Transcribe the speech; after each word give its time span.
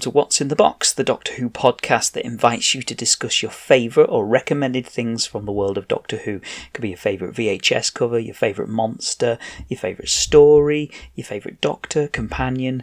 welcome 0.00 0.12
to 0.12 0.16
What's 0.16 0.40
in 0.40 0.48
the 0.48 0.56
Box, 0.56 0.94
the 0.94 1.04
Doctor 1.04 1.34
Who 1.34 1.50
podcast 1.50 2.12
that 2.12 2.24
invites 2.24 2.74
you 2.74 2.80
to 2.80 2.94
discuss 2.94 3.42
your 3.42 3.50
favourite 3.50 4.08
or 4.08 4.24
recommended 4.24 4.86
things 4.86 5.26
from 5.26 5.44
the 5.44 5.52
world 5.52 5.76
of 5.76 5.88
Doctor 5.88 6.16
Who. 6.16 6.36
It 6.36 6.72
could 6.72 6.80
be 6.80 6.88
your 6.88 6.96
favourite 6.96 7.34
VHS 7.34 7.92
cover, 7.92 8.18
your 8.18 8.34
favourite 8.34 8.70
monster, 8.70 9.36
your 9.68 9.78
favourite 9.78 10.08
story, 10.08 10.90
your 11.14 11.26
favourite 11.26 11.60
Doctor, 11.60 12.08
companion, 12.08 12.82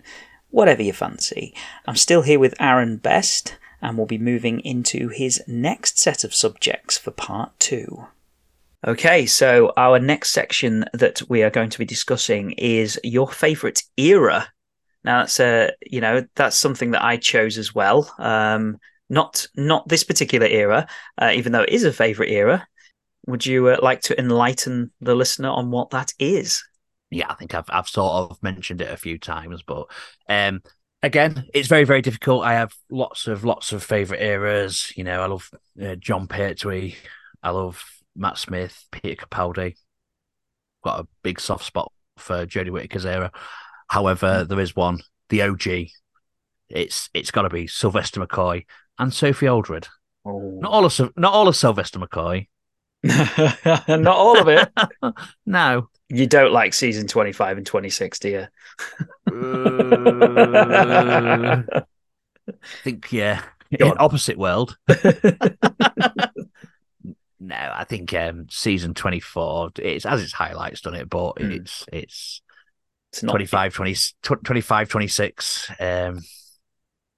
whatever 0.51 0.83
you 0.83 0.93
fancy. 0.93 1.55
I'm 1.87 1.95
still 1.95 2.21
here 2.21 2.37
with 2.37 2.53
Aaron 2.59 2.97
Best, 2.97 3.57
and 3.81 3.97
we'll 3.97 4.05
be 4.05 4.19
moving 4.19 4.59
into 4.59 5.09
his 5.09 5.41
next 5.47 5.97
set 5.97 6.23
of 6.23 6.35
subjects 6.35 6.99
for 6.99 7.09
part 7.09 7.59
two. 7.59 8.05
Okay, 8.85 9.25
so 9.25 9.73
our 9.75 9.97
next 9.97 10.29
section 10.29 10.85
that 10.93 11.23
we 11.27 11.41
are 11.41 11.49
going 11.49 11.71
to 11.71 11.79
be 11.79 11.85
discussing 11.85 12.51
is 12.51 12.99
your 13.03 13.27
favourite 13.27 13.81
era 13.97 14.49
now 15.07 15.19
that's 15.19 15.39
a 15.39 15.71
you 15.81 16.01
know 16.01 16.25
that's 16.35 16.57
something 16.57 16.91
that 16.91 17.03
I 17.03 17.15
chose 17.15 17.57
as 17.57 17.73
well. 17.73 18.13
Um, 18.19 18.77
not 19.09 19.47
not 19.55 19.87
this 19.87 20.03
particular 20.03 20.45
era, 20.45 20.85
uh, 21.17 21.31
even 21.33 21.53
though 21.53 21.61
it 21.61 21.69
is 21.69 21.85
a 21.85 21.93
favorite 21.93 22.29
era. 22.29 22.67
Would 23.25 23.45
you 23.45 23.69
uh, 23.69 23.77
like 23.81 24.01
to 24.01 24.19
enlighten 24.19 24.91
the 24.99 25.15
listener 25.15 25.49
on 25.49 25.71
what 25.71 25.91
that 25.91 26.13
is? 26.19 26.61
Yeah, 27.09 27.27
I 27.29 27.35
think 27.35 27.55
I've 27.55 27.69
I've 27.69 27.87
sort 27.87 28.31
of 28.31 28.43
mentioned 28.43 28.81
it 28.81 28.91
a 28.91 28.97
few 28.97 29.17
times, 29.17 29.63
but 29.63 29.87
um, 30.27 30.61
again, 31.01 31.45
it's 31.53 31.69
very 31.69 31.85
very 31.85 32.01
difficult. 32.01 32.43
I 32.43 32.55
have 32.55 32.73
lots 32.91 33.27
of 33.27 33.45
lots 33.45 33.71
of 33.71 33.83
favorite 33.83 34.21
eras. 34.21 34.91
You 34.97 35.05
know, 35.05 35.21
I 35.21 35.27
love 35.27 35.49
uh, 35.81 35.95
Jon 35.95 36.27
Pertwee. 36.27 36.95
I 37.41 37.51
love 37.51 37.81
Matt 38.13 38.37
Smith, 38.37 38.85
Peter 38.91 39.25
Capaldi. 39.25 39.75
Got 40.83 40.99
a 40.99 41.07
big 41.23 41.39
soft 41.39 41.63
spot 41.63 41.93
for 42.17 42.45
Jodie 42.45 42.71
Whittaker's 42.71 43.05
era. 43.05 43.31
However, 43.87 44.43
there 44.43 44.59
is 44.59 44.75
one, 44.75 45.01
the 45.29 45.43
OG. 45.43 45.67
It's 46.69 47.09
it's 47.13 47.31
got 47.31 47.43
to 47.43 47.49
be 47.49 47.67
Sylvester 47.67 48.19
McCoy 48.19 48.65
and 48.99 49.13
Sophie 49.13 49.47
Aldred. 49.47 49.87
Oh. 50.25 50.59
Not 50.61 50.71
all 50.71 50.83
of 50.85 50.99
not 51.15 51.33
all 51.33 51.47
of 51.47 51.55
Sylvester 51.55 51.99
McCoy. 51.99 52.47
not 53.03 54.07
all 54.07 54.39
of 54.39 54.47
it. 54.47 54.69
no. 55.45 55.89
You 56.09 56.25
don't 56.25 56.53
like 56.53 56.73
season 56.73 57.05
25 57.07 57.57
and 57.57 57.65
26, 57.65 58.19
do 58.19 58.29
you? 58.29 58.47
uh, 59.29 59.33
I 61.67 61.83
think, 62.83 63.11
yeah. 63.11 63.41
Opposite 63.81 64.37
world. 64.37 64.77
no, 67.39 67.55
I 67.55 67.83
think 67.83 68.13
um, 68.13 68.47
season 68.49 68.93
24, 68.93 69.71
it's 69.79 70.05
as 70.05 70.23
its 70.23 70.31
highlights 70.31 70.79
done 70.81 70.95
it, 70.95 71.09
but 71.09 71.35
mm. 71.35 71.51
it's 71.51 71.85
it's 71.91 72.41
it's 73.11 73.23
not 73.23 73.31
25, 73.31 73.73
20, 73.73 73.95
25, 74.43 74.89
26. 74.89 75.71
Um, 75.79 76.19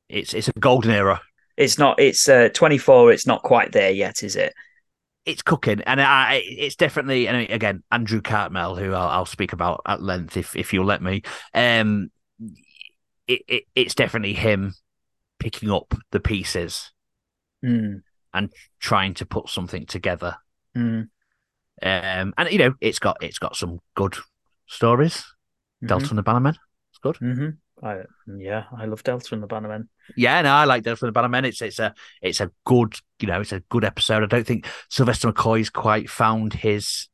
it's 0.07 0.33
it's 0.33 0.47
a 0.47 0.53
golden 0.53 0.91
era. 0.91 1.21
It's 1.57 1.77
not. 1.77 1.99
It's 1.99 2.27
uh, 2.27 2.49
24. 2.53 3.11
It's 3.11 3.27
not 3.27 3.43
quite 3.43 3.71
there 3.71 3.91
yet, 3.91 4.23
is 4.23 4.35
it? 4.35 4.53
It's 5.25 5.41
cooking, 5.41 5.81
and 5.81 6.01
I, 6.01 6.41
it's 6.45 6.75
definitely. 6.75 7.27
And 7.27 7.49
again, 7.51 7.83
Andrew 7.91 8.21
Cartmel, 8.21 8.75
who 8.75 8.93
I'll, 8.93 9.09
I'll 9.09 9.25
speak 9.25 9.53
about 9.53 9.81
at 9.85 10.01
length 10.01 10.37
if 10.37 10.55
if 10.55 10.73
you'll 10.73 10.85
let 10.85 11.01
me. 11.01 11.21
Um, 11.53 12.11
it, 13.27 13.41
it 13.47 13.63
it's 13.75 13.93
definitely 13.93 14.33
him 14.33 14.73
picking 15.37 15.69
up 15.69 15.93
the 16.11 16.19
pieces 16.19 16.91
mm. 17.63 18.01
and 18.33 18.53
trying 18.79 19.13
to 19.15 19.25
put 19.25 19.49
something 19.49 19.85
together. 19.85 20.37
Mm. 20.75 21.09
Um, 21.81 22.33
and 22.37 22.51
you 22.51 22.57
know, 22.57 22.73
it's 22.81 22.99
got 22.99 23.17
it's 23.21 23.39
got 23.39 23.55
some 23.55 23.79
good 23.95 24.15
stories. 24.65 25.23
Delta 25.85 26.05
mm-hmm. 26.05 26.17
and 26.17 26.19
the 26.19 26.23
Bannermen. 26.23 26.57
It's 26.91 26.99
good. 27.01 27.15
Mm-hmm. 27.17 27.85
I, 27.85 28.01
yeah, 28.37 28.65
I 28.75 28.85
love 28.85 29.03
Delta 29.03 29.33
and 29.33 29.43
the 29.43 29.47
Bannermen. 29.47 29.87
Yeah, 30.15 30.41
no, 30.41 30.51
I 30.51 30.65
like 30.65 30.83
Delta 30.83 31.05
and 31.05 31.15
the 31.15 31.19
Bannermen. 31.19 31.45
It's 31.45 31.61
it's 31.61 31.79
a 31.79 31.93
it's 32.21 32.41
a 32.41 32.51
good 32.65 32.95
you 33.19 33.27
know 33.27 33.41
it's 33.41 33.53
a 33.53 33.61
good 33.69 33.85
episode. 33.85 34.23
I 34.23 34.25
don't 34.25 34.45
think 34.45 34.67
Sylvester 34.89 35.31
McCoy's 35.31 35.69
quite 35.69 36.09
found 36.09 36.53
his 36.53 37.07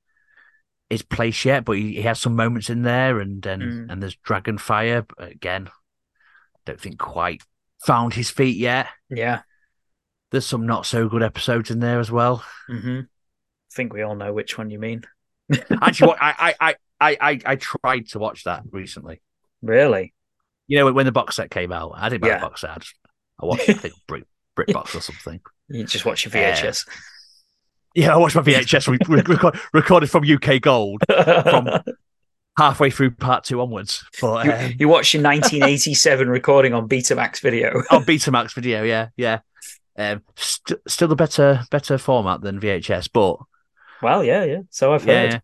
his 0.90 1.02
place 1.02 1.46
yet, 1.46 1.66
but 1.66 1.78
he, 1.78 1.96
he 1.96 2.02
has 2.04 2.20
some 2.20 2.36
moments 2.36 2.70
in 2.70 2.82
there, 2.82 3.20
and 3.20 3.46
and 3.46 3.62
mm. 3.62 3.92
and 3.92 4.02
there's 4.02 4.16
Dragonfire 4.18 5.06
again. 5.18 5.70
Don't 6.66 6.82
think 6.82 6.98
quite 6.98 7.44
found 7.86 8.14
his 8.14 8.32
feet 8.32 8.58
yet. 8.58 8.88
Yeah, 9.10 9.42
there's 10.32 10.48
some 10.48 10.66
not 10.66 10.86
so 10.86 11.08
good 11.08 11.24
episodes 11.24 11.70
in 11.70 11.80
there 11.80 12.00
as 12.00 12.12
well. 12.12 12.44
Mm-hmm. 12.70 13.02
I 13.02 13.76
think 13.76 13.94
we 13.94 14.02
all 14.02 14.16
know 14.16 14.34
which 14.34 14.58
one 14.58 14.70
you 14.70 14.80
mean. 14.80 15.04
Actually, 15.82 16.16
I, 16.20 16.56
I, 16.60 16.70
I, 16.70 16.76
I, 17.12 17.40
I 17.46 17.56
tried 17.56 18.08
to 18.10 18.20
watch 18.20 18.44
that 18.46 18.64
recently. 18.72 19.22
Really? 19.62 20.14
You 20.68 20.80
know, 20.80 20.92
when 20.92 21.06
the 21.06 21.12
box 21.12 21.36
set 21.36 21.52
came 21.52 21.72
out, 21.72 21.94
I 21.96 22.10
didn't 22.10 22.22
buy 22.22 22.30
yeah. 22.30 22.40
the 22.40 22.48
box 22.48 22.62
set. 22.62 22.72
I, 22.72 22.76
just, 22.76 22.96
I 23.42 23.46
watched, 23.46 23.70
I 23.70 23.74
think, 23.74 23.94
Brit, 24.08 24.26
BritBox 24.58 24.96
or 24.96 25.02
something. 25.02 25.40
You 25.68 25.84
just 25.84 26.06
watch 26.06 26.26
your 26.26 26.32
VHS. 26.32 26.88
Uh, 26.88 26.92
yeah, 27.96 28.14
I 28.14 28.18
watched 28.18 28.36
my 28.36 28.42
VHS 28.42 28.88
re- 28.88 29.22
record, 29.26 29.60
recorded 29.74 30.10
from 30.10 30.30
UK 30.30 30.62
Gold 30.62 31.02
from 31.08 31.70
halfway 32.58 32.90
through 32.90 33.12
part 33.12 33.44
two 33.46 33.62
onwards. 33.62 34.04
But 34.22 34.50
um, 34.50 34.70
you, 34.72 34.76
you 34.80 34.88
watched 34.88 35.14
your 35.14 35.24
1987 35.24 36.28
recording 36.30 36.74
on 36.74 36.90
Betamax 36.90 37.40
video. 37.40 37.84
on 37.92 38.04
Betamax 38.04 38.54
video, 38.54 38.84
yeah, 38.84 39.10
yeah. 39.16 39.40
Um, 39.98 40.24
st- 40.36 40.82
still 40.88 41.12
a 41.12 41.16
better 41.16 41.64
better 41.72 41.98
format 41.98 42.42
than 42.42 42.60
VHS, 42.60 43.10
but 43.14 43.38
well, 44.02 44.24
yeah, 44.24 44.44
yeah. 44.44 44.62
So 44.70 44.94
I've 44.94 45.06
heard. 45.06 45.34
Yeah, 45.34 45.40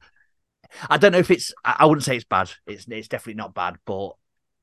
I 0.89 0.97
don't 0.97 1.11
know 1.11 1.19
if 1.19 1.31
it's. 1.31 1.53
I 1.63 1.85
wouldn't 1.85 2.05
say 2.05 2.15
it's 2.15 2.25
bad. 2.25 2.51
It's 2.67 2.85
it's 2.87 3.07
definitely 3.07 3.37
not 3.37 3.53
bad, 3.53 3.77
but 3.85 4.11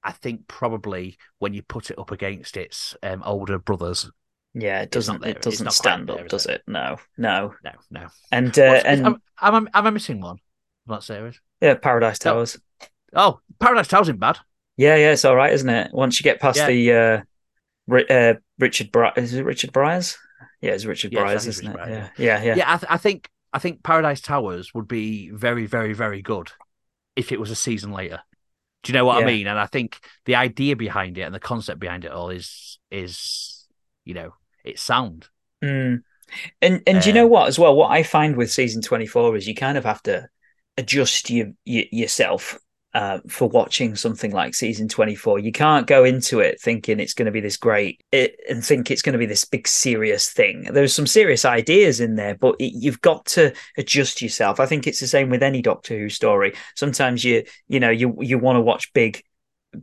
I 0.03 0.13
think 0.13 0.49
probably 0.49 1.19
when 1.39 1.55
you 1.55 1.63
put 1.63 1.91
it 1.91 1.99
up 1.99 2.11
against 2.11 2.57
its 2.57 2.97
um, 3.03 3.23
older 3.25 3.59
brothers, 3.59 4.11
yeah, 4.55 4.81
it 4.81 4.91
doesn't. 4.91 5.25
It 5.25 5.43
doesn't 5.43 5.73
stand 5.73 6.11
up, 6.11 6.29
does 6.29 6.47
it? 6.47 6.63
No, 6.67 6.97
no, 7.17 7.55
no, 7.63 7.73
no. 7.91 8.07
And 8.33 8.59
uh, 8.59 8.83
and 8.85 9.07
am, 9.07 9.23
am, 9.41 9.69
am 9.75 9.87
I 9.87 9.91
missing 9.91 10.21
one? 10.21 10.39
That 10.87 11.03
series? 11.03 11.41
Yeah, 11.61 11.75
Paradise 11.75 12.19
Towers. 12.19 12.59
Oh, 13.15 13.41
Paradise 13.61 13.89
Towers 13.89 14.09
isn't 14.09 14.21
bad. 14.21 14.39
Yeah, 14.77 14.95
yeah, 14.97 15.13
it's 15.13 15.25
all 15.25 15.37
right, 15.37 15.53
isn't 15.53 15.69
it? 15.69 15.93
Once 15.93 16.19
you 16.19 16.25
get 16.25 16.41
past 16.41 16.59
yeah. 16.59 16.67
the 16.67 17.25
uh, 17.91 18.05
uh, 18.11 18.35
Richard 18.59 18.93
Bry- 18.93 19.13
is 19.17 19.35
it 19.35 19.45
Richard 19.45 19.73
Briers? 19.73 20.17
Yeah, 20.61 20.73
it's 20.73 20.85
Richard 20.85 21.13
yeah, 21.13 21.21
Briers, 21.21 21.47
isn't 21.47 21.67
Richard 21.67 21.89
it? 21.89 21.91
yeah, 21.91 22.09
yeah, 22.17 22.43
yeah. 22.43 22.55
Yeah, 22.57 22.75
I, 22.75 22.77
th- 22.77 22.91
I 22.93 22.97
think 22.97 23.29
I 23.53 23.59
think 23.59 23.83
Paradise 23.83 24.21
Towers 24.21 24.75
would 24.75 24.89
be 24.89 25.31
very, 25.31 25.67
very, 25.67 25.93
very 25.93 26.23
good 26.23 26.53
if 27.17 27.33
it 27.33 27.41
was 27.41 27.51
a 27.51 27.57
season 27.57 27.93
later. 27.93 28.21
Do 28.83 28.93
you 28.93 28.99
know 28.99 29.05
what 29.05 29.19
yeah. 29.19 29.25
I 29.25 29.27
mean? 29.27 29.47
And 29.47 29.59
I 29.59 29.67
think 29.67 29.99
the 30.25 30.37
idea 30.37 30.77
behind 30.77 31.19
it 31.19 31.23
and 31.23 31.35
the 31.35 31.41
concept 31.41 31.81
behind 31.81 32.05
it 32.05 32.13
all 32.13 32.31
is 32.31 32.79
is 32.91 33.67
you 34.05 34.15
know 34.15 34.35
it's 34.65 34.83
sound. 34.83 35.29
Mm. 35.63 36.03
And 36.63 36.83
and 36.87 37.03
do 37.03 37.09
you 37.09 37.15
know 37.15 37.25
um, 37.25 37.31
what 37.31 37.49
as 37.49 37.59
well? 37.59 37.75
What 37.75 37.91
I 37.91 38.03
find 38.03 38.37
with 38.37 38.53
season 38.53 38.83
twenty 38.83 39.07
four 39.07 39.37
is 39.37 39.49
you 39.49 39.55
kind 39.55 39.79
of 39.79 39.85
have 39.85 40.03
to 40.05 40.29
adjust 40.77 41.29
your, 41.31 41.49
your 41.65 41.85
yourself 41.91 42.59
uh, 42.99 43.21
for 43.29 43.49
watching 43.49 43.95
something 43.95 44.33
like 44.33 44.57
season 44.57 44.89
24. 44.89 45.39
You 45.39 45.53
can't 45.53 45.87
go 45.87 46.03
into 46.03 46.41
it 46.41 46.61
thinking 46.61 46.99
it's 46.99 47.15
going 47.15 47.27
to 47.27 47.33
be 47.33 47.41
this 47.41 47.57
great 47.57 48.03
it, 48.11 48.35
and 48.51 48.65
think 48.65 48.91
it's 48.91 49.03
going 49.03 49.13
to 49.13 49.21
be 49.21 49.27
this 49.27 49.45
big 49.45 49.69
serious 49.69 50.31
thing. 50.31 50.65
There's 50.73 50.95
some 50.95 51.07
serious 51.07 51.45
ideas 51.45 52.01
in 52.01 52.17
there, 52.17 52.35
but 52.35 52.57
it, 52.59 52.73
you've 52.75 53.01
got 53.01 53.25
to 53.27 53.55
adjust 53.77 54.21
yourself. 54.21 54.59
I 54.59 54.67
think 54.67 54.89
it's 54.89 54.99
the 54.99 55.07
same 55.07 55.31
with 55.31 55.45
any 55.45 55.63
Doctor 55.63 55.97
Who 55.97 56.09
story. 56.09 56.55
Sometimes 56.75 57.23
you 57.25 57.45
you 57.69 57.79
know 57.79 57.91
you 57.91 58.17
you 58.21 58.37
want 58.37 58.57
to 58.57 58.63
watch 58.63 58.93
big 58.95 59.23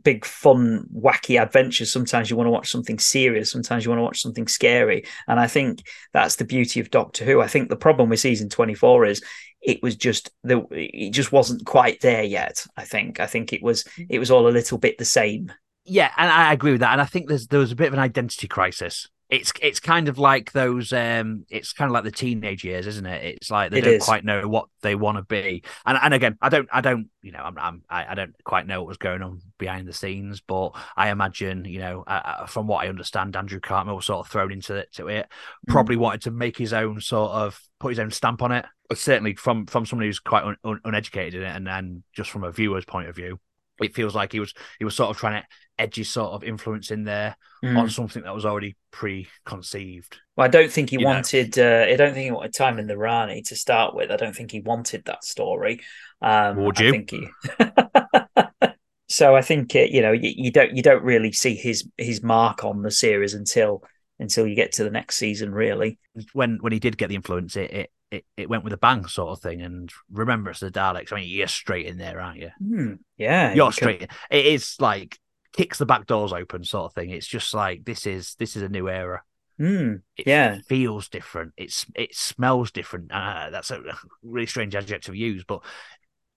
big 0.02 0.24
fun 0.24 0.84
wacky 0.94 1.40
adventures 1.40 1.92
sometimes 1.92 2.28
you 2.28 2.36
want 2.36 2.48
to 2.48 2.50
watch 2.50 2.70
something 2.70 2.98
serious 2.98 3.52
sometimes 3.52 3.84
you 3.84 3.90
want 3.90 4.00
to 4.00 4.04
watch 4.04 4.20
something 4.20 4.48
scary 4.48 5.04
and 5.28 5.38
i 5.38 5.46
think 5.46 5.86
that's 6.12 6.36
the 6.36 6.44
beauty 6.44 6.80
of 6.80 6.90
doctor 6.90 7.24
who 7.24 7.40
i 7.40 7.46
think 7.46 7.68
the 7.68 7.76
problem 7.76 8.08
with 8.08 8.18
season 8.18 8.48
24 8.48 9.06
is 9.06 9.22
it 9.62 9.82
was 9.82 9.96
just 9.96 10.30
the 10.44 10.64
it 10.70 11.10
just 11.10 11.32
wasn't 11.32 11.64
quite 11.66 12.00
there 12.00 12.22
yet 12.22 12.66
i 12.76 12.84
think. 12.84 13.20
I 13.20 13.26
think 13.26 13.52
it 13.52 13.62
was 13.62 13.84
it 14.08 14.18
was 14.18 14.30
all 14.30 14.48
a 14.48 14.50
little 14.50 14.78
bit 14.78 14.98
the 14.98 15.04
same. 15.04 15.52
Yeah 15.84 16.10
and 16.16 16.30
i 16.30 16.52
agree 16.52 16.72
with 16.72 16.80
that 16.80 16.92
and 16.92 17.00
i 17.00 17.04
think 17.04 17.28
there's 17.28 17.46
there 17.46 17.60
was 17.60 17.72
a 17.72 17.76
bit 17.76 17.88
of 17.88 17.94
an 17.94 18.00
identity 18.00 18.48
crisis 18.48 19.08
it's 19.28 19.52
it's 19.60 19.80
kind 19.80 20.08
of 20.08 20.18
like 20.18 20.52
those 20.52 20.92
um 20.92 21.44
it's 21.50 21.72
kind 21.72 21.88
of 21.88 21.92
like 21.92 22.04
the 22.04 22.12
teenage 22.12 22.62
years 22.62 22.86
isn't 22.86 23.06
it 23.06 23.24
it's 23.24 23.50
like 23.50 23.72
they 23.72 23.78
it 23.78 23.82
don't 23.82 23.94
is. 23.94 24.04
quite 24.04 24.24
know 24.24 24.46
what 24.46 24.68
they 24.82 24.94
want 24.94 25.18
to 25.18 25.22
be 25.24 25.62
and 25.84 25.98
and 26.00 26.14
again 26.14 26.38
i 26.40 26.48
don't 26.48 26.68
i 26.72 26.80
don't 26.80 27.08
you 27.22 27.32
know 27.32 27.40
i'm, 27.40 27.58
I'm 27.58 27.82
i 27.88 28.14
don't 28.14 28.34
quite 28.44 28.68
know 28.68 28.80
what 28.80 28.88
was 28.88 28.98
going 28.98 29.22
on 29.22 29.40
behind 29.58 29.88
the 29.88 29.92
scenes 29.92 30.40
but 30.40 30.70
i 30.96 31.10
imagine 31.10 31.64
you 31.64 31.80
know 31.80 32.04
uh, 32.06 32.22
uh 32.24 32.46
from 32.46 32.68
what 32.68 32.84
i 32.84 32.88
understand 32.88 33.34
andrew 33.34 33.58
cartmel 33.58 33.96
was 33.96 34.06
sort 34.06 34.24
of 34.24 34.30
thrown 34.30 34.52
into 34.52 34.76
it, 34.76 34.92
to 34.94 35.08
it 35.08 35.26
mm. 35.26 35.72
probably 35.72 35.96
mm. 35.96 36.00
wanted 36.00 36.22
to 36.22 36.30
make 36.30 36.56
his 36.56 36.72
own 36.72 37.00
sort 37.00 37.32
of 37.32 37.60
put 37.80 37.88
his 37.88 37.98
own 37.98 38.12
stamp 38.12 38.42
on 38.42 38.52
it 38.52 38.64
but 38.88 38.96
certainly 38.96 39.34
from 39.34 39.66
from 39.66 39.84
somebody 39.86 40.08
who's 40.08 40.20
quite 40.20 40.44
un, 40.44 40.56
un, 40.64 40.80
uneducated 40.84 41.34
in 41.34 41.42
it 41.42 41.56
and 41.56 41.68
and 41.68 42.04
just 42.12 42.30
from 42.30 42.44
a 42.44 42.52
viewer's 42.52 42.84
point 42.84 43.08
of 43.08 43.16
view 43.16 43.40
it 43.80 43.94
feels 43.94 44.14
like 44.14 44.32
he 44.32 44.40
was 44.40 44.54
he 44.78 44.84
was 44.84 44.94
sort 44.94 45.10
of 45.10 45.16
trying 45.16 45.42
to 45.42 45.48
edgy 45.78 46.04
sort 46.04 46.32
of 46.32 46.44
influence 46.44 46.90
in 46.90 47.04
there 47.04 47.36
mm. 47.64 47.76
on 47.76 47.90
something 47.90 48.22
that 48.22 48.34
was 48.34 48.46
already 48.46 48.76
preconceived. 48.90 50.18
Well, 50.36 50.46
I 50.46 50.48
don't 50.48 50.70
think 50.70 50.90
he 50.90 50.98
you 50.98 51.04
wanted. 51.04 51.58
Uh, 51.58 51.86
I 51.88 51.96
don't 51.96 52.14
think 52.14 52.24
he 52.24 52.30
wanted 52.30 52.54
Time 52.54 52.78
and 52.78 52.88
the 52.88 52.96
Rani 52.96 53.42
to 53.42 53.56
start 53.56 53.94
with. 53.94 54.10
I 54.10 54.16
don't 54.16 54.34
think 54.34 54.50
he 54.50 54.60
wanted 54.60 55.04
that 55.06 55.24
story. 55.24 55.80
Um, 56.22 56.56
Would 56.56 56.78
you? 56.78 56.88
I 56.88 56.90
think 56.92 57.10
he. 57.10 57.28
so 59.08 59.36
I 59.36 59.42
think 59.42 59.74
it, 59.74 59.90
you 59.90 60.02
know 60.02 60.12
you, 60.12 60.32
you, 60.34 60.50
don't 60.50 60.74
you 60.74 60.82
don't 60.82 61.04
really 61.04 61.32
see 61.32 61.54
his 61.54 61.88
his 61.96 62.22
mark 62.22 62.64
on 62.64 62.82
the 62.82 62.90
series 62.90 63.34
until 63.34 63.82
until 64.18 64.46
you 64.46 64.54
get 64.54 64.72
to 64.72 64.84
the 64.84 64.90
next 64.90 65.16
season. 65.16 65.52
Really, 65.52 65.98
when 66.32 66.58
when 66.60 66.72
he 66.72 66.78
did 66.78 66.98
get 66.98 67.08
the 67.08 67.16
influence, 67.16 67.56
it 67.56 67.70
it 67.70 67.90
it, 68.10 68.24
it 68.36 68.48
went 68.48 68.64
with 68.64 68.72
a 68.72 68.78
bang, 68.78 69.06
sort 69.06 69.30
of 69.30 69.40
thing. 69.40 69.62
And 69.62 69.90
remember, 70.10 70.50
it's 70.50 70.60
the 70.60 70.70
Daleks. 70.70 71.12
I 71.12 71.16
mean, 71.16 71.28
you're 71.28 71.48
straight 71.48 71.86
in 71.86 71.98
there, 71.98 72.20
aren't 72.20 72.38
you? 72.38 72.50
Mm, 72.62 72.98
yeah, 73.16 73.54
you're 73.54 73.66
you 73.66 73.72
straight. 73.72 74.00
Can... 74.00 74.08
It 74.30 74.46
is 74.46 74.76
like 74.80 75.18
kicks 75.52 75.78
the 75.78 75.86
back 75.86 76.06
doors 76.06 76.32
open, 76.32 76.64
sort 76.64 76.86
of 76.86 76.94
thing. 76.94 77.10
It's 77.10 77.26
just 77.26 77.54
like 77.54 77.84
this 77.84 78.06
is 78.06 78.34
this 78.38 78.56
is 78.56 78.62
a 78.62 78.68
new 78.68 78.88
era. 78.88 79.22
Mm, 79.60 80.02
it 80.16 80.26
yeah, 80.26 80.58
feels 80.66 81.08
different. 81.08 81.52
It's 81.56 81.86
it 81.94 82.14
smells 82.14 82.70
different. 82.70 83.10
Uh, 83.10 83.50
that's 83.50 83.70
a 83.70 83.82
really 84.22 84.46
strange 84.46 84.74
adjective 84.74 85.14
to 85.14 85.18
use, 85.18 85.44
but 85.44 85.64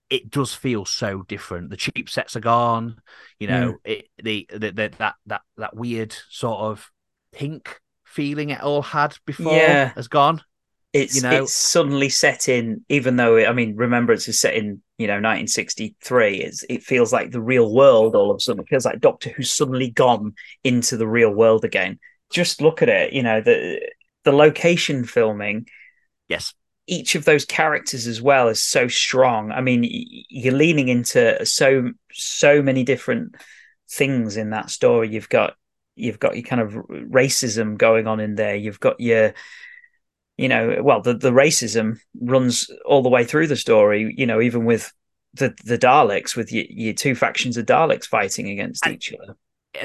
it 0.10 0.31
does 0.31 0.54
feel 0.54 0.86
so 0.86 1.24
different. 1.24 1.69
The 1.69 1.77
cheap 1.77 2.10
sets 2.10 2.36
are 2.36 2.42
gone. 2.42 3.01
You 3.39 3.48
know, 3.48 3.74
mm. 3.74 3.77
it 3.83 4.07
the, 4.24 4.48
the, 4.51 4.71
the 4.71 4.92
that 4.98 5.16
that 5.27 5.42
that 5.57 5.75
weird 5.75 6.16
sort 6.30 6.62
of 6.62 6.89
pink 7.31 7.80
feeling 8.06 8.50
it 8.50 8.62
all 8.62 8.81
had 8.81 9.16
before 9.25 9.54
yeah. 9.54 9.89
has 9.95 10.07
gone. 10.07 10.42
It's 10.91 11.15
you 11.15 11.21
know? 11.21 11.44
it's 11.44 11.56
suddenly 11.56 12.09
set 12.09 12.50
in, 12.50 12.83
even 12.89 13.15
though 13.15 13.38
I 13.38 13.53
mean, 13.53 13.75
Remembrance 13.75 14.27
is 14.27 14.39
set 14.39 14.56
in 14.56 14.81
you 14.97 15.07
know 15.07 15.13
1963. 15.13 16.38
It's, 16.38 16.65
it 16.68 16.83
feels 16.83 17.13
like 17.13 17.31
the 17.31 17.41
real 17.41 17.71
world 17.71 18.15
all 18.15 18.31
of 18.31 18.38
a 18.38 18.39
sudden. 18.39 18.63
It 18.63 18.69
feels 18.69 18.86
like 18.86 19.00
Doctor 19.00 19.30
Who's 19.30 19.51
suddenly 19.51 19.91
gone 19.91 20.33
into 20.63 20.97
the 20.97 21.07
real 21.07 21.31
world 21.31 21.63
again. 21.63 22.00
Just 22.31 22.62
look 22.62 22.81
at 22.81 22.89
it. 22.89 23.13
You 23.13 23.24
know 23.24 23.41
the 23.41 23.80
the 24.24 24.31
location 24.31 25.03
filming. 25.06 25.68
Yes, 26.27 26.53
each 26.88 27.13
of 27.13 27.24
those 27.24 27.45
characters 27.45 28.07
as 28.07 28.21
well 28.21 28.47
is 28.47 28.63
so 28.63 28.88
strong. 28.88 29.51
I 29.51 29.62
mean, 29.62 29.85
you're 29.88 30.53
leaning 30.53 30.88
into 30.88 31.45
so 31.45 31.92
so 32.12 32.63
many 32.63 32.83
different 32.83 33.35
things 33.92 34.38
in 34.38 34.50
that 34.51 34.71
story. 34.71 35.09
You've 35.09 35.30
got 35.30 35.53
you've 35.95 36.19
got 36.19 36.35
your 36.35 36.44
kind 36.44 36.62
of 36.62 36.74
racism 36.74 37.77
going 37.77 38.07
on 38.07 38.19
in 38.19 38.35
there. 38.35 38.56
You've 38.56 38.80
got 38.80 39.00
your 39.00 39.33
you 40.39 40.47
know, 40.47 40.77
well, 40.81 41.01
the, 41.01 41.13
the 41.13 41.31
racism 41.31 42.00
runs 42.19 42.69
all 42.86 43.01
the 43.01 43.09
way 43.09 43.24
through 43.24 43.47
the 43.47 43.56
story, 43.56 44.13
you 44.18 44.25
know, 44.25 44.41
even 44.41 44.65
with 44.65 44.91
the, 45.33 45.53
the 45.65 45.77
Daleks, 45.77 46.36
with 46.36 46.51
your, 46.51 46.65
your 46.69 46.94
two 46.94 47.15
factions 47.15 47.57
of 47.57 47.65
Daleks 47.65 48.06
fighting 48.06 48.50
against 48.50 48.86
and, 48.86 48.95
each 48.95 49.13
other 49.13 49.36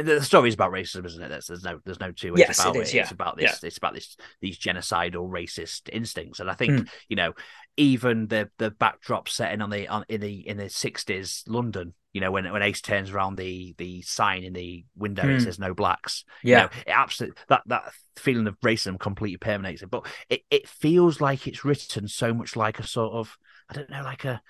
the 0.02 0.22
story 0.22 0.48
is 0.48 0.54
about 0.54 0.72
racism, 0.72 1.04
isn't 1.04 1.22
it? 1.22 1.28
There's, 1.28 1.46
there's 1.46 1.64
no 1.64 1.80
there's 1.84 2.00
no 2.00 2.10
two 2.10 2.32
ways 2.32 2.40
yes, 2.40 2.58
about 2.58 2.76
it. 2.76 2.82
Is, 2.82 2.88
it. 2.88 2.94
Yeah. 2.94 3.02
It's 3.02 3.10
about 3.10 3.36
this. 3.36 3.60
Yeah. 3.62 3.66
It's 3.66 3.76
about 3.76 3.94
this 3.94 4.16
these 4.40 4.58
genocidal 4.58 5.28
racist 5.28 5.90
instincts, 5.92 6.40
and 6.40 6.50
I 6.50 6.54
think 6.54 6.70
mm. 6.72 6.88
you 7.08 7.16
know 7.16 7.32
even 7.76 8.26
the 8.28 8.50
the 8.58 8.70
backdrop 8.70 9.28
setting 9.28 9.60
on 9.60 9.70
the 9.70 9.88
on 9.88 10.04
in 10.08 10.20
the 10.20 10.48
in 10.48 10.56
the 10.56 10.70
sixties 10.70 11.44
London. 11.46 11.94
You 12.14 12.20
know 12.20 12.30
when 12.30 12.50
when 12.50 12.62
Ace 12.62 12.80
turns 12.80 13.10
around 13.10 13.36
the 13.36 13.74
the 13.76 14.00
sign 14.02 14.44
in 14.44 14.52
the 14.52 14.84
window, 14.96 15.24
mm. 15.24 15.30
it 15.30 15.38
hmm. 15.38 15.44
says 15.44 15.58
"No 15.58 15.74
blacks." 15.74 16.24
Yeah, 16.42 16.56
you 16.56 16.62
know, 16.62 16.70
it 16.86 16.90
absolutely 16.90 17.36
that 17.48 17.62
that 17.66 17.92
feeling 18.16 18.46
of 18.46 18.58
racism 18.60 18.98
completely 18.98 19.36
permeates 19.36 19.82
it. 19.82 19.90
But 19.90 20.06
it 20.30 20.42
it 20.48 20.68
feels 20.68 21.20
like 21.20 21.46
it's 21.48 21.64
written 21.64 22.06
so 22.08 22.32
much 22.32 22.54
like 22.54 22.78
a 22.78 22.86
sort 22.86 23.14
of 23.14 23.36
I 23.68 23.74
don't 23.74 23.90
know 23.90 24.02
like 24.02 24.24
a 24.24 24.40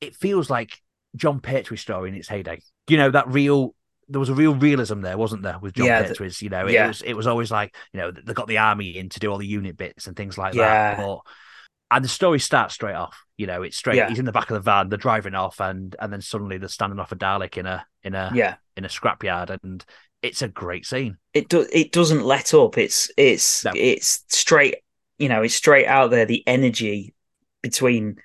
it 0.00 0.14
feels 0.14 0.50
like 0.50 0.80
Jon 1.16 1.40
Pertwee 1.40 1.78
story 1.78 2.10
in 2.10 2.14
its 2.14 2.28
heyday. 2.28 2.60
You 2.86 2.98
know 2.98 3.10
that 3.10 3.28
real 3.28 3.74
there 4.08 4.20
was 4.20 4.28
a 4.28 4.34
real 4.34 4.54
realism 4.54 5.00
there, 5.00 5.18
wasn't 5.18 5.42
there, 5.42 5.58
with 5.58 5.74
Jon 5.74 5.86
yeah, 5.86 6.02
Pertwee's? 6.02 6.40
You 6.40 6.50
know, 6.50 6.66
it 6.66 6.72
yeah. 6.72 6.88
was 6.88 7.02
it 7.02 7.14
was 7.14 7.26
always 7.26 7.50
like 7.50 7.74
you 7.92 8.00
know 8.00 8.10
they 8.10 8.34
got 8.34 8.46
the 8.46 8.58
army 8.58 8.96
in 8.96 9.08
to 9.08 9.20
do 9.20 9.30
all 9.30 9.38
the 9.38 9.46
unit 9.46 9.76
bits 9.76 10.06
and 10.06 10.14
things 10.14 10.38
like 10.38 10.54
yeah. 10.54 10.94
that. 10.94 10.98
But 10.98 11.20
and 11.90 12.04
the 12.04 12.08
story 12.08 12.40
starts 12.40 12.74
straight 12.74 12.94
off. 12.94 13.24
You 13.36 13.46
know, 13.46 13.62
it's 13.62 13.76
straight. 13.76 13.96
Yeah. 13.96 14.08
He's 14.08 14.18
in 14.18 14.24
the 14.24 14.32
back 14.32 14.50
of 14.50 14.54
the 14.54 14.60
van. 14.60 14.88
They're 14.88 14.98
driving 14.98 15.34
off, 15.34 15.60
and 15.60 15.94
and 16.00 16.12
then 16.12 16.20
suddenly 16.20 16.58
they're 16.58 16.68
standing 16.68 16.98
off 16.98 17.12
a 17.12 17.16
Dalek 17.16 17.56
in 17.56 17.66
a 17.66 17.86
in 18.02 18.14
a 18.14 18.30
yeah 18.34 18.56
in 18.76 18.84
a 18.84 18.88
scrapyard, 18.88 19.56
and 19.62 19.84
it's 20.22 20.42
a 20.42 20.48
great 20.48 20.86
scene. 20.86 21.18
It 21.34 21.48
does. 21.48 21.68
It 21.72 21.92
doesn't 21.92 22.24
let 22.24 22.54
up. 22.54 22.78
It's 22.78 23.10
it's 23.16 23.64
no. 23.64 23.72
it's 23.74 24.24
straight. 24.28 24.76
You 25.18 25.28
know, 25.28 25.42
it's 25.42 25.54
straight 25.54 25.86
out 25.86 26.10
there. 26.10 26.26
The 26.26 26.42
energy 26.46 27.14
between 27.62 28.16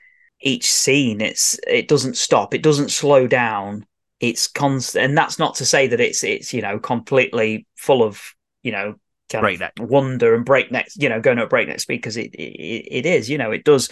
each 0.41 0.71
scene. 0.71 1.21
It's 1.21 1.59
it 1.67 1.87
doesn't 1.87 2.17
stop. 2.17 2.53
It 2.53 2.63
doesn't 2.63 2.91
slow 2.91 3.27
down 3.27 3.85
it's 4.21 4.47
constant, 4.47 5.03
and 5.03 5.17
that's 5.17 5.39
not 5.39 5.55
to 5.55 5.65
say 5.65 5.87
that 5.87 5.99
it's 5.99 6.23
it's 6.23 6.53
you 6.53 6.61
know 6.61 6.79
completely 6.79 7.65
full 7.75 8.03
of 8.03 8.21
you 8.61 8.71
know 8.71 8.95
kind 9.31 9.43
breakneck. 9.43 9.73
of 9.79 9.89
wonder 9.89 10.35
and 10.35 10.45
breakneck, 10.45 10.87
you 10.95 11.09
know, 11.09 11.21
going 11.21 11.39
at 11.39 11.49
breakneck 11.49 11.79
speed 11.79 11.97
because 11.97 12.17
it, 12.17 12.33
it 12.35 12.87
it 12.91 13.05
is, 13.05 13.29
you 13.29 13.37
know, 13.37 13.51
it 13.51 13.63
does 13.63 13.89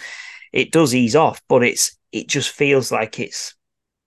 it 0.52 0.72
does 0.72 0.94
ease 0.94 1.16
off, 1.16 1.40
but 1.48 1.62
it's 1.62 1.96
it 2.12 2.28
just 2.28 2.50
feels 2.50 2.90
like 2.90 3.18
it's 3.18 3.54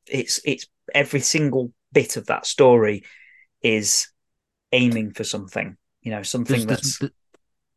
it's 0.07 0.39
it's 0.45 0.67
every 0.93 1.19
single 1.19 1.71
bit 1.91 2.17
of 2.17 2.27
that 2.27 2.45
story 2.45 3.03
is 3.61 4.07
aiming 4.71 5.11
for 5.11 5.23
something, 5.23 5.77
you 6.01 6.11
know, 6.11 6.23
something 6.23 6.65
there's, 6.65 6.65
that's 6.65 6.99
there's, 6.99 7.11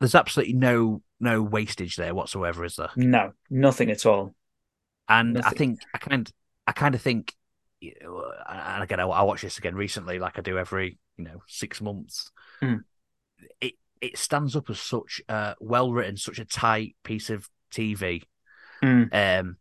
there's 0.01 0.15
absolutely 0.15 0.55
no 0.55 1.03
no 1.21 1.43
wastage 1.43 1.97
there 1.97 2.15
whatsoever, 2.15 2.65
is 2.65 2.77
there? 2.77 2.91
No, 2.97 3.33
nothing 3.51 3.91
at 3.91 4.05
all. 4.07 4.35
And 5.09 5.35
nothing. 5.35 5.47
I 5.47 5.51
think 5.51 5.81
I 5.95 5.99
kind 5.99 6.33
I 6.67 6.73
kind 6.73 6.95
of 6.95 7.03
think 7.03 7.35
and 7.83 8.83
again, 8.83 9.01
I, 9.01 9.05
I 9.05 9.23
watched 9.23 9.43
this 9.43 9.59
again 9.59 9.75
recently, 9.75 10.19
like 10.19 10.39
I 10.39 10.43
do 10.43 10.59
every 10.59 10.99
you 11.17 11.25
know 11.25 11.43
six 11.47 11.81
months. 11.81 12.31
Mm. 12.63 12.81
It 13.61 13.75
it 14.01 14.19
stands 14.19 14.57
up 14.57 14.71
as 14.71 14.79
such 14.79 15.21
a 15.29 15.55
well 15.61 15.93
written, 15.93 16.17
such 16.17 16.39
a 16.39 16.45
tight 16.45 16.97
piece 17.03 17.31
of 17.31 17.49
TV. 17.73 18.23
Mm. 18.83 19.41
Um, 19.41 19.57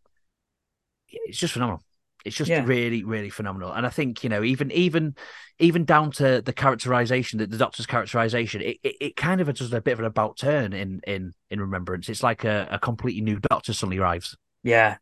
it's 1.08 1.38
just 1.38 1.54
phenomenal. 1.54 1.82
It's 2.26 2.36
just 2.36 2.50
yeah. 2.50 2.66
really, 2.66 3.04
really 3.04 3.30
phenomenal. 3.30 3.72
And 3.72 3.86
I 3.86 3.90
think 3.90 4.24
you 4.24 4.30
know, 4.30 4.44
even 4.44 4.72
even 4.72 5.16
even 5.60 5.86
down 5.86 6.12
to 6.14 6.42
the 6.42 6.54
characterization, 6.54 7.40
that 7.40 7.52
the 7.52 7.58
Doctor's 7.58 7.86
characterization, 7.86 8.62
it, 8.62 8.78
it, 8.84 8.96
it 9.00 9.16
kind 9.16 9.42
of 9.42 9.54
does 9.54 9.72
a 9.72 9.80
bit 9.80 9.94
of 9.94 10.00
an 10.00 10.06
about 10.06 10.38
turn 10.38 10.74
in 10.74 11.02
in 11.06 11.34
in 11.52 11.62
Remembrance. 11.62 12.10
It's 12.10 12.24
like 12.24 12.44
a, 12.44 12.68
a 12.72 12.80
completely 12.80 13.22
new 13.22 13.40
Doctor 13.40 13.74
suddenly 13.74 14.00
arrives. 14.00 14.36
Yeah, 14.64 14.98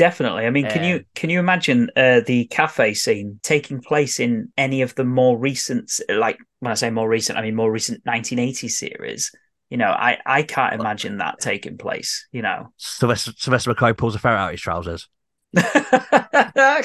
Definitely. 0.00 0.46
I 0.46 0.50
mean, 0.50 0.66
can 0.66 0.82
you 0.82 1.04
can 1.14 1.28
you 1.28 1.38
imagine 1.38 1.90
uh, 1.94 2.22
the 2.26 2.46
cafe 2.46 2.94
scene 2.94 3.38
taking 3.42 3.82
place 3.82 4.18
in 4.18 4.50
any 4.56 4.80
of 4.80 4.94
the 4.94 5.04
more 5.04 5.36
recent, 5.36 5.92
like 6.08 6.38
when 6.60 6.72
I 6.72 6.74
say 6.74 6.88
more 6.88 7.06
recent, 7.06 7.36
I 7.36 7.42
mean 7.42 7.54
more 7.54 7.70
recent 7.70 8.02
1980s 8.06 8.70
series? 8.70 9.30
You 9.68 9.76
know, 9.76 9.90
I 9.90 10.16
I 10.24 10.42
can't 10.42 10.72
imagine 10.72 11.18
that 11.18 11.38
taking 11.38 11.76
place. 11.76 12.26
You 12.32 12.40
know, 12.40 12.72
Sylvester, 12.78 13.32
Sylvester 13.36 13.74
McCoy 13.74 13.94
pulls 13.94 14.14
a 14.14 14.18
ferret 14.18 14.38
out 14.38 14.46
of 14.46 14.52
his 14.52 14.62
trousers. 14.62 15.06
can 15.54 15.62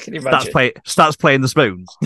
you 0.08 0.20
imagine? 0.20 0.22
Starts, 0.22 0.50
play, 0.50 0.74
starts 0.84 1.16
playing 1.16 1.40
the 1.40 1.48
spoons. 1.48 1.88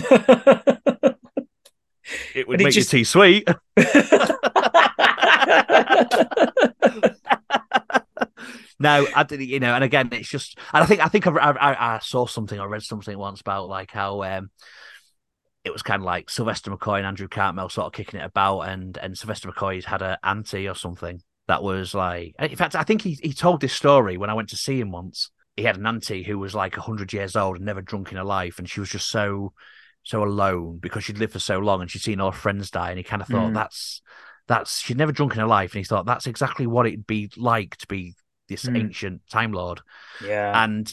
it 2.36 2.46
would 2.46 2.60
make 2.62 2.72
just... 2.72 2.92
your 2.92 3.00
tea 3.00 3.04
sweet. 3.04 3.48
No, 8.80 9.06
I 9.14 9.22
did. 9.24 9.42
You 9.42 9.60
know, 9.60 9.74
and 9.74 9.84
again, 9.84 10.08
it's 10.10 10.28
just, 10.28 10.58
and 10.72 10.82
I 10.82 10.86
think 10.86 11.00
I 11.00 11.08
think 11.08 11.26
I, 11.26 11.30
I, 11.32 11.96
I 11.96 11.98
saw 12.00 12.26
something, 12.26 12.58
I 12.58 12.64
read 12.64 12.82
something 12.82 13.16
once 13.16 13.42
about 13.42 13.68
like 13.68 13.90
how 13.90 14.22
um, 14.22 14.50
it 15.64 15.72
was 15.72 15.82
kind 15.82 16.00
of 16.00 16.06
like 16.06 16.30
Sylvester 16.30 16.70
McCoy 16.70 16.96
and 16.96 17.06
Andrew 17.06 17.28
Cartmel 17.28 17.68
sort 17.68 17.86
of 17.86 17.92
kicking 17.92 18.20
it 18.20 18.24
about, 18.24 18.62
and 18.62 18.96
and 18.96 19.16
Sylvester 19.16 19.52
McCoy's 19.52 19.84
had 19.84 20.00
an 20.00 20.16
auntie 20.24 20.66
or 20.66 20.74
something 20.74 21.20
that 21.46 21.62
was 21.62 21.94
like, 21.94 22.34
in 22.38 22.56
fact, 22.56 22.74
I 22.74 22.82
think 22.82 23.02
he 23.02 23.18
he 23.22 23.34
told 23.34 23.60
this 23.60 23.74
story 23.74 24.16
when 24.16 24.30
I 24.30 24.34
went 24.34 24.48
to 24.48 24.56
see 24.56 24.80
him 24.80 24.90
once. 24.90 25.30
He 25.56 25.64
had 25.64 25.76
an 25.76 25.86
auntie 25.86 26.22
who 26.22 26.38
was 26.38 26.54
like 26.54 26.74
hundred 26.76 27.12
years 27.12 27.36
old 27.36 27.56
and 27.56 27.66
never 27.66 27.82
drunk 27.82 28.10
in 28.10 28.16
her 28.16 28.24
life, 28.24 28.58
and 28.58 28.68
she 28.68 28.80
was 28.80 28.88
just 28.88 29.10
so 29.10 29.52
so 30.02 30.24
alone 30.24 30.78
because 30.78 31.04
she'd 31.04 31.18
lived 31.18 31.34
for 31.34 31.38
so 31.38 31.58
long 31.58 31.82
and 31.82 31.90
she'd 31.90 32.00
seen 32.00 32.18
all 32.18 32.30
her 32.30 32.38
friends 32.38 32.70
die, 32.70 32.88
and 32.88 32.98
he 32.98 33.04
kind 33.04 33.20
of 33.20 33.28
thought 33.28 33.50
mm. 33.50 33.54
that's 33.54 34.00
that's 34.48 34.80
she'd 34.80 34.96
never 34.96 35.12
drunk 35.12 35.34
in 35.34 35.40
her 35.40 35.46
life, 35.46 35.74
and 35.74 35.80
he 35.80 35.84
thought 35.84 36.06
that's 36.06 36.26
exactly 36.26 36.66
what 36.66 36.86
it'd 36.86 37.06
be 37.06 37.30
like 37.36 37.76
to 37.76 37.86
be 37.86 38.14
this 38.50 38.64
mm. 38.64 38.78
ancient 38.78 39.22
Time 39.30 39.52
Lord. 39.52 39.80
Yeah. 40.24 40.62
And 40.62 40.92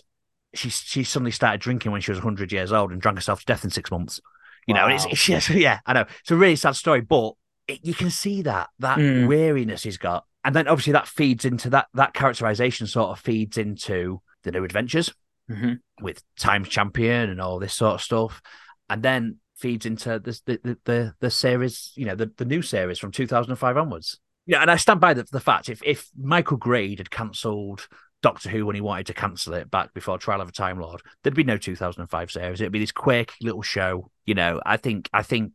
she 0.53 0.69
she 0.69 1.03
suddenly 1.03 1.31
started 1.31 1.59
drinking 1.59 1.91
when 1.91 2.01
she 2.01 2.11
was 2.11 2.19
100 2.19 2.51
years 2.51 2.71
old 2.71 2.91
and 2.91 3.01
drank 3.01 3.17
herself 3.17 3.41
to 3.41 3.45
death 3.45 3.63
in 3.63 3.69
six 3.69 3.91
months. 3.91 4.21
You 4.65 4.73
wow. 4.73 4.87
know, 4.87 4.95
it's, 4.95 5.05
it's, 5.29 5.49
yeah, 5.49 5.79
I 5.85 5.93
know. 5.93 6.05
It's 6.21 6.31
a 6.31 6.35
really 6.35 6.55
sad 6.55 6.75
story, 6.75 7.01
but 7.01 7.33
it, 7.67 7.79
you 7.83 7.93
can 7.93 8.09
see 8.09 8.41
that 8.43 8.69
that 8.79 8.97
mm. 8.97 9.27
weariness 9.27 9.83
he's 9.83 9.97
got, 9.97 10.25
and 10.43 10.55
then 10.55 10.67
obviously 10.67 10.93
that 10.93 11.07
feeds 11.07 11.45
into 11.45 11.69
that 11.71 11.87
that 11.93 12.13
characterization 12.13 12.87
sort 12.87 13.09
of 13.09 13.19
feeds 13.19 13.57
into 13.57 14.21
the 14.43 14.51
new 14.51 14.63
adventures 14.63 15.13
mm-hmm. 15.49 15.73
with 16.01 16.21
Times 16.37 16.69
Champion 16.69 17.29
and 17.29 17.41
all 17.41 17.59
this 17.59 17.73
sort 17.73 17.95
of 17.95 18.01
stuff, 18.01 18.41
and 18.89 19.03
then 19.03 19.37
feeds 19.55 19.85
into 19.85 20.19
this, 20.19 20.41
the, 20.41 20.59
the 20.63 20.77
the 20.85 21.13
the 21.19 21.31
series, 21.31 21.91
you 21.95 22.05
know, 22.05 22.15
the 22.15 22.31
the 22.37 22.45
new 22.45 22.61
series 22.61 22.99
from 22.99 23.11
2005 23.11 23.77
onwards. 23.77 24.19
Yeah, 24.47 24.61
and 24.61 24.71
I 24.71 24.77
stand 24.77 25.01
by 25.01 25.13
the, 25.13 25.23
the 25.23 25.41
fact 25.41 25.69
if 25.69 25.81
if 25.83 26.09
Michael 26.17 26.57
Grade 26.57 26.99
had 26.99 27.11
cancelled 27.11 27.87
Doctor 28.23 28.49
Who 28.49 28.65
when 28.65 28.75
he 28.75 28.81
wanted 28.81 29.07
to 29.07 29.13
cancel 29.13 29.53
it 29.53 29.69
back 29.69 29.93
before 29.93 30.17
Trial 30.17 30.41
of 30.41 30.49
a 30.49 30.53
Time 30.53 30.79
Lord, 30.79 31.01
there'd 31.21 31.35
be 31.35 31.43
no 31.43 31.57
2005 31.57 32.31
series. 32.31 32.61
It'd 32.61 32.71
be 32.71 32.79
this 32.79 32.91
quick 32.91 33.33
little 33.41 33.61
show. 33.61 34.09
You 34.25 34.35
know, 34.35 34.61
I 34.65 34.77
think 34.77 35.09
I 35.13 35.21
think 35.21 35.51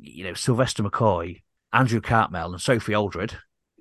you 0.00 0.24
know 0.24 0.34
Sylvester 0.34 0.82
McCoy, 0.82 1.42
Andrew 1.72 2.00
Cartmel, 2.00 2.52
and 2.52 2.60
Sophie 2.60 2.94
Aldred, 2.94 3.36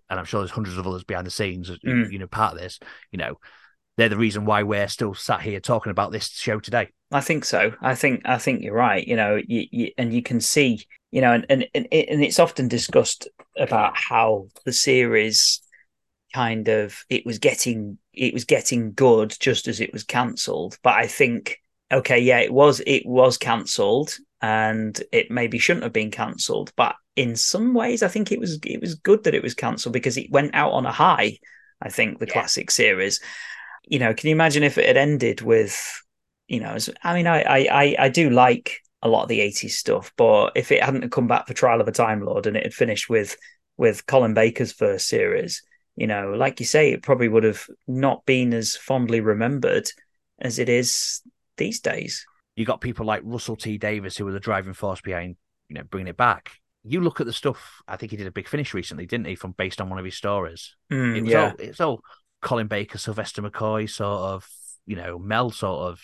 and 0.09 0.19
I'm 0.19 0.25
sure 0.25 0.41
there's 0.41 0.51
hundreds 0.51 0.77
of 0.77 0.85
others 0.85 1.05
behind 1.05 1.25
the 1.25 1.31
scenes. 1.31 1.69
Mm. 1.69 2.11
You 2.11 2.19
know, 2.19 2.27
part 2.27 2.53
of 2.53 2.59
this. 2.59 2.79
You 3.11 3.17
know, 3.17 3.39
they're 3.97 4.09
the 4.09 4.17
reason 4.17 4.45
why 4.45 4.63
we're 4.63 4.89
still 4.89 5.13
sat 5.13 5.41
here 5.41 5.61
talking 5.61 5.91
about 5.91 6.11
this 6.11 6.29
show 6.29 6.59
today. 6.59 6.89
I 7.11 7.21
think 7.21 7.45
so. 7.45 7.73
I 7.81 7.95
think 7.95 8.21
I 8.25 8.37
think 8.37 8.61
you're 8.61 8.73
right. 8.73 9.07
You 9.07 9.15
know, 9.15 9.39
you, 9.47 9.65
you, 9.71 9.91
and 9.97 10.13
you 10.13 10.21
can 10.21 10.41
see, 10.41 10.85
you 11.11 11.21
know, 11.21 11.33
and, 11.33 11.45
and 11.49 11.67
and 11.73 11.87
it's 11.91 12.39
often 12.39 12.67
discussed 12.67 13.27
about 13.59 13.95
how 13.95 14.47
the 14.65 14.73
series 14.73 15.61
kind 16.33 16.67
of 16.67 17.03
it 17.09 17.25
was 17.25 17.39
getting 17.39 17.97
it 18.13 18.33
was 18.33 18.45
getting 18.45 18.93
good 18.93 19.35
just 19.39 19.67
as 19.67 19.79
it 19.79 19.93
was 19.93 20.03
cancelled. 20.03 20.77
But 20.83 20.93
I 20.95 21.07
think 21.07 21.59
okay, 21.91 22.19
yeah, 22.19 22.39
it 22.39 22.53
was 22.53 22.81
it 22.85 23.05
was 23.05 23.37
cancelled 23.37 24.15
and 24.41 25.01
it 25.11 25.31
maybe 25.31 25.57
shouldn't 25.57 25.83
have 25.83 25.93
been 25.93 26.11
cancelled. 26.11 26.71
But 26.75 26.95
in 27.15 27.35
some 27.35 27.73
ways, 27.73 28.03
I 28.03 28.07
think 28.07 28.31
it 28.31 28.39
was 28.39 28.59
it 28.65 28.81
was 28.81 28.95
good 28.95 29.23
that 29.23 29.35
it 29.35 29.43
was 29.43 29.53
cancelled 29.53 29.93
because 29.93 30.17
it 30.17 30.31
went 30.31 30.55
out 30.55 30.71
on 30.71 30.85
a 30.85 30.91
high. 30.91 31.39
I 31.81 31.89
think 31.89 32.19
the 32.19 32.25
yeah. 32.27 32.33
classic 32.33 32.71
series. 32.71 33.21
You 33.87 33.99
know, 33.99 34.13
can 34.13 34.27
you 34.27 34.35
imagine 34.35 34.63
if 34.63 34.77
it 34.77 34.85
had 34.85 34.97
ended 34.97 35.41
with, 35.41 36.03
you 36.47 36.59
know, 36.59 36.77
I 37.03 37.13
mean, 37.13 37.27
I 37.27 37.41
I 37.41 37.95
I 37.97 38.09
do 38.09 38.29
like 38.29 38.81
a 39.01 39.07
lot 39.07 39.23
of 39.23 39.29
the 39.29 39.39
80s 39.39 39.71
stuff, 39.71 40.11
but 40.17 40.51
if 40.55 40.71
it 40.71 40.83
hadn't 40.83 41.11
come 41.11 41.27
back 41.27 41.47
for 41.47 41.53
Trial 41.53 41.81
of 41.81 41.87
a 41.87 41.91
Time 41.91 42.21
Lord 42.21 42.47
and 42.47 42.57
it 42.57 42.63
had 42.63 42.73
finished 42.73 43.09
with 43.09 43.37
with 43.77 44.05
Colin 44.05 44.33
Baker's 44.33 44.73
first 44.73 45.07
series, 45.07 45.63
you 45.95 46.05
know, 46.05 46.33
like 46.33 46.59
you 46.59 46.65
say, 46.65 46.91
it 46.91 47.01
probably 47.01 47.29
would 47.29 47.43
have 47.43 47.65
not 47.87 48.25
been 48.25 48.53
as 48.53 48.75
fondly 48.75 49.21
remembered 49.21 49.89
as 50.39 50.59
it 50.59 50.67
is 50.69 51.21
these 51.57 51.79
days. 51.79 52.25
You 52.55 52.65
got 52.65 52.81
people 52.81 53.05
like 53.05 53.21
Russell 53.23 53.55
T 53.55 53.77
Davies 53.77 54.17
who 54.17 54.25
were 54.25 54.33
the 54.33 54.39
driving 54.39 54.73
force 54.73 54.99
behind, 54.99 55.37
you 55.69 55.75
know, 55.75 55.83
bringing 55.83 56.09
it 56.09 56.17
back. 56.17 56.51
You 56.83 57.01
look 57.01 57.21
at 57.21 57.25
the 57.25 57.33
stuff. 57.33 57.81
I 57.87 57.95
think 57.95 58.11
he 58.11 58.17
did 58.17 58.27
a 58.27 58.31
big 58.31 58.47
finish 58.47 58.73
recently, 58.73 59.05
didn't 59.05 59.27
he? 59.27 59.35
From 59.35 59.51
based 59.51 59.79
on 59.79 59.89
one 59.89 59.99
of 59.99 60.05
his 60.05 60.15
stories. 60.15 60.75
Mm, 60.91 61.17
it 61.17 61.21
was 61.23 61.31
yeah. 61.31 61.43
all 61.43 61.55
it's 61.59 61.81
all 61.81 62.01
Colin 62.41 62.67
Baker, 62.67 62.97
Sylvester 62.97 63.41
McCoy, 63.41 63.89
sort 63.89 64.21
of, 64.21 64.47
you 64.85 64.95
know, 64.95 65.19
Mel 65.19 65.51
sort 65.51 65.91
of, 65.91 66.01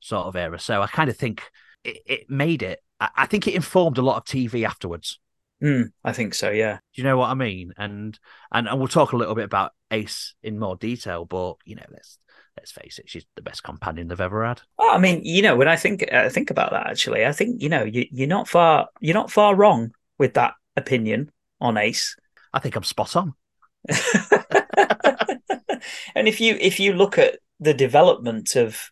sort 0.00 0.26
of 0.26 0.36
era. 0.36 0.58
So 0.58 0.80
I 0.80 0.86
kind 0.86 1.10
of 1.10 1.16
think 1.16 1.42
it, 1.84 1.98
it 2.06 2.30
made 2.30 2.62
it. 2.62 2.80
I, 3.00 3.10
I 3.16 3.26
think 3.26 3.46
it 3.46 3.54
informed 3.54 3.98
a 3.98 4.02
lot 4.02 4.16
of 4.16 4.24
TV 4.24 4.66
afterwards. 4.66 5.18
Mm, 5.62 5.92
I 6.02 6.12
think 6.12 6.34
so. 6.34 6.50
Yeah. 6.50 6.78
Do 6.94 7.02
you 7.02 7.04
know 7.04 7.16
what 7.16 7.30
I 7.30 7.34
mean? 7.34 7.72
And 7.76 8.18
and 8.52 8.68
and 8.68 8.78
we'll 8.78 8.88
talk 8.88 9.12
a 9.12 9.16
little 9.16 9.34
bit 9.34 9.44
about 9.44 9.72
Ace 9.90 10.34
in 10.42 10.58
more 10.58 10.76
detail, 10.76 11.24
but 11.24 11.56
you 11.64 11.76
know, 11.76 11.86
let's 11.90 12.18
let's 12.56 12.72
face 12.72 12.98
it, 12.98 13.08
she's 13.08 13.24
the 13.36 13.42
best 13.42 13.62
companion 13.62 14.08
they've 14.08 14.20
ever 14.20 14.44
had. 14.46 14.62
Oh, 14.78 14.90
I 14.92 14.98
mean, 14.98 15.24
you 15.24 15.42
know, 15.42 15.56
when 15.56 15.68
I 15.68 15.76
think 15.76 16.12
I 16.12 16.28
think 16.28 16.50
about 16.50 16.72
that, 16.72 16.88
actually, 16.88 17.24
I 17.24 17.32
think 17.32 17.62
you 17.62 17.68
know, 17.68 17.84
you, 17.84 18.06
you're 18.10 18.28
not 18.28 18.48
far 18.48 18.88
you're 19.00 19.14
not 19.14 19.30
far 19.30 19.54
wrong 19.54 19.92
with 20.18 20.34
that 20.34 20.54
opinion 20.76 21.30
on 21.60 21.76
Ace. 21.76 22.16
I 22.52 22.58
think 22.58 22.76
I'm 22.76 22.84
spot 22.84 23.16
on. 23.16 23.34
and 26.14 26.28
if 26.28 26.40
you 26.40 26.56
if 26.60 26.80
you 26.80 26.92
look 26.94 27.18
at 27.18 27.38
the 27.60 27.74
development 27.74 28.56
of 28.56 28.90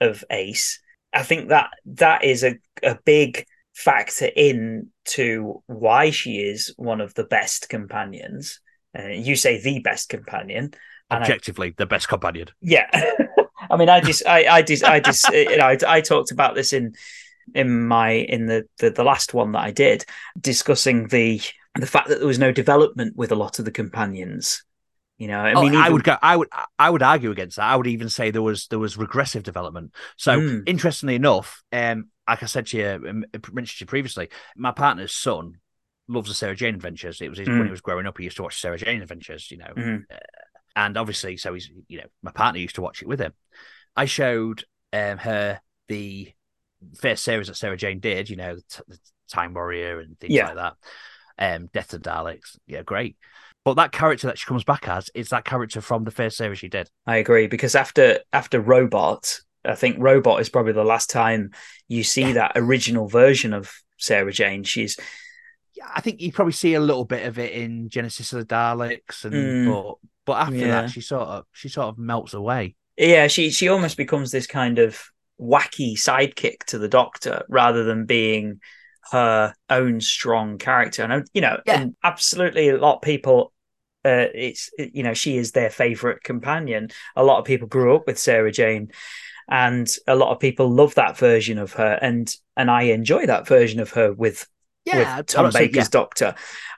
of 0.00 0.24
Ace, 0.30 0.80
I 1.12 1.22
think 1.22 1.48
that 1.48 1.70
that 1.86 2.24
is 2.24 2.44
a, 2.44 2.56
a 2.82 2.98
big 3.04 3.46
factor 3.74 4.26
in 4.26 4.88
to 5.04 5.62
why 5.66 6.10
she 6.10 6.38
is 6.38 6.74
one 6.76 7.00
of 7.00 7.14
the 7.14 7.24
best 7.24 7.68
companions. 7.68 8.60
Uh, 8.98 9.06
you 9.08 9.36
say 9.36 9.60
the 9.60 9.78
best 9.80 10.08
companion. 10.08 10.72
Objectively, 11.10 11.68
I, 11.68 11.74
the 11.76 11.86
best 11.86 12.08
companion. 12.08 12.48
Yeah. 12.60 12.88
I 13.70 13.76
mean, 13.76 13.88
I 13.88 14.00
just, 14.00 14.26
I, 14.26 14.46
I 14.46 14.62
just, 14.62 14.84
I 14.84 15.00
just, 15.00 15.28
you 15.32 15.56
know, 15.56 15.66
I, 15.66 15.78
I 15.86 16.00
talked 16.00 16.30
about 16.30 16.54
this 16.54 16.72
in, 16.72 16.94
in 17.54 17.86
my, 17.86 18.10
in 18.10 18.46
the, 18.46 18.66
the, 18.78 18.90
the 18.90 19.04
last 19.04 19.34
one 19.34 19.52
that 19.52 19.62
I 19.62 19.70
did, 19.70 20.04
discussing 20.40 21.08
the, 21.08 21.40
the 21.74 21.86
fact 21.86 22.08
that 22.08 22.18
there 22.18 22.26
was 22.26 22.38
no 22.38 22.52
development 22.52 23.16
with 23.16 23.32
a 23.32 23.36
lot 23.36 23.58
of 23.58 23.64
the 23.64 23.70
companions. 23.70 24.64
You 25.18 25.26
know, 25.26 25.40
I 25.40 25.52
oh, 25.52 25.62
mean, 25.62 25.72
even... 25.72 25.84
I 25.84 25.88
would 25.88 26.04
go. 26.04 26.16
I 26.22 26.36
would. 26.36 26.48
I 26.78 26.88
would 26.88 27.02
argue 27.02 27.32
against 27.32 27.56
that. 27.56 27.64
I 27.64 27.74
would 27.74 27.88
even 27.88 28.08
say 28.08 28.30
there 28.30 28.40
was 28.40 28.68
there 28.68 28.78
was 28.78 28.96
regressive 28.96 29.42
development. 29.42 29.92
So, 30.16 30.38
mm. 30.38 30.62
interestingly 30.64 31.16
enough, 31.16 31.64
um, 31.72 32.10
like 32.28 32.44
I 32.44 32.46
said 32.46 32.66
to 32.68 32.78
you, 32.78 33.08
um, 33.08 33.24
mentioned 33.52 33.78
to 33.78 33.82
you 33.82 33.86
previously, 33.86 34.28
my 34.56 34.70
partner's 34.70 35.12
son 35.12 35.54
loves 36.06 36.28
the 36.28 36.34
Sarah 36.34 36.54
Jane 36.54 36.76
Adventures. 36.76 37.20
It 37.20 37.30
was 37.30 37.38
his, 37.38 37.48
mm. 37.48 37.58
when 37.58 37.66
he 37.66 37.70
was 37.72 37.80
growing 37.80 38.06
up, 38.06 38.16
he 38.16 38.24
used 38.24 38.36
to 38.36 38.44
watch 38.44 38.60
Sarah 38.60 38.78
Jane 38.78 39.02
Adventures. 39.02 39.50
You 39.50 39.58
know, 39.58 39.72
mm. 39.76 40.04
uh, 40.08 40.16
and 40.76 40.96
obviously, 40.96 41.36
so 41.36 41.52
he's 41.52 41.68
you 41.88 41.98
know, 41.98 42.06
my 42.22 42.30
partner 42.30 42.60
used 42.60 42.76
to 42.76 42.82
watch 42.82 43.02
it 43.02 43.08
with 43.08 43.18
him. 43.18 43.32
I 43.96 44.04
showed 44.04 44.64
um, 44.92 45.18
her 45.18 45.60
the 45.88 46.32
first 47.00 47.24
series 47.24 47.48
that 47.48 47.56
Sarah 47.56 47.76
Jane 47.76 47.98
did. 47.98 48.30
You 48.30 48.36
know, 48.36 48.54
the, 48.54 48.62
t- 48.70 48.82
the 48.86 48.98
Time 49.28 49.52
Warrior 49.52 49.98
and 49.98 50.16
things 50.20 50.32
yeah. 50.32 50.52
like 50.52 50.56
that. 50.56 50.74
Um, 51.40 51.70
Death 51.72 51.92
of 51.92 52.02
Daleks. 52.02 52.56
Yeah, 52.68 52.82
great. 52.82 53.16
But 53.68 53.74
that 53.74 53.92
character 53.92 54.28
that 54.28 54.38
she 54.38 54.46
comes 54.46 54.64
back 54.64 54.88
as 54.88 55.10
is 55.14 55.28
that 55.28 55.44
character 55.44 55.82
from 55.82 56.04
the 56.04 56.10
first 56.10 56.38
series 56.38 56.58
she 56.58 56.70
did. 56.70 56.88
I 57.06 57.18
agree 57.18 57.48
because 57.48 57.74
after 57.74 58.20
after 58.32 58.62
Robot, 58.62 59.40
I 59.62 59.74
think 59.74 59.96
Robot 59.98 60.40
is 60.40 60.48
probably 60.48 60.72
the 60.72 60.84
last 60.84 61.10
time 61.10 61.50
you 61.86 62.02
see 62.02 62.28
yeah. 62.28 62.32
that 62.32 62.52
original 62.56 63.08
version 63.08 63.52
of 63.52 63.70
Sarah 63.98 64.32
Jane. 64.32 64.64
She's 64.64 64.96
yeah, 65.74 65.84
I 65.94 66.00
think 66.00 66.22
you 66.22 66.32
probably 66.32 66.54
see 66.54 66.72
a 66.72 66.80
little 66.80 67.04
bit 67.04 67.26
of 67.26 67.38
it 67.38 67.52
in 67.52 67.90
Genesis 67.90 68.32
of 68.32 68.38
the 68.38 68.46
Daleks, 68.46 69.26
and 69.26 69.34
mm, 69.34 69.66
but 69.70 69.96
but 70.24 70.40
after 70.40 70.56
yeah. 70.56 70.80
that, 70.80 70.90
she 70.90 71.02
sort 71.02 71.28
of 71.28 71.44
she 71.52 71.68
sort 71.68 71.88
of 71.88 71.98
melts 71.98 72.32
away. 72.32 72.74
Yeah, 72.96 73.26
she 73.26 73.50
she 73.50 73.68
almost 73.68 73.98
becomes 73.98 74.30
this 74.30 74.46
kind 74.46 74.78
of 74.78 74.98
wacky 75.38 75.92
sidekick 75.92 76.64
to 76.68 76.78
the 76.78 76.88
Doctor 76.88 77.44
rather 77.50 77.84
than 77.84 78.06
being 78.06 78.60
her 79.12 79.52
own 79.68 80.00
strong 80.00 80.56
character. 80.56 81.02
And 81.02 81.28
you 81.34 81.42
know, 81.42 81.60
yeah. 81.66 81.82
and 81.82 81.96
absolutely, 82.02 82.70
a 82.70 82.78
lot 82.78 82.96
of 82.96 83.02
people 83.02 83.52
uh, 84.04 84.26
it's 84.34 84.70
you 84.78 85.02
know 85.02 85.14
she 85.14 85.36
is 85.36 85.52
their 85.52 85.70
favorite 85.70 86.22
companion. 86.22 86.90
A 87.16 87.24
lot 87.24 87.38
of 87.38 87.44
people 87.44 87.68
grew 87.68 87.96
up 87.96 88.06
with 88.06 88.18
Sarah 88.18 88.52
Jane, 88.52 88.90
and 89.48 89.88
a 90.06 90.14
lot 90.14 90.30
of 90.30 90.40
people 90.40 90.70
love 90.70 90.94
that 90.94 91.16
version 91.16 91.58
of 91.58 91.72
her, 91.74 91.98
and 92.00 92.32
and 92.56 92.70
I 92.70 92.82
enjoy 92.82 93.26
that 93.26 93.46
version 93.46 93.80
of 93.80 93.90
her 93.92 94.12
with 94.12 94.46
yeah, 94.84 95.18
with 95.18 95.26
Tom 95.26 95.50
Baker's 95.52 95.76
yeah. 95.76 95.88
Doctor. 95.90 96.34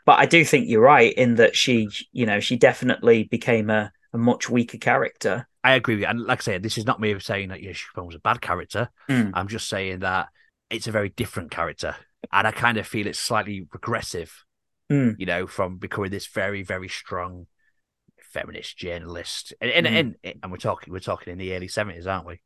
But 0.07 0.19
I 0.19 0.27
do 0.27 0.45
think 0.45 0.69
you're 0.69 0.81
right 0.81 1.13
in 1.13 1.37
that 1.37 1.55
she, 1.55 1.89
you 2.13 2.27
know, 2.27 2.41
she 2.41 2.57
definitely 2.57 3.25
became 3.25 3.71
a, 3.71 3.93
a 4.13 4.19
much 4.19 4.49
weaker 4.49 4.79
character. 4.79 5.47
I 5.63 5.73
agree 5.73 5.95
with 5.95 6.03
you. 6.03 6.09
And 6.09 6.21
like 6.21 6.41
I 6.41 6.43
said, 6.43 6.63
this 6.63 6.79
is 6.79 6.87
not 6.87 7.01
me 7.01 7.19
saying 7.21 7.51
that 7.51 7.61
you 7.61 7.69
know, 7.69 7.73
she 7.75 7.87
was 7.97 8.15
a 8.15 8.21
bad 8.21 8.41
character. 8.41 8.89
Mm. 9.09 9.33
I'm 9.35 9.49
just 9.49 9.69
saying 9.69 10.01
that 10.01 10.29
it's 10.71 10.89
a 10.89 10.93
very 10.93 11.11
different 11.11 11.51
character. 11.51 11.97
And 12.33 12.47
I 12.47 12.51
kind 12.51 12.79
of 12.79 12.87
feel 12.87 13.07
it's 13.07 13.19
slightly 13.19 13.67
regressive 13.73 14.45
mm. 14.91 15.15
you 15.19 15.27
know, 15.27 15.47
from 15.47 15.79
becoming 15.79 16.11
this 16.11 16.27
very, 16.27 16.63
very 16.63 16.89
strong 16.89 17.47
feminist 18.33 18.77
journalist. 18.77 19.55
And 19.61 19.71
and, 19.71 19.87
mm. 19.87 20.15
and, 20.25 20.35
and 20.43 20.53
we're 20.53 20.59
talking 20.59 20.93
we're 20.93 21.01
talking 21.01 21.33
in 21.33 21.39
the 21.39 21.55
early 21.55 21.69
seventies, 21.69 22.07
aren't 22.07 22.27
we? 22.27 22.41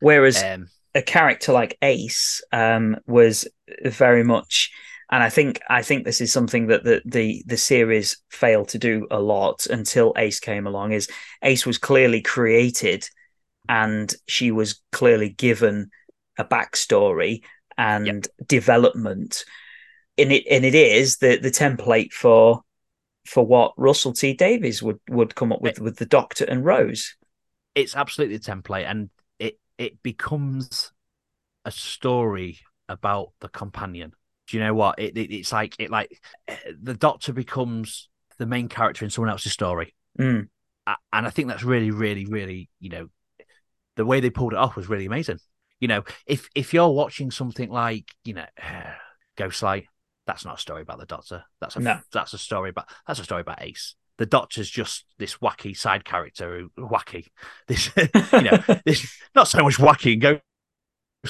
Whereas 0.00 0.42
um, 0.42 0.68
a 0.94 1.02
character 1.02 1.52
like 1.52 1.78
Ace 1.82 2.42
um, 2.52 2.96
was 3.06 3.46
very 3.84 4.24
much 4.24 4.70
and 5.10 5.22
I 5.22 5.30
think 5.30 5.60
I 5.68 5.82
think 5.82 6.04
this 6.04 6.20
is 6.20 6.32
something 6.32 6.68
that 6.68 6.84
the, 6.84 7.02
the 7.04 7.42
the 7.46 7.56
series 7.56 8.16
failed 8.30 8.68
to 8.70 8.78
do 8.78 9.06
a 9.10 9.20
lot 9.20 9.66
until 9.66 10.12
Ace 10.16 10.40
came 10.40 10.66
along. 10.66 10.92
Is 10.92 11.08
Ace 11.42 11.66
was 11.66 11.78
clearly 11.78 12.22
created, 12.22 13.08
and 13.68 14.12
she 14.26 14.50
was 14.50 14.80
clearly 14.92 15.28
given 15.28 15.90
a 16.38 16.44
backstory 16.44 17.42
and 17.76 18.06
yep. 18.06 18.24
development 18.46 19.44
and 20.18 20.32
it 20.32 20.44
and 20.50 20.64
it 20.64 20.74
is 20.74 21.18
the 21.18 21.36
the 21.36 21.50
template 21.50 22.12
for 22.12 22.62
for 23.26 23.44
what 23.44 23.72
Russell 23.76 24.12
T 24.12 24.34
Davies 24.34 24.82
would 24.82 25.00
would 25.08 25.34
come 25.34 25.52
up 25.52 25.60
with 25.60 25.78
it, 25.78 25.82
with 25.82 25.96
the 25.96 26.06
Doctor 26.06 26.44
and 26.44 26.64
Rose. 26.64 27.16
It's 27.74 27.96
absolutely 27.96 28.36
the 28.36 28.44
template, 28.44 28.88
and 28.88 29.10
it 29.38 29.58
it 29.78 30.02
becomes 30.02 30.92
a 31.64 31.70
story 31.70 32.58
about 32.88 33.32
the 33.40 33.48
companion. 33.48 34.12
Do 34.46 34.56
you 34.56 34.62
know 34.62 34.74
what? 34.74 34.98
It, 34.98 35.16
it 35.16 35.34
it's 35.34 35.52
like 35.52 35.74
it 35.78 35.90
like 35.90 36.20
the 36.80 36.94
Doctor 36.94 37.32
becomes 37.32 38.08
the 38.38 38.46
main 38.46 38.68
character 38.68 39.04
in 39.04 39.10
someone 39.10 39.30
else's 39.30 39.52
story, 39.52 39.94
mm. 40.18 40.46
and 40.86 41.26
I 41.26 41.30
think 41.30 41.48
that's 41.48 41.64
really, 41.64 41.90
really, 41.90 42.26
really 42.26 42.68
you 42.78 42.90
know 42.90 43.08
the 43.96 44.04
way 44.04 44.20
they 44.20 44.30
pulled 44.30 44.52
it 44.52 44.58
off 44.58 44.76
was 44.76 44.88
really 44.88 45.06
amazing. 45.06 45.38
You 45.80 45.88
know, 45.88 46.04
if 46.26 46.48
if 46.54 46.74
you're 46.74 46.90
watching 46.90 47.30
something 47.30 47.70
like 47.70 48.04
you 48.24 48.34
know 48.34 48.46
Ghostlight, 49.38 49.86
that's 50.26 50.44
not 50.44 50.56
a 50.56 50.60
story 50.60 50.82
about 50.82 50.98
the 50.98 51.06
Doctor. 51.06 51.44
That's 51.60 51.76
a 51.76 51.80
no. 51.80 52.00
that's 52.12 52.32
a 52.32 52.38
story 52.38 52.70
about 52.70 52.88
that's 53.06 53.20
a 53.20 53.24
story 53.24 53.42
about 53.42 53.62
Ace. 53.62 53.94
The 54.16 54.26
Doctor's 54.26 54.70
just 54.70 55.04
this 55.18 55.36
wacky 55.38 55.76
side 55.76 56.04
character 56.04 56.70
who 56.76 56.82
wacky. 56.82 57.28
This 57.68 57.90
you 57.96 58.42
know 58.42 58.62
this 58.84 59.18
not 59.34 59.48
so 59.48 59.62
much 59.62 59.76
wacky 59.76 60.12
and 60.14 60.22
go 60.22 60.40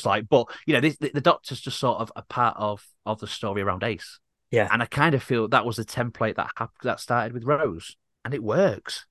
like, 0.05 0.29
but 0.29 0.49
you 0.67 0.75
know 0.75 0.81
this, 0.81 0.97
the, 0.99 1.11
the 1.15 1.21
Doctor's 1.21 1.61
just 1.61 1.79
sort 1.79 2.01
of 2.01 2.11
a 2.17 2.23
part 2.23 2.57
of 2.59 2.85
of 3.07 3.21
the 3.21 3.27
story 3.27 3.63
around 3.63 3.85
Ace. 3.85 4.19
Yeah, 4.51 4.69
and 4.73 4.83
I 4.83 4.87
kind 4.87 5.15
of 5.15 5.23
feel 5.23 5.49
that 5.49 5.67
was 5.67 5.77
the 5.77 5.85
template 5.85 6.37
that 6.37 6.51
happened, 6.57 6.79
that 6.83 7.01
started 7.01 7.33
with 7.33 7.45
Rose, 7.45 7.97
and 8.25 8.35
it 8.35 8.43
works. 8.43 9.07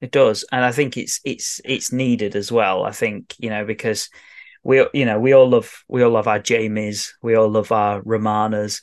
It 0.00 0.10
does, 0.10 0.44
and 0.50 0.64
I 0.64 0.72
think 0.72 0.96
it's 0.96 1.20
it's 1.24 1.60
it's 1.64 1.92
needed 1.92 2.34
as 2.34 2.50
well. 2.50 2.84
I 2.84 2.92
think 2.92 3.34
you 3.38 3.50
know 3.50 3.64
because 3.64 4.08
we 4.64 4.86
you 4.92 5.04
know 5.04 5.18
we 5.18 5.32
all 5.32 5.48
love 5.48 5.84
we 5.88 6.02
all 6.02 6.10
love 6.10 6.28
our 6.28 6.40
Jamies, 6.40 7.10
we 7.22 7.34
all 7.34 7.48
love 7.48 7.72
our 7.72 8.02
Romanas, 8.02 8.80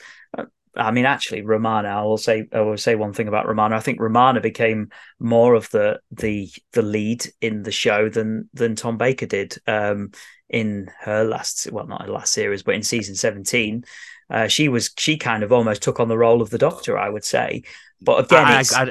I 0.79 0.91
mean, 0.91 1.05
actually, 1.05 1.41
Romana. 1.41 1.89
I 1.89 2.03
will 2.03 2.17
say. 2.17 2.48
I 2.53 2.62
will 2.62 2.77
say 2.77 2.95
one 2.95 3.13
thing 3.13 3.27
about 3.27 3.48
Romana. 3.48 3.75
I 3.75 3.79
think 3.79 4.00
Romana 4.00 4.39
became 4.39 4.89
more 5.19 5.55
of 5.55 5.69
the 5.71 6.00
the 6.12 6.50
the 6.74 6.81
lead 6.81 7.25
in 7.41 7.63
the 7.63 7.71
show 7.71 8.09
than 8.09 8.50
than 8.53 8.75
Tom 8.75 8.98
Baker 8.98 9.25
did 9.25 9.57
um, 9.67 10.12
in 10.48 10.89
her 11.01 11.24
last. 11.24 11.69
Well, 11.71 11.88
not 11.88 12.03
her 12.03 12.12
last 12.12 12.33
series, 12.33 12.63
but 12.63 12.75
in 12.75 12.83
season 12.83 13.15
seventeen, 13.15 13.83
uh, 14.29 14.48
she 14.48 14.69
was 14.69 14.91
she 14.98 15.17
kind 15.17 15.43
of 15.43 15.51
almost 15.51 15.81
took 15.81 16.00
on 16.00 16.07
the 16.07 16.17
role 16.17 16.41
of 16.41 16.50
the 16.50 16.57
Doctor. 16.57 16.98
I 16.98 17.09
would 17.09 17.25
say, 17.25 17.63
but 18.01 18.25
again, 18.25 18.45
I, 18.45 18.59
it's, 18.59 18.74
I, 18.74 18.83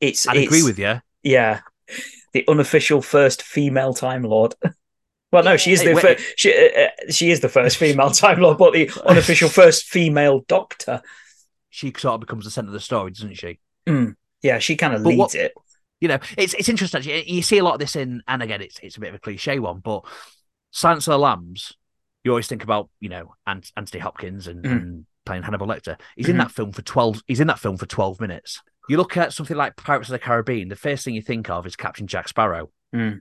it's, 0.00 0.26
it's, 0.26 0.46
agree 0.46 0.62
with 0.62 0.78
you. 0.78 1.00
Yeah, 1.22 1.60
the 2.32 2.44
unofficial 2.48 3.02
first 3.02 3.42
female 3.42 3.94
Time 3.94 4.22
Lord. 4.22 4.54
Well, 5.32 5.44
no, 5.44 5.56
she 5.56 5.72
is 5.72 5.82
the 5.82 5.94
fir- 5.94 6.16
she, 6.36 6.52
uh, 6.52 6.80
uh, 6.80 7.10
she 7.10 7.30
is 7.30 7.40
the 7.40 7.48
first 7.48 7.76
female 7.76 8.10
Time 8.10 8.40
Lord, 8.40 8.58
but 8.58 8.72
the 8.72 8.90
unofficial 9.06 9.48
first 9.48 9.84
female 9.84 10.40
Doctor. 10.48 11.02
She 11.68 11.92
sort 11.96 12.14
of 12.14 12.20
becomes 12.20 12.44
the 12.44 12.50
centre 12.50 12.68
of 12.68 12.72
the 12.72 12.80
story, 12.80 13.12
doesn't 13.12 13.34
she? 13.34 13.60
Mm. 13.88 14.14
Yeah, 14.42 14.58
she 14.58 14.76
kind 14.76 14.94
of 14.94 15.02
leads 15.02 15.18
what, 15.18 15.34
it. 15.34 15.54
You 16.00 16.08
know, 16.08 16.18
it's 16.36 16.54
it's 16.54 16.68
interesting. 16.68 16.98
Actually. 16.98 17.30
You 17.30 17.42
see 17.42 17.58
a 17.58 17.64
lot 17.64 17.74
of 17.74 17.80
this 17.80 17.94
in, 17.94 18.22
and 18.26 18.42
again, 18.42 18.60
it's 18.60 18.78
it's 18.82 18.96
a 18.96 19.00
bit 19.00 19.10
of 19.10 19.14
a 19.16 19.20
cliche 19.20 19.58
one, 19.58 19.80
but 19.80 20.04
Silence 20.72 21.06
of 21.06 21.12
the 21.12 21.18
Lambs. 21.18 21.72
You 22.24 22.32
always 22.32 22.48
think 22.48 22.64
about 22.64 22.90
you 22.98 23.08
know 23.08 23.34
Anthony 23.46 24.00
Hopkins 24.00 24.46
and, 24.46 24.64
mm. 24.64 24.70
and 24.70 25.06
playing 25.24 25.42
Hannibal 25.42 25.66
Lecter. 25.66 25.98
He's 26.16 26.24
mm-hmm. 26.24 26.32
in 26.32 26.38
that 26.38 26.50
film 26.50 26.72
for 26.72 26.82
twelve. 26.82 27.22
He's 27.26 27.40
in 27.40 27.46
that 27.46 27.58
film 27.58 27.76
for 27.76 27.86
twelve 27.86 28.20
minutes. 28.20 28.60
You 28.88 28.96
look 28.96 29.16
at 29.16 29.32
something 29.32 29.56
like 29.56 29.76
Pirates 29.76 30.08
of 30.08 30.12
the 30.12 30.18
Caribbean. 30.18 30.68
The 30.68 30.76
first 30.76 31.04
thing 31.04 31.14
you 31.14 31.22
think 31.22 31.48
of 31.48 31.66
is 31.66 31.76
Captain 31.76 32.06
Jack 32.08 32.28
Sparrow. 32.28 32.70
Mm. 32.94 33.20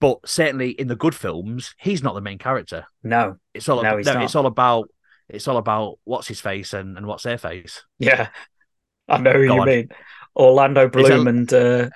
But 0.00 0.28
certainly 0.28 0.70
in 0.70 0.88
the 0.88 0.96
good 0.96 1.14
films, 1.14 1.74
he's 1.78 2.02
not 2.02 2.14
the 2.14 2.20
main 2.20 2.38
character. 2.38 2.86
No, 3.02 3.38
it's 3.54 3.68
all 3.68 3.82
no, 3.82 3.98
about, 3.98 4.14
no 4.14 4.22
it's 4.22 4.34
all 4.34 4.46
about 4.46 4.90
it's 5.28 5.48
all 5.48 5.56
about 5.56 5.98
what's 6.04 6.28
his 6.28 6.40
face 6.40 6.74
and, 6.74 6.96
and 6.96 7.06
what's 7.06 7.22
their 7.22 7.38
face. 7.38 7.84
Yeah, 7.98 8.28
I 9.08 9.18
know 9.18 9.32
who 9.32 9.46
Go 9.46 9.54
you 9.54 9.60
on. 9.60 9.66
mean. 9.66 9.88
Orlando 10.36 10.88
Bloom 10.88 11.28
and 11.28 11.52
uh, 11.52 11.88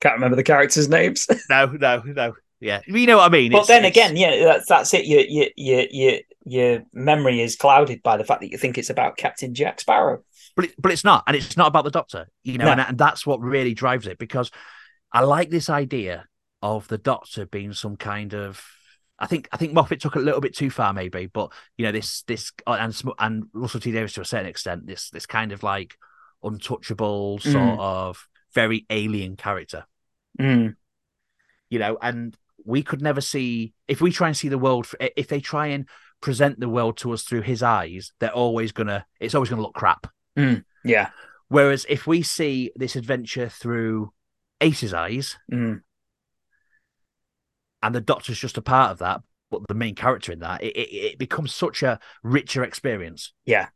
can't 0.00 0.14
remember 0.14 0.36
the 0.36 0.44
characters' 0.44 0.88
names. 0.88 1.26
no, 1.50 1.66
no, 1.66 2.02
no. 2.04 2.34
Yeah, 2.60 2.80
you 2.86 3.06
know 3.06 3.18
what 3.18 3.30
I 3.30 3.32
mean. 3.32 3.52
But 3.52 3.60
it's, 3.60 3.68
then 3.68 3.84
it's... 3.84 3.96
again, 3.96 4.16
yeah, 4.16 4.44
that's 4.44 4.68
that's 4.68 4.94
it. 4.94 5.06
Your 5.06 5.22
your 5.22 5.48
your 5.56 5.86
your 5.90 6.20
your 6.44 6.82
memory 6.92 7.40
is 7.40 7.56
clouded 7.56 8.02
by 8.02 8.16
the 8.16 8.24
fact 8.24 8.40
that 8.40 8.50
you 8.50 8.58
think 8.58 8.78
it's 8.78 8.90
about 8.90 9.16
Captain 9.16 9.54
Jack 9.54 9.80
Sparrow. 9.80 10.24
But 10.56 10.66
it, 10.66 10.74
but 10.78 10.90
it's 10.90 11.04
not, 11.04 11.24
and 11.26 11.36
it's 11.36 11.56
not 11.56 11.68
about 11.68 11.84
the 11.84 11.90
Doctor. 11.90 12.28
You 12.42 12.58
know, 12.58 12.64
no. 12.64 12.72
and, 12.72 12.80
and 12.80 12.98
that's 12.98 13.26
what 13.26 13.40
really 13.40 13.74
drives 13.74 14.06
it 14.06 14.18
because 14.18 14.50
I 15.12 15.20
like 15.22 15.50
this 15.50 15.70
idea 15.70 16.26
of 16.62 16.88
the 16.88 16.98
Doctor 16.98 17.46
being 17.46 17.72
some 17.72 17.96
kind 17.96 18.34
of 18.34 18.64
I 19.18 19.26
think 19.26 19.48
I 19.52 19.56
think 19.56 19.72
Moffat 19.72 20.00
took 20.00 20.16
it 20.16 20.20
a 20.20 20.24
little 20.24 20.40
bit 20.40 20.54
too 20.54 20.70
far, 20.70 20.92
maybe, 20.92 21.26
but 21.26 21.52
you 21.76 21.84
know 21.84 21.92
this 21.92 22.22
this 22.22 22.52
uh, 22.66 22.76
and 22.78 22.94
and 23.18 23.44
Russell 23.52 23.80
T 23.80 23.90
Davies 23.90 24.12
to 24.14 24.20
a 24.20 24.24
certain 24.24 24.46
extent 24.46 24.86
this 24.86 25.10
this 25.10 25.26
kind 25.26 25.50
of 25.52 25.62
like 25.62 25.96
untouchable 26.42 27.38
sort 27.40 27.56
mm. 27.56 27.80
of 27.80 28.28
very 28.54 28.86
alien 28.90 29.36
character. 29.36 29.86
Mm. 30.38 30.76
You 31.68 31.78
know, 31.80 31.98
and 32.00 32.36
we 32.64 32.82
could 32.82 33.02
never 33.02 33.20
see 33.20 33.74
if 33.88 34.00
we 34.00 34.12
try 34.12 34.28
and 34.28 34.36
see 34.36 34.48
the 34.48 34.58
world 34.58 34.86
if 35.00 35.26
they 35.26 35.40
try 35.40 35.68
and 35.68 35.88
present 36.20 36.60
the 36.60 36.68
world 36.68 36.96
to 36.98 37.12
us 37.12 37.24
through 37.24 37.42
his 37.42 37.62
eyes, 37.62 38.12
they're 38.20 38.30
always 38.30 38.70
gonna 38.70 39.04
it's 39.18 39.34
always 39.34 39.50
gonna 39.50 39.62
look 39.62 39.74
crap. 39.74 40.06
Mm. 40.36 40.64
Yeah. 40.84 41.10
Whereas 41.48 41.86
if 41.88 42.06
we 42.06 42.22
see 42.22 42.70
this 42.76 42.94
adventure 42.94 43.48
through 43.48 44.12
Ace's 44.60 44.94
eyes, 44.94 45.36
mm 45.52 45.80
and 47.82 47.94
the 47.94 48.00
Doctor's 48.00 48.38
just 48.38 48.58
a 48.58 48.62
part 48.62 48.92
of 48.92 48.98
that, 48.98 49.22
but 49.50 49.66
the 49.68 49.74
main 49.74 49.94
character 49.94 50.32
in 50.32 50.40
that, 50.40 50.62
it, 50.62 50.76
it, 50.76 50.94
it 50.94 51.18
becomes 51.18 51.54
such 51.54 51.82
a 51.82 51.98
richer 52.22 52.62
experience. 52.62 53.32
Yeah, 53.44 53.68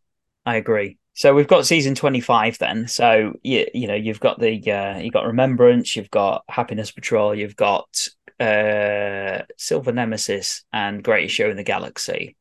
I 0.45 0.57
agree. 0.57 0.99
So 1.15 1.35
we've 1.35 1.49
got 1.49 1.67
season 1.67 1.95
25 1.95 2.59
then. 2.59 2.89
So 2.89 3.35
you, 3.43 3.67
you 3.75 3.87
know, 3.87 3.95
you've 3.95 4.21
got 4.21 4.41
the 4.41 4.71
uh, 4.71 4.99
you've 4.99 5.13
got 5.13 5.27
Remembrance, 5.27 5.95
you've 5.95 6.11
got 6.11 6.45
Happiness 6.49 6.91
Patrol, 6.91 7.35
you've 7.35 7.57
got 7.57 8.09
uh 8.41 9.43
Silver 9.59 9.93
Nemesis 9.93 10.65
and 10.73 11.05
Greatest 11.05 11.35
Show 11.35 11.51
in 11.51 11.57
the 11.57 11.65
Galaxy. 11.65 12.37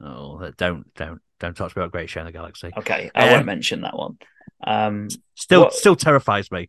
Oh, 0.00 0.50
don't 0.56 0.92
don't 0.94 1.20
don't 1.38 1.56
talk 1.56 1.72
about 1.72 1.92
Greatest 1.92 2.14
Show 2.14 2.20
in 2.20 2.26
the 2.26 2.32
Galaxy. 2.32 2.72
Okay, 2.76 3.10
I 3.14 3.28
um, 3.28 3.32
won't 3.34 3.46
mention 3.46 3.82
that 3.82 3.96
one. 3.96 4.18
Um 4.66 5.08
still 5.34 5.62
what... 5.62 5.74
still 5.74 5.96
terrifies 5.96 6.50
me. 6.50 6.68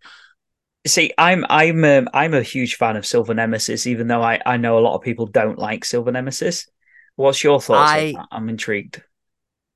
See, 0.88 1.12
I'm 1.18 1.46
I'm 1.50 1.84
um, 1.84 2.10
I'm 2.14 2.34
a 2.34 2.44
huge 2.44 2.76
fan 2.76 2.96
of 2.96 3.06
Silver 3.06 3.34
Nemesis, 3.34 3.88
even 3.88 4.08
though 4.08 4.22
I, 4.22 4.40
I 4.46 4.58
know 4.58 4.78
a 4.78 4.82
lot 4.82 4.96
of 4.96 5.02
people 5.02 5.26
don't 5.26 5.58
like 5.58 5.84
Silver 5.84 6.12
Nemesis. 6.12 6.68
What's 7.16 7.44
your 7.44 7.60
thoughts? 7.60 7.92
I, 7.92 8.14
I'm 8.32 8.50
intrigued. 8.50 9.02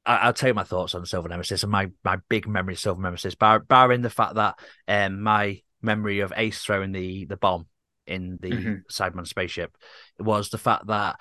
I, 0.05 0.27
will 0.27 0.33
tell 0.33 0.49
you 0.49 0.53
my 0.53 0.63
thoughts 0.63 0.95
on 0.95 1.05
Silver 1.05 1.29
Nemesis 1.29 1.63
and 1.63 1.71
my, 1.71 1.89
my 2.03 2.17
big 2.29 2.47
memory 2.47 2.73
of 2.73 2.79
Silver 2.79 3.01
Nemesis, 3.01 3.35
bar, 3.35 3.59
barring 3.59 4.01
the 4.01 4.09
fact 4.09 4.35
that 4.35 4.59
um, 4.87 5.21
my 5.21 5.61
memory 5.81 6.19
of 6.19 6.33
Ace 6.35 6.61
throwing 6.63 6.91
the 6.91 7.25
the 7.25 7.37
bomb 7.37 7.67
in 8.05 8.37
the 8.41 8.51
mm-hmm. 8.51 8.73
Cyberman 8.91 9.27
spaceship 9.27 9.75
was 10.19 10.49
the 10.49 10.57
fact 10.57 10.87
that 10.87 11.19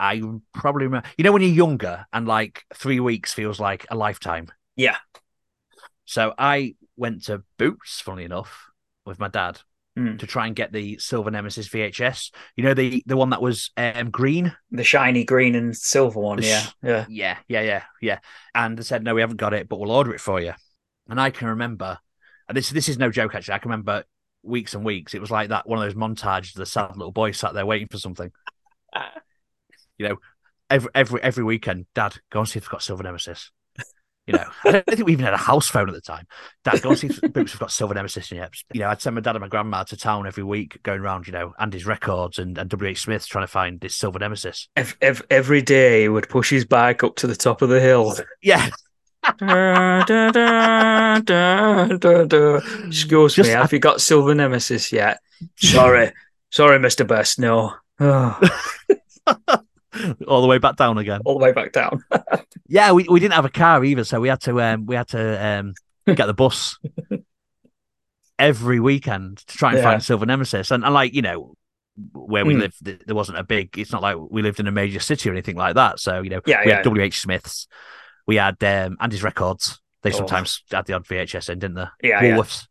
I 0.00 0.22
probably 0.52 0.86
remember. 0.86 1.08
You 1.16 1.24
know, 1.24 1.32
when 1.32 1.42
you're 1.42 1.50
younger 1.50 2.06
and 2.12 2.26
like 2.26 2.64
three 2.74 3.00
weeks 3.00 3.32
feels 3.32 3.60
like 3.60 3.86
a 3.90 3.96
lifetime. 3.96 4.48
Yeah. 4.76 4.96
So 6.04 6.34
I 6.36 6.74
went 6.96 7.24
to 7.24 7.42
Boots, 7.58 8.00
funnily 8.00 8.24
enough, 8.24 8.70
with 9.08 9.18
my 9.18 9.28
dad 9.28 9.60
mm. 9.98 10.18
to 10.18 10.26
try 10.26 10.46
and 10.46 10.56
get 10.56 10.72
the 10.72 10.98
Silver 10.98 11.30
Nemesis 11.30 11.68
VHS. 11.68 12.30
You 12.56 12.64
know 12.64 12.74
the 12.74 13.02
the 13.06 13.16
one 13.16 13.30
that 13.30 13.42
was 13.42 13.70
um, 13.76 14.10
green, 14.10 14.54
the 14.70 14.84
shiny 14.84 15.24
green 15.24 15.54
and 15.54 15.76
silver 15.76 16.20
one. 16.20 16.42
yeah, 16.42 16.66
yeah, 16.82 17.06
yeah, 17.08 17.36
yeah, 17.48 17.62
yeah, 17.62 17.82
yeah. 18.00 18.18
And 18.54 18.78
they 18.78 18.82
said 18.82 19.02
no, 19.02 19.14
we 19.14 19.20
haven't 19.20 19.36
got 19.36 19.54
it, 19.54 19.68
but 19.68 19.78
we'll 19.78 19.90
order 19.90 20.14
it 20.14 20.20
for 20.20 20.40
you. 20.40 20.52
And 21.08 21.20
I 21.20 21.30
can 21.30 21.48
remember, 21.48 21.98
and 22.48 22.56
this 22.56 22.70
this 22.70 22.88
is 22.88 22.98
no 22.98 23.10
joke 23.10 23.34
actually. 23.34 23.54
I 23.54 23.58
can 23.58 23.70
remember 23.70 24.04
weeks 24.42 24.74
and 24.74 24.84
weeks. 24.84 25.14
It 25.14 25.20
was 25.20 25.30
like 25.30 25.48
that 25.48 25.68
one 25.68 25.78
of 25.78 25.84
those 25.84 26.00
montages. 26.00 26.54
The 26.54 26.66
sad 26.66 26.96
little 26.96 27.12
boy 27.12 27.32
sat 27.32 27.54
there 27.54 27.66
waiting 27.66 27.88
for 27.88 27.98
something. 27.98 28.30
you 29.98 30.08
know, 30.08 30.16
every 30.70 30.90
every 30.94 31.22
every 31.22 31.44
weekend, 31.44 31.86
Dad, 31.94 32.16
go 32.30 32.40
and 32.40 32.48
see 32.48 32.58
if 32.58 32.64
they've 32.64 32.70
got 32.70 32.82
Silver 32.82 33.02
Nemesis. 33.02 33.50
You 34.28 34.34
know, 34.34 34.44
I 34.62 34.72
don't 34.72 34.86
think 34.86 35.06
we 35.06 35.12
even 35.12 35.24
had 35.24 35.32
a 35.32 35.38
house 35.38 35.68
phone 35.68 35.88
at 35.88 35.94
the 35.94 36.02
time. 36.02 36.26
Dad, 36.62 36.82
go 36.82 36.90
and 36.90 36.98
see 36.98 37.08
Boots 37.28 37.52
have 37.52 37.60
got 37.60 37.72
Silver 37.72 37.94
Nemesis 37.94 38.30
yet. 38.30 38.52
You 38.74 38.80
know, 38.80 38.90
I'd 38.90 39.00
send 39.00 39.14
my 39.14 39.22
dad 39.22 39.36
and 39.36 39.40
my 39.40 39.48
grandma 39.48 39.84
to 39.84 39.96
town 39.96 40.26
every 40.26 40.44
week, 40.44 40.82
going 40.82 41.00
around, 41.00 41.26
you 41.26 41.32
know, 41.32 41.54
Andy's 41.58 41.86
records 41.86 42.38
and, 42.38 42.58
and 42.58 42.68
W.H. 42.68 43.00
Smith's 43.00 43.26
trying 43.26 43.44
to 43.44 43.50
find 43.50 43.80
this 43.80 43.96
Silver 43.96 44.18
Nemesis. 44.18 44.68
Every, 44.76 45.26
every 45.30 45.62
day 45.62 46.02
he 46.02 46.08
would 46.10 46.28
push 46.28 46.50
his 46.50 46.66
bike 46.66 47.02
up 47.02 47.16
to 47.16 47.26
the 47.26 47.34
top 47.34 47.62
of 47.62 47.70
the 47.70 47.80
hill. 47.80 48.14
Yeah. 48.42 48.68
da, 49.38 50.04
da, 50.04 50.30
da, 50.30 51.18
da, 51.20 51.86
da, 51.86 52.24
da. 52.24 52.60
Excuse 52.86 53.34
Just, 53.34 53.48
me, 53.48 53.54
have 53.54 53.72
you 53.72 53.78
got 53.78 54.02
Silver 54.02 54.34
Nemesis 54.34 54.92
yet? 54.92 55.20
Sorry. 55.56 56.12
Sorry, 56.50 56.78
Mr. 56.78 57.06
Best, 57.06 57.38
no. 57.38 57.74
Oh. 57.98 58.38
all 60.28 60.42
the 60.42 60.46
way 60.46 60.58
back 60.58 60.76
down 60.76 60.98
again. 60.98 61.20
All 61.24 61.38
the 61.38 61.44
way 61.44 61.52
back 61.52 61.72
down. 61.72 62.04
yeah, 62.68 62.92
we, 62.92 63.06
we 63.08 63.20
didn't 63.20 63.34
have 63.34 63.44
a 63.44 63.50
car 63.50 63.84
either, 63.84 64.04
so 64.04 64.20
we 64.20 64.28
had 64.28 64.40
to 64.42 64.60
um, 64.60 64.86
we 64.86 64.94
had 64.94 65.08
to 65.08 65.46
um, 65.46 65.74
get 66.06 66.26
the 66.26 66.34
bus 66.34 66.78
every 68.38 68.80
weekend 68.80 69.38
to 69.38 69.56
try 69.56 69.70
and 69.70 69.78
yeah. 69.78 69.84
find 69.84 70.02
Silver 70.02 70.26
Nemesis. 70.26 70.70
And, 70.70 70.84
and 70.84 70.94
like 70.94 71.14
you 71.14 71.22
know, 71.22 71.54
where 72.12 72.44
we 72.44 72.54
mm. 72.54 72.60
lived, 72.60 72.84
there 72.84 73.16
wasn't 73.16 73.38
a 73.38 73.44
big. 73.44 73.78
It's 73.78 73.92
not 73.92 74.02
like 74.02 74.16
we 74.16 74.42
lived 74.42 74.60
in 74.60 74.66
a 74.66 74.72
major 74.72 75.00
city 75.00 75.28
or 75.28 75.32
anything 75.32 75.56
like 75.56 75.74
that. 75.74 76.00
So 76.00 76.22
you 76.22 76.30
know, 76.30 76.40
yeah, 76.46 76.62
we 76.64 76.70
yeah. 76.70 76.76
had 76.76 76.84
W. 76.84 77.02
H. 77.02 77.20
Smiths, 77.20 77.66
we 78.26 78.36
had 78.36 78.62
um, 78.64 78.96
Andy's 79.00 79.22
records. 79.22 79.80
They 80.02 80.12
oh. 80.12 80.16
sometimes 80.16 80.62
had 80.70 80.86
the 80.86 80.92
odd 80.92 81.04
VHS 81.04 81.50
in, 81.50 81.58
didn't 81.58 81.76
they? 81.76 82.08
Yeah, 82.08 82.22
Woolworths. 82.22 82.66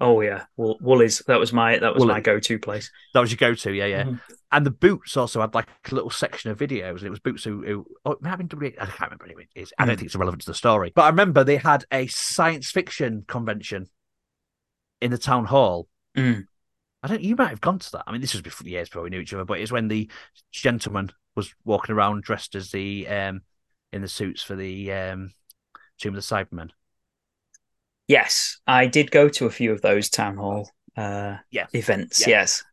Oh 0.00 0.20
yeah, 0.20 0.44
Woolies. 0.56 1.22
That 1.28 1.38
was 1.38 1.52
my 1.52 1.78
that 1.78 1.94
was 1.94 2.00
Woolly. 2.00 2.14
my 2.14 2.20
go-to 2.20 2.58
place. 2.58 2.90
That 3.14 3.20
was 3.20 3.30
your 3.30 3.36
go-to, 3.36 3.72
yeah, 3.72 3.86
yeah. 3.86 4.02
Mm-hmm. 4.02 4.34
And 4.52 4.66
the 4.66 4.70
Boots 4.70 5.16
also 5.16 5.40
had 5.40 5.54
like 5.54 5.68
a 5.90 5.94
little 5.94 6.10
section 6.10 6.50
of 6.50 6.58
videos, 6.58 6.98
and 6.98 7.06
it 7.06 7.10
was 7.10 7.20
Boots 7.20 7.42
who, 7.42 7.62
who 7.64 7.86
oh, 8.04 8.18
having 8.22 8.46
W. 8.48 8.72
I 8.78 8.84
can't 8.84 9.00
remember 9.00 9.24
anyway. 9.24 9.48
It 9.54 9.62
is. 9.62 9.72
I 9.78 9.86
don't 9.86 9.94
mm. 9.94 9.98
think 9.98 10.06
it's 10.06 10.16
relevant 10.16 10.42
to 10.42 10.50
the 10.50 10.54
story, 10.54 10.92
but 10.94 11.02
I 11.02 11.08
remember 11.08 11.42
they 11.42 11.56
had 11.56 11.86
a 11.90 12.06
science 12.06 12.70
fiction 12.70 13.24
convention 13.26 13.88
in 15.00 15.10
the 15.10 15.18
town 15.18 15.46
hall. 15.46 15.88
Mm. 16.16 16.46
I 17.02 17.08
don't. 17.08 17.22
You 17.22 17.34
might 17.34 17.48
have 17.48 17.60
gone 17.60 17.78
to 17.78 17.92
that. 17.92 18.04
I 18.06 18.12
mean, 18.12 18.20
this 18.20 18.34
was 18.34 18.42
before 18.42 18.64
the 18.64 18.70
years 18.70 18.88
before 18.88 19.02
we 19.02 19.10
knew 19.10 19.20
each 19.20 19.32
other, 19.32 19.44
but 19.44 19.58
it's 19.58 19.72
when 19.72 19.88
the 19.88 20.10
gentleman 20.52 21.10
was 21.34 21.54
walking 21.64 21.94
around 21.94 22.22
dressed 22.22 22.54
as 22.54 22.70
the 22.70 23.08
um 23.08 23.40
in 23.92 24.02
the 24.02 24.08
suits 24.08 24.42
for 24.42 24.54
the 24.54 24.92
um 24.92 25.32
Tomb 25.98 26.14
of 26.14 26.26
the 26.26 26.34
Cybermen. 26.34 26.70
Yes, 28.08 28.60
I 28.66 28.86
did 28.86 29.10
go 29.10 29.28
to 29.30 29.46
a 29.46 29.50
few 29.50 29.72
of 29.72 29.80
those 29.80 30.10
town 30.10 30.36
hall 30.36 30.70
uh, 30.96 31.36
yeah. 31.50 31.66
events. 31.72 32.26
Yes, 32.26 32.64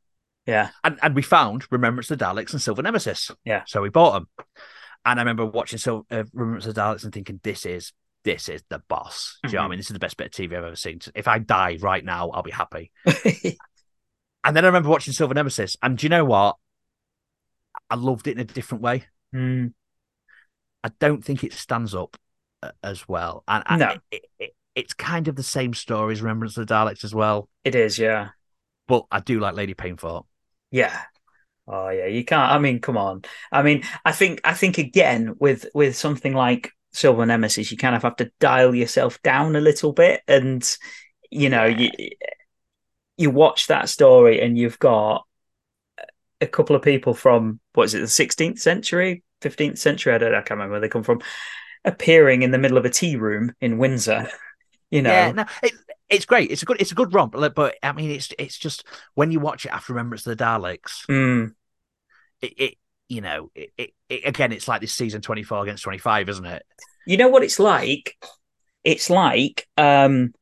yeah, 0.49 0.69
and 0.83 0.97
and 1.01 1.15
we 1.15 1.21
found 1.21 1.65
Remembrance 1.71 2.09
of 2.11 2.17
the 2.17 2.25
Daleks 2.25 2.51
and 2.51 2.61
Silver 2.61 2.81
Nemesis. 2.81 3.31
Yeah, 3.45 3.63
so 3.67 3.81
we 3.81 3.89
bought 3.89 4.13
them, 4.13 4.27
and 5.05 5.19
I 5.19 5.21
remember 5.21 5.45
watching 5.45 5.79
Silver 5.79 6.05
uh, 6.11 6.23
Remembrance 6.33 6.65
of 6.65 6.75
the 6.75 6.81
Daleks 6.81 7.03
and 7.03 7.13
thinking, 7.13 7.39
this 7.43 7.65
is 7.65 7.93
this 8.23 8.49
is 8.49 8.63
the 8.69 8.81
boss. 8.87 9.37
Do 9.43 9.47
you 9.47 9.49
mm-hmm. 9.49 9.55
know 9.55 9.59
what 9.59 9.63
I 9.63 9.65
mm-hmm. 9.65 9.71
mean? 9.71 9.79
This 9.79 9.89
is 9.89 9.93
the 9.93 9.99
best 9.99 10.17
bit 10.17 10.27
of 10.27 10.31
TV 10.31 10.57
I've 10.57 10.63
ever 10.63 10.75
seen. 10.75 10.99
If 11.15 11.27
I 11.27 11.39
die 11.39 11.77
right 11.79 12.03
now, 12.03 12.29
I'll 12.29 12.43
be 12.43 12.51
happy. 12.51 12.91
and 13.05 14.55
then 14.55 14.63
I 14.65 14.67
remember 14.67 14.89
watching 14.89 15.13
Silver 15.13 15.33
Nemesis, 15.33 15.77
and 15.81 15.97
do 15.97 16.05
you 16.05 16.09
know 16.09 16.25
what? 16.25 16.57
I 17.89 17.95
loved 17.95 18.27
it 18.27 18.31
in 18.31 18.39
a 18.39 18.45
different 18.45 18.83
way. 18.83 19.05
Mm. 19.33 19.73
I 20.83 20.89
don't 20.99 21.23
think 21.23 21.43
it 21.43 21.53
stands 21.53 21.93
up 21.93 22.17
uh, 22.63 22.71
as 22.83 23.07
well, 23.07 23.43
and, 23.47 23.63
and 23.67 23.79
no. 23.79 23.95
It, 24.11 24.25
it, 24.39 24.55
it's 24.75 24.93
kind 24.93 25.27
of 25.27 25.35
the 25.35 25.43
same 25.43 25.73
story 25.73 26.13
as 26.13 26.21
Remembrance 26.21 26.55
of 26.57 26.65
the 26.65 26.73
Daleks 26.73 27.03
as 27.03 27.13
well. 27.13 27.49
It 27.63 27.75
is, 27.75 27.99
yeah. 27.99 28.29
But 28.87 29.05
I 29.11 29.19
do 29.19 29.39
like 29.39 29.55
Lady 29.55 29.73
Peinforte. 29.73 30.25
Yeah. 30.71 31.01
Oh 31.67 31.89
yeah, 31.89 32.07
you 32.07 32.25
can't. 32.25 32.51
I 32.51 32.57
mean, 32.57 32.79
come 32.79 32.97
on. 32.97 33.23
I 33.51 33.61
mean, 33.61 33.83
I 34.03 34.11
think 34.11 34.41
I 34.43 34.53
think 34.53 34.77
again 34.77 35.35
with 35.39 35.67
with 35.73 35.95
something 35.95 36.33
like 36.33 36.71
Silver 36.91 37.25
Nemesis, 37.25 37.71
you 37.71 37.77
kind 37.77 37.95
of 37.95 38.01
have 38.03 38.15
to 38.17 38.31
dial 38.39 38.73
yourself 38.73 39.21
down 39.21 39.55
a 39.55 39.61
little 39.61 39.93
bit, 39.93 40.21
and 40.27 40.67
you 41.29 41.49
know, 41.49 41.65
yeah. 41.65 41.89
you 41.97 42.09
you 43.17 43.29
watch 43.29 43.67
that 43.67 43.89
story 43.89 44.41
and 44.41 44.57
you've 44.57 44.79
got 44.79 45.25
a 46.41 46.47
couple 46.47 46.75
of 46.75 46.81
people 46.81 47.13
from 47.13 47.59
what 47.73 47.83
is 47.83 47.93
it, 47.93 47.99
the 47.99 48.05
16th 48.05 48.59
century, 48.59 49.23
15th 49.41 49.77
century? 49.77 50.13
I 50.13 50.17
don't, 50.17 50.33
I 50.33 50.37
can't 50.37 50.51
remember 50.51 50.71
where 50.71 50.79
they 50.79 50.87
come 50.87 51.03
from, 51.03 51.21
appearing 51.83 52.43
in 52.43 52.51
the 52.51 52.57
middle 52.57 52.77
of 52.77 52.85
a 52.85 52.89
tea 52.89 53.17
room 53.17 53.53
in 53.61 53.77
Windsor. 53.77 54.29
You 54.91 55.03
know, 55.03 55.11
yeah, 55.11 55.31
no, 55.33 55.45
it, 55.61 55.73
it's 56.09 56.25
great. 56.25 56.51
It's 56.51 56.63
a 56.63 56.65
good, 56.65 56.81
it's 56.81 56.91
a 56.91 56.95
good 56.95 57.13
romp. 57.13 57.35
But 57.55 57.75
I 57.83 57.91
mean, 57.91 58.11
it's 58.11 58.33
it's 58.37 58.57
just 58.57 58.85
when 59.15 59.31
you 59.31 59.39
watch 59.39 59.65
it 59.65 59.71
after 59.71 59.93
Remembrance 59.93 60.25
of 60.25 60.37
the 60.37 60.43
Daleks, 60.43 61.05
mm. 61.07 61.53
it, 62.41 62.53
it, 62.57 62.75
you 63.07 63.21
know, 63.21 63.51
it, 63.55 63.71
it, 63.77 63.93
it 64.09 64.21
again, 64.25 64.51
it's 64.51 64.67
like 64.67 64.81
this 64.81 64.93
season 64.93 65.21
twenty 65.21 65.43
four 65.43 65.63
against 65.63 65.83
twenty 65.83 65.99
five, 65.99 66.29
isn't 66.29 66.45
it? 66.45 66.63
You 67.05 67.17
know 67.17 67.29
what 67.29 67.43
it's 67.43 67.59
like? 67.59 68.15
It's 68.83 69.09
like 69.09 69.67
um 69.77 70.33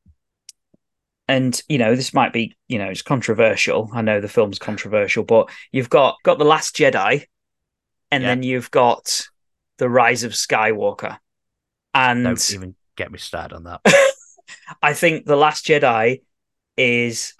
and 1.28 1.62
you 1.68 1.78
know 1.78 1.96
this 1.96 2.14
might 2.14 2.34
be 2.34 2.56
you 2.68 2.78
know 2.78 2.86
it's 2.86 3.02
controversial 3.02 3.90
i 3.94 4.02
know 4.02 4.22
the 4.22 4.28
film's 4.28 4.60
controversial 4.60 5.24
but 5.24 5.50
you've 5.72 5.90
got 5.90 6.16
got 6.24 6.38
the 6.38 6.46
last 6.46 6.76
jedi 6.76 7.26
and 8.12 8.24
yeah. 8.24 8.30
then 8.30 8.44
you've 8.44 8.72
got 8.72 9.28
the 9.78 9.90
rise 9.90 10.24
of 10.24 10.32
skywalker 10.32 11.18
and 11.94 12.24
don't 12.24 12.54
even 12.54 12.76
get 12.96 13.12
me 13.12 13.18
started 13.18 13.56
on 13.56 13.64
that 13.64 13.82
i 14.82 14.94
think 14.94 15.26
the 15.26 15.36
last 15.36 15.66
jedi 15.66 16.22
is 16.76 17.34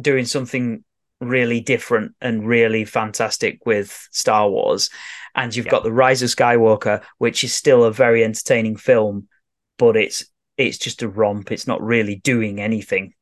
doing 0.00 0.24
something 0.24 0.84
really 1.20 1.60
different 1.60 2.14
and 2.20 2.46
really 2.46 2.84
fantastic 2.84 3.64
with 3.64 4.06
star 4.12 4.50
wars 4.50 4.90
and 5.34 5.56
you've 5.56 5.66
yeah. 5.66 5.70
got 5.72 5.82
the 5.82 5.92
rise 5.92 6.22
of 6.22 6.28
skywalker 6.28 7.02
which 7.18 7.42
is 7.42 7.54
still 7.54 7.84
a 7.84 7.92
very 7.92 8.22
entertaining 8.22 8.76
film 8.76 9.26
but 9.78 9.96
it's 9.96 10.26
it's 10.56 10.78
just 10.78 11.02
a 11.02 11.08
romp. 11.08 11.52
It's 11.52 11.66
not 11.66 11.82
really 11.82 12.16
doing 12.16 12.60
anything. 12.60 13.12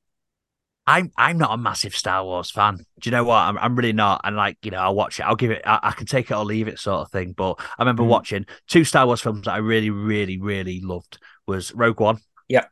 I'm 0.86 1.10
I'm 1.16 1.38
not 1.38 1.52
a 1.52 1.56
massive 1.56 1.96
Star 1.96 2.24
Wars 2.24 2.50
fan. 2.50 2.76
Do 2.76 3.08
you 3.08 3.10
know 3.10 3.24
what? 3.24 3.38
I'm 3.38 3.58
I'm 3.58 3.74
really 3.74 3.92
not. 3.92 4.20
And 4.24 4.36
like 4.36 4.58
you 4.62 4.70
know, 4.70 4.78
I'll 4.78 4.94
watch 4.94 5.18
it. 5.18 5.22
I'll 5.22 5.36
give 5.36 5.50
it. 5.50 5.62
I, 5.64 5.80
I 5.82 5.90
can 5.92 6.06
take 6.06 6.30
it 6.30 6.34
or 6.34 6.44
leave 6.44 6.68
it, 6.68 6.78
sort 6.78 7.00
of 7.00 7.10
thing. 7.10 7.32
But 7.32 7.54
I 7.58 7.82
remember 7.82 8.02
mm. 8.02 8.08
watching 8.08 8.46
two 8.68 8.84
Star 8.84 9.06
Wars 9.06 9.22
films 9.22 9.46
that 9.46 9.52
I 9.52 9.58
really, 9.58 9.90
really, 9.90 10.38
really 10.38 10.80
loved 10.80 11.18
was 11.46 11.74
Rogue 11.74 12.00
One. 12.00 12.18
Yeah. 12.48 12.64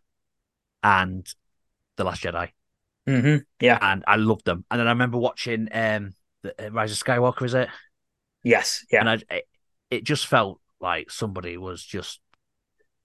And 0.82 1.26
The 1.96 2.04
Last 2.04 2.22
Jedi. 2.22 2.50
Mm-hmm. 3.08 3.36
Yeah. 3.60 3.78
And 3.80 4.04
I 4.06 4.16
loved 4.16 4.44
them. 4.44 4.64
And 4.70 4.80
then 4.80 4.86
I 4.86 4.90
remember 4.90 5.18
watching 5.18 5.68
um 5.72 6.14
the, 6.42 6.66
uh, 6.66 6.70
Rise 6.70 6.92
of 6.92 6.98
Skywalker. 6.98 7.44
Is 7.44 7.54
it? 7.54 7.68
Yes. 8.42 8.84
Yeah. 8.90 9.00
And 9.00 9.10
I, 9.10 9.14
it, 9.34 9.48
it 9.90 10.04
just 10.04 10.26
felt 10.26 10.60
like 10.80 11.10
somebody 11.10 11.56
was 11.56 11.84
just, 11.84 12.20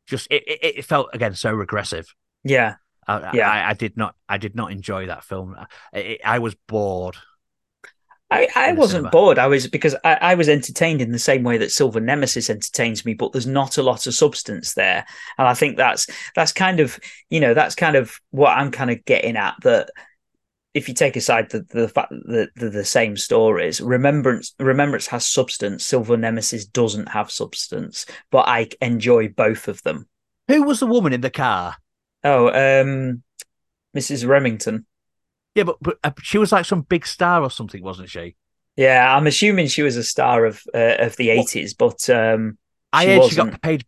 just 0.06 0.28
it, 0.32 0.44
it, 0.48 0.78
it 0.80 0.86
felt 0.86 1.10
again 1.14 1.34
so 1.36 1.52
regressive. 1.52 2.14
Yeah. 2.44 2.76
I, 3.08 3.32
yeah, 3.34 3.50
I, 3.50 3.70
I, 3.70 3.74
did 3.74 3.96
not. 3.96 4.16
I 4.28 4.38
did 4.38 4.54
not 4.54 4.72
enjoy 4.72 5.08
that 5.08 5.24
film. 5.24 5.56
I, 5.94 6.18
I 6.26 6.40
was 6.40 6.56
bored. 6.68 7.16
I, 8.30 8.48
I 8.56 8.74
wasn't 8.74 9.00
cinema. 9.04 9.10
bored. 9.12 9.40
I 9.40 9.48
was 9.48 9.68
because 9.68 9.96
I, 10.04 10.16
I 10.16 10.36
was 10.36 10.50
entertained 10.50 11.02
in 11.02 11.12
the 11.12 11.20
same 11.20 11.44
way 11.44 11.58
that 11.58 11.72
Silver 11.72 12.02
Nemesis 12.02 12.50
entertains 12.50 13.06
me, 13.06 13.14
but 13.14 13.32
there's 13.32 13.48
not 13.48 13.78
a 13.78 13.84
lot 13.84 14.06
of 14.06 14.14
substance 14.14 14.74
there, 14.74 15.06
and 15.38 15.48
I 15.48 15.54
think 15.54 15.78
that's 15.78 16.08
that's 16.36 16.52
kind 16.52 16.82
of 16.82 17.00
you 17.30 17.40
know 17.40 17.54
that's 17.54 17.76
kind 17.76 17.96
of 17.96 18.20
what 18.32 18.58
I'm 18.58 18.72
kind 18.72 18.92
of 18.92 19.06
getting 19.06 19.38
at 19.38 19.56
that 19.64 19.92
if 20.74 20.88
you 20.88 20.94
take 20.94 21.16
aside 21.16 21.50
the, 21.50 21.62
the 21.70 21.88
fact 21.88 22.12
that 22.12 22.50
they're 22.56 22.70
the 22.70 22.86
same 22.86 23.16
stories, 23.16 23.80
remembrance 23.80 24.54
remembrance 24.60 25.08
has 25.08 25.26
substance. 25.26 25.86
Silver 25.86 26.18
Nemesis 26.18 26.66
doesn't 26.66 27.10
have 27.10 27.32
substance, 27.32 28.06
but 28.30 28.48
I 28.48 28.70
enjoy 28.82 29.30
both 29.30 29.70
of 29.70 29.82
them. 29.84 30.08
Who 30.50 30.64
was 30.64 30.82
the 30.82 30.86
woman 30.86 31.14
in 31.14 31.22
the 31.22 31.30
car? 31.30 31.78
Oh, 32.24 32.48
um, 32.50 33.24
Mrs. 33.96 34.28
Remington. 34.28 34.86
Yeah, 35.58 35.64
but, 35.64 35.78
but 35.82 35.98
uh, 36.04 36.12
she 36.22 36.38
was 36.38 36.52
like 36.52 36.66
some 36.66 36.82
big 36.82 37.08
star 37.08 37.42
or 37.42 37.50
something, 37.50 37.82
wasn't 37.82 38.12
she? 38.12 38.36
Yeah, 38.76 39.16
I'm 39.16 39.26
assuming 39.26 39.66
she 39.66 39.82
was 39.82 39.98
a 39.98 40.04
star 40.04 40.46
of 40.46 40.62
uh, 40.72 40.98
of 41.00 41.16
the 41.16 41.32
eighties, 41.32 41.74
but 41.74 42.08
um, 42.12 42.60
I 42.94 43.08
heard 43.08 43.18
wasn't. 43.22 43.48
she 43.48 43.52
got 43.52 43.62
paid. 43.64 43.86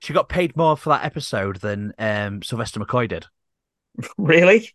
She 0.00 0.12
got 0.12 0.28
paid 0.28 0.54
more 0.58 0.76
for 0.76 0.90
that 0.90 1.06
episode 1.06 1.56
than 1.56 1.94
um, 1.98 2.42
Sylvester 2.42 2.80
McCoy 2.80 3.08
did. 3.08 3.26
Really? 4.18 4.68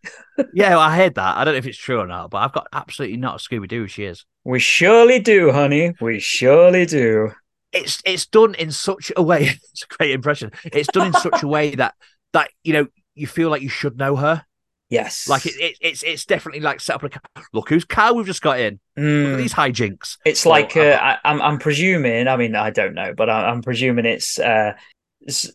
yeah, 0.52 0.70
well, 0.70 0.80
I 0.80 0.96
heard 0.96 1.14
that. 1.14 1.36
I 1.36 1.44
don't 1.44 1.54
know 1.54 1.58
if 1.58 1.66
it's 1.66 1.78
true 1.78 2.00
or 2.00 2.08
not, 2.08 2.30
but 2.30 2.38
I've 2.38 2.52
got 2.52 2.66
absolutely 2.72 3.18
not 3.18 3.36
a 3.36 3.38
Scooby 3.38 3.68
Doo. 3.68 3.86
She 3.86 4.02
is. 4.02 4.26
We 4.42 4.58
surely 4.58 5.20
do, 5.20 5.52
honey. 5.52 5.94
We 6.00 6.18
surely 6.18 6.86
do. 6.86 7.30
It's 7.72 8.02
it's 8.04 8.26
done 8.26 8.56
in 8.56 8.72
such 8.72 9.12
a 9.16 9.22
way. 9.22 9.42
It's 9.72 9.84
a 9.84 9.96
great 9.96 10.10
impression. 10.10 10.50
It's 10.64 10.88
done 10.88 11.06
in 11.06 11.12
such 11.12 11.44
a 11.44 11.46
way 11.46 11.76
that 11.76 11.94
that 12.32 12.50
you 12.64 12.72
know 12.72 12.88
you 13.14 13.28
feel 13.28 13.48
like 13.48 13.62
you 13.62 13.68
should 13.68 13.96
know 13.96 14.16
her. 14.16 14.44
Yes, 14.92 15.26
like 15.26 15.46
it, 15.46 15.54
it, 15.58 15.78
it's 15.80 16.02
it's 16.02 16.26
definitely 16.26 16.60
like 16.60 16.78
set 16.78 16.96
up. 16.96 17.04
A, 17.04 17.42
look 17.54 17.70
whose 17.70 17.86
car 17.86 18.12
we've 18.12 18.26
just 18.26 18.42
got 18.42 18.60
in. 18.60 18.78
Mm. 18.98 19.24
Look 19.24 19.32
at 19.32 19.36
these 19.38 19.54
hijinks. 19.54 20.18
It's 20.26 20.44
like 20.44 20.76
uh, 20.76 20.98
I, 21.00 21.12
am 21.12 21.18
I'm, 21.24 21.42
I'm 21.42 21.58
presuming. 21.58 22.28
I 22.28 22.36
mean, 22.36 22.54
I 22.54 22.68
don't 22.68 22.92
know, 22.92 23.14
but 23.16 23.30
I, 23.30 23.50
am 23.50 23.62
presuming 23.62 24.04
it's 24.04 24.38
uh, 24.38 24.74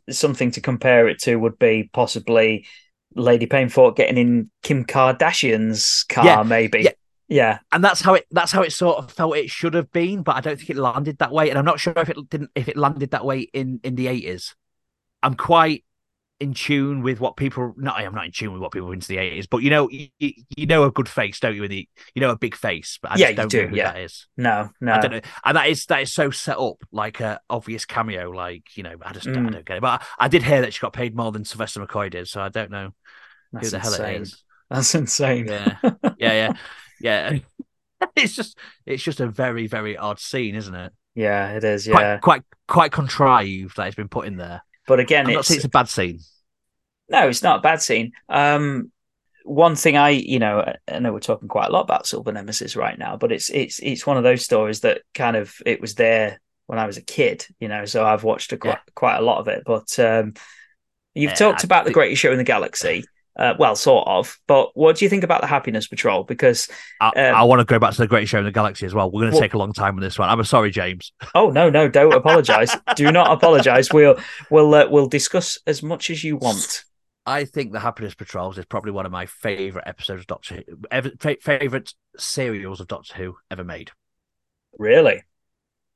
something 0.10 0.50
to 0.52 0.62
compare 0.62 1.08
it 1.08 1.20
to 1.20 1.36
would 1.36 1.60
be 1.60 1.88
possibly 1.94 2.66
Lady 3.14 3.46
Peinforte 3.46 3.96
getting 3.96 4.18
in 4.18 4.50
Kim 4.64 4.84
Kardashian's 4.84 6.04
car, 6.10 6.26
yeah, 6.26 6.44
maybe. 6.44 6.82
Yeah. 6.82 6.92
Yeah, 7.30 7.60
and 7.74 7.84
that's 7.84 8.00
how 8.00 8.14
it 8.14 8.26
that's 8.32 8.54
how 8.54 8.62
it 8.64 8.72
sort 8.72 9.00
of 9.00 9.12
felt 9.12 9.36
it 9.36 9.50
should 9.50 9.74
have 9.74 9.92
been, 9.92 10.24
but 10.24 10.38
I 10.38 10.42
don't 10.42 10.56
think 10.56 10.70
it 10.70 10.78
landed 10.78 11.18
that 11.18 11.34
way, 11.34 11.50
and 11.50 11.60
I'm 11.60 11.66
not 11.66 11.80
sure 11.80 11.94
if 11.98 12.10
it 12.10 12.18
didn't 12.30 12.52
if 12.56 12.70
it 12.70 12.78
landed 12.78 13.12
that 13.12 13.26
way 13.26 13.42
in 13.42 13.82
in 13.84 13.96
the 13.96 14.08
eighties. 14.08 14.56
I'm 15.22 15.36
quite 15.36 15.84
in 16.40 16.54
tune 16.54 17.02
with 17.02 17.20
what 17.20 17.36
people. 17.36 17.74
No, 17.78 17.92
I'm 17.92 18.14
not 18.14 18.26
in 18.26 18.32
tune 18.32 18.54
with 18.54 18.62
what 18.62 18.72
people 18.72 18.92
into 18.92 19.08
the 19.08 19.18
eighties, 19.18 19.48
but 19.48 19.64
you 19.64 19.70
know, 19.70 19.90
you, 19.90 20.10
you, 20.20 20.66
know 20.66 20.84
a 20.84 20.92
good 20.92 21.10
face, 21.10 21.40
don't 21.40 21.56
you? 21.56 21.64
In 21.64 21.72
the 21.72 21.90
you 22.14 22.22
know 22.22 22.30
a 22.30 22.38
big 22.38 22.56
face, 22.56 23.00
but 23.02 23.12
I 23.12 23.16
yeah, 23.16 23.32
don't 23.32 23.50
do, 23.50 23.64
know 23.64 23.68
who 23.70 23.76
yeah. 23.76 23.92
that 23.94 24.02
is. 24.02 24.28
No, 24.38 24.70
no, 24.80 24.94
I 24.94 25.00
don't 25.00 25.12
know, 25.12 25.22
and 25.44 25.58
that 25.58 25.68
is 25.68 25.86
that 25.88 26.02
is 26.02 26.14
so 26.14 26.30
set 26.30 26.58
up 26.58 26.78
like 26.92 27.20
a 27.20 27.40
obvious 27.50 27.86
cameo. 27.86 28.30
Like 28.30 28.78
you 28.78 28.84
know, 28.84 28.96
I 29.02 29.14
just 29.14 29.28
mm. 29.28 29.48
I 29.48 29.50
don't 29.50 29.66
get 29.66 29.78
it. 29.78 29.82
But 29.82 30.02
I, 30.20 30.26
I, 30.26 30.28
did 30.28 30.44
hear 30.44 30.62
that 30.62 30.74
she 30.74 30.80
got 30.80 30.94
paid 30.94 31.16
more 31.16 31.32
than 31.32 31.46
Sylvester 31.46 31.86
McCoy 31.86 32.12
did, 32.12 32.28
so 32.28 32.42
I 32.42 32.50
don't 32.50 32.72
know 32.72 32.92
That's 33.52 33.68
who 33.68 33.72
the 33.72 33.78
insane. 33.78 34.00
hell 34.00 34.16
it 34.16 34.22
is. 34.22 34.44
That's 34.70 34.96
insane. 34.96 35.48
Yeah, 35.48 35.78
yeah, 35.84 36.12
yeah, 36.20 36.54
yeah. 37.02 37.40
it's 38.16 38.36
just 38.36 38.58
it's 38.86 39.04
just 39.04 39.20
a 39.20 39.28
very 39.28 39.66
very 39.68 39.98
odd 39.98 40.20
scene, 40.20 40.56
isn't 40.56 40.76
it? 40.76 40.94
Yeah, 41.16 41.54
it 41.54 41.64
is. 41.64 41.88
Yeah, 41.88 41.94
quite 41.94 42.22
quite, 42.22 42.44
quite 42.68 42.92
contrived 42.92 43.76
that 43.78 43.88
it's 43.88 43.96
been 43.96 44.08
put 44.08 44.28
in 44.28 44.38
there. 44.38 44.62
But 44.88 45.00
again, 45.00 45.30
it's, 45.30 45.52
it's 45.52 45.66
a 45.66 45.70
bad 45.70 45.90
scene. 45.90 46.20
No, 47.10 47.28
it's 47.28 47.44
not 47.44 47.60
a 47.60 47.62
bad 47.62 47.82
scene. 47.82 48.14
Um, 48.28 48.92
one 49.44 49.76
thing 49.76 49.96
I, 49.96 50.10
you 50.10 50.40
know, 50.40 50.74
I 50.88 51.00
know 51.00 51.14
we're 51.14 51.20
talking 51.20 51.48
quite 51.48 51.70
a 51.70 51.72
lot 51.72 51.82
about 51.82 52.08
Silver 52.08 52.32
Nemesis 52.32 52.76
right 52.76 52.98
now, 52.98 53.16
but 53.18 53.32
it's 53.32 53.50
it's 53.50 53.80
it's 53.80 54.06
one 54.06 54.18
of 54.18 54.24
those 54.24 54.44
stories 54.44 54.82
that 54.82 55.02
kind 55.14 55.36
of 55.36 55.54
it 55.66 55.80
was 55.80 55.96
there 55.96 56.42
when 56.66 56.80
I 56.80 56.86
was 56.86 56.98
a 56.98 57.02
kid, 57.02 57.46
you 57.60 57.68
know, 57.68 57.86
so 57.86 58.06
I've 58.06 58.24
watched 58.24 58.52
a, 58.52 58.58
quite 58.58 58.72
yeah. 58.72 58.94
quite 58.94 59.18
a 59.18 59.22
lot 59.22 59.40
of 59.40 59.48
it. 59.48 59.64
But 59.66 59.98
um, 60.00 60.34
you've 61.14 61.32
yeah, 61.32 61.36
talked 61.36 61.64
about 61.64 61.86
the 61.86 61.92
greatest 61.92 62.22
show 62.22 62.32
in 62.32 62.38
the 62.38 62.44
galaxy. 62.44 63.06
Uh, 63.38 63.54
well, 63.60 63.76
sort 63.76 64.08
of. 64.08 64.40
But 64.48 64.76
what 64.76 64.98
do 64.98 65.06
you 65.06 65.10
think 65.10 65.24
about 65.24 65.42
the 65.42 65.48
Happiness 65.48 65.88
Patrol? 65.88 66.24
Because 66.24 66.68
I, 67.00 67.10
um, 67.10 67.36
I 67.36 67.44
want 67.44 67.60
to 67.60 67.66
go 67.66 67.78
back 67.78 67.94
to 67.94 67.98
the 67.98 68.08
greatest 68.08 68.32
show 68.32 68.40
in 68.40 68.46
the 68.46 68.52
galaxy 68.52 68.86
as 68.86 68.96
well. 68.96 69.12
We're 69.12 69.22
going 69.22 69.32
to 69.32 69.36
well, 69.36 69.42
take 69.42 69.54
a 69.54 69.60
long 69.60 69.74
time 69.74 69.96
on 69.96 70.02
this 70.02 70.18
one. 70.18 70.28
I'm 70.28 70.44
sorry, 70.44 70.72
James. 70.72 71.14
Oh 71.36 71.52
no, 71.52 71.70
no, 71.70 71.88
don't 71.88 72.14
apologize. 72.14 72.76
do 72.96 73.12
not 73.12 73.32
apologize. 73.32 73.94
We'll 73.94 74.18
we'll 74.50 74.74
uh, 74.74 74.88
we'll 74.90 75.08
discuss 75.08 75.60
as 75.68 75.84
much 75.84 76.10
as 76.10 76.24
you 76.24 76.38
want. 76.38 76.84
I 77.28 77.44
think 77.46 77.74
the 77.74 77.80
Happiness 77.80 78.16
Patrols 78.16 78.58
is 78.58 78.66
probably 78.66 78.92
one 78.92 79.06
of 79.06 79.12
my 79.12 79.26
favorite 79.26 79.84
episodes 79.86 80.22
of 80.22 80.28
Doctor 80.28 80.64
Who, 80.66 80.78
ever, 80.90 81.12
favorite 81.42 81.94
serials 82.18 82.80
of 82.80 82.88
Doctor 82.88 83.16
Who 83.16 83.36
ever 83.52 83.66
made. 83.66 83.92
Really? 84.80 85.24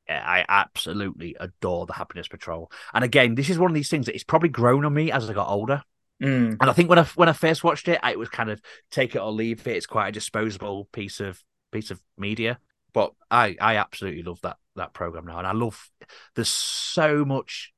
Yeah, 0.08 0.24
I 0.26 0.46
absolutely 0.48 1.38
adore 1.40 1.86
the 1.86 1.94
Happiness 1.94 2.28
Patrol. 2.28 2.70
And 2.94 3.04
again, 3.04 3.36
this 3.36 3.50
is 3.50 3.58
one 3.58 3.72
of 3.72 3.76
these 3.76 3.90
things 3.90 4.08
that 4.08 4.16
it's 4.16 4.26
probably 4.26 4.50
grown 4.50 4.84
on 4.84 4.94
me 4.94 5.12
as 5.12 5.30
I 5.30 5.34
got 5.34 5.50
older. 5.50 5.84
Mm. 6.22 6.58
And 6.60 6.70
I 6.70 6.74
think 6.74 6.90
when 6.90 7.00
I 7.00 7.04
when 7.16 7.30
I 7.30 7.34
first 7.34 7.64
watched 7.64 7.88
it, 7.88 8.00
it 8.04 8.20
was 8.20 8.30
kind 8.30 8.50
of 8.50 8.62
take 8.92 9.16
it 9.16 9.20
or 9.20 9.32
leave 9.32 9.66
it. 9.68 9.76
It's 9.76 9.88
quite 9.88 10.10
a 10.10 10.12
disposable 10.12 10.88
piece 10.92 11.20
of 11.20 11.42
piece 11.72 11.92
of 11.92 12.02
media. 12.18 12.60
But 12.94 13.14
I 13.30 13.56
I 13.60 13.78
absolutely 13.78 14.24
love 14.24 14.42
that 14.42 14.58
that 14.76 14.94
program 14.94 15.26
now, 15.26 15.40
and 15.40 15.48
I 15.48 15.54
love 15.54 15.90
there's 16.36 16.50
so 16.50 17.26
much 17.26 17.74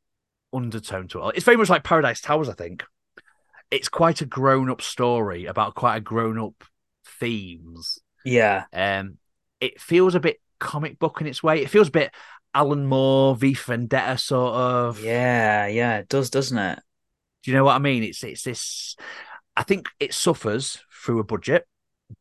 undertone 0.54 1.08
to 1.10 1.28
it. 1.28 1.36
It's 1.36 1.46
very 1.46 1.58
much 1.58 1.70
like 1.70 1.84
Paradise 1.84 2.22
Towers, 2.22 2.50
I 2.50 2.54
think 2.54 2.84
it's 3.74 3.90
quite 3.90 4.22
a 4.22 4.26
grown 4.26 4.70
up 4.70 4.84
story 4.84 5.46
about 5.46 5.74
quite 5.74 5.98
a 5.98 6.02
grown 6.02 6.38
up 6.38 6.64
themes. 7.20 7.98
Yeah. 8.24 8.66
Um, 8.72 9.18
it 9.60 9.82
feels 9.82 10.14
a 10.14 10.20
bit 10.20 10.40
comic 10.60 11.00
book 11.00 11.22
in 11.22 11.28
its 11.28 11.42
way. 11.42 11.62
It 11.62 11.72
feels 11.72 11.88
a 11.88 11.92
bit. 11.92 12.12
Alan 12.54 12.86
Moore, 12.86 13.36
V 13.36 13.56
Vendetta 13.56 14.16
sort 14.20 14.54
of. 14.54 15.04
Yeah, 15.04 15.66
yeah, 15.66 15.98
it 15.98 16.08
does, 16.08 16.30
doesn't 16.30 16.58
it? 16.58 16.80
Do 17.44 17.52
you 17.52 17.58
know 17.58 17.66
what 17.66 17.76
I 17.76 17.80
mean? 17.80 18.04
It's 18.04 18.24
it's 18.24 18.44
this. 18.44 18.96
I 19.56 19.64
think 19.64 19.88
it 20.00 20.14
suffers 20.14 20.80
through 21.04 21.20
a 21.20 21.24
budget, 21.24 21.68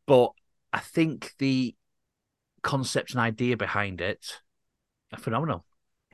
but 0.05 0.31
I 0.71 0.79
think 0.79 1.31
the 1.39 1.75
concept 2.61 3.11
and 3.11 3.19
idea 3.19 3.57
behind 3.57 4.01
it 4.01 4.39
are 5.11 5.19
phenomenal. 5.19 5.65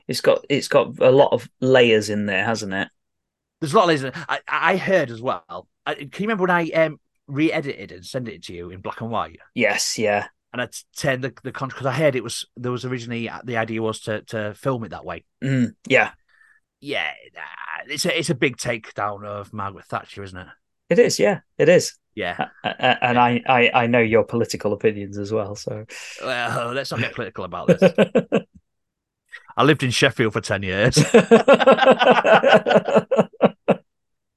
It's 0.06 0.20
got 0.20 0.44
it's 0.48 0.68
got 0.68 0.98
a 1.00 1.10
lot 1.10 1.32
of 1.32 1.48
layers 1.60 2.10
in 2.10 2.26
there, 2.26 2.44
hasn't 2.44 2.72
it? 2.72 2.88
There's 3.60 3.72
a 3.72 3.76
lot 3.76 3.90
of 3.90 4.00
layers. 4.00 4.14
I, 4.28 4.40
I 4.48 4.76
heard 4.76 5.10
as 5.10 5.20
well. 5.20 5.68
I, 5.86 5.94
can 5.94 6.04
you 6.04 6.28
remember 6.28 6.42
when 6.42 6.50
I 6.50 6.68
um, 6.70 6.98
re-edited 7.26 7.92
and 7.92 8.04
sent 8.04 8.28
it 8.28 8.44
to 8.44 8.54
you 8.54 8.70
in 8.70 8.80
black 8.80 9.00
and 9.00 9.10
white? 9.10 9.38
Yes, 9.54 9.98
yeah. 9.98 10.28
And 10.52 10.60
I 10.60 10.68
turned 10.96 11.22
the 11.22 11.32
the 11.42 11.52
because 11.52 11.86
I 11.86 11.92
heard 11.92 12.16
it 12.16 12.24
was 12.24 12.46
there 12.56 12.72
was 12.72 12.84
originally 12.84 13.28
uh, 13.28 13.40
the 13.44 13.56
idea 13.56 13.82
was 13.82 14.00
to 14.00 14.22
to 14.22 14.54
film 14.54 14.84
it 14.84 14.90
that 14.90 15.04
way. 15.04 15.24
Mm, 15.42 15.74
yeah, 15.86 16.10
yeah. 16.80 17.10
It's 17.86 18.04
a 18.04 18.18
it's 18.18 18.30
a 18.30 18.34
big 18.34 18.56
takedown 18.56 19.24
of 19.24 19.52
Margaret 19.52 19.86
Thatcher, 19.86 20.22
isn't 20.22 20.38
it? 20.38 20.46
It 20.90 20.98
is. 20.98 21.18
Yeah, 21.18 21.40
it 21.58 21.68
is. 21.68 21.96
Yeah, 22.14 22.48
and 22.64 23.18
I, 23.18 23.40
I 23.48 23.70
I 23.72 23.86
know 23.86 24.00
your 24.00 24.24
political 24.24 24.72
opinions 24.72 25.16
as 25.16 25.32
well. 25.32 25.54
So 25.54 25.86
well, 26.22 26.72
let's 26.72 26.90
not 26.90 27.00
get 27.00 27.14
political 27.14 27.44
about 27.44 27.68
this. 27.68 27.92
I 29.56 29.62
lived 29.62 29.82
in 29.82 29.90
Sheffield 29.90 30.32
for 30.32 30.40
10 30.40 30.62
years. 30.62 30.98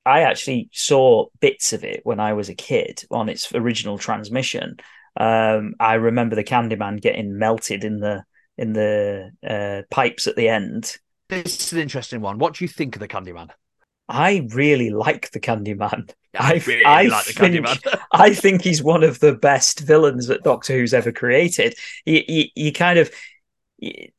I 0.06 0.22
actually 0.22 0.70
saw 0.74 1.28
bits 1.40 1.72
of 1.74 1.84
it 1.84 2.02
when 2.04 2.20
I 2.20 2.34
was 2.34 2.50
a 2.50 2.56
kid 2.56 3.04
on 3.10 3.30
its 3.30 3.54
original 3.54 3.98
transmission. 3.98 4.76
Um, 5.16 5.76
I 5.80 5.94
remember 5.94 6.36
the 6.36 6.44
Candyman 6.44 7.02
getting 7.02 7.38
melted 7.38 7.84
in 7.84 8.00
the 8.00 8.24
in 8.58 8.74
the 8.74 9.32
uh, 9.48 9.84
pipes 9.90 10.28
at 10.28 10.36
the 10.36 10.50
end. 10.50 10.98
This 11.42 11.68
is 11.68 11.74
an 11.74 11.80
interesting 11.80 12.22
one. 12.22 12.38
What 12.38 12.56
do 12.56 12.64
you 12.64 12.68
think 12.68 12.96
of 12.96 13.00
the 13.00 13.08
Candyman? 13.08 13.50
I 14.08 14.48
really 14.50 14.90
like 14.90 15.32
the 15.32 15.40
Candyman. 15.40 16.12
I, 16.38 16.62
really 16.66 16.86
I 16.86 17.04
like 17.04 17.26
the 17.26 17.34
think, 17.34 17.66
Candyman. 17.66 18.00
I 18.12 18.34
think 18.34 18.62
he's 18.62 18.84
one 18.84 19.04
of 19.04 19.20
the 19.20 19.34
best 19.34 19.80
villains 19.80 20.28
that 20.28 20.44
Doctor 20.44 20.74
Who's 20.74 20.94
ever 20.94 21.12
created. 21.12 21.76
You, 22.06 22.24
you, 22.28 22.46
you 22.56 22.74
kind 22.74 23.00
of 23.00 23.12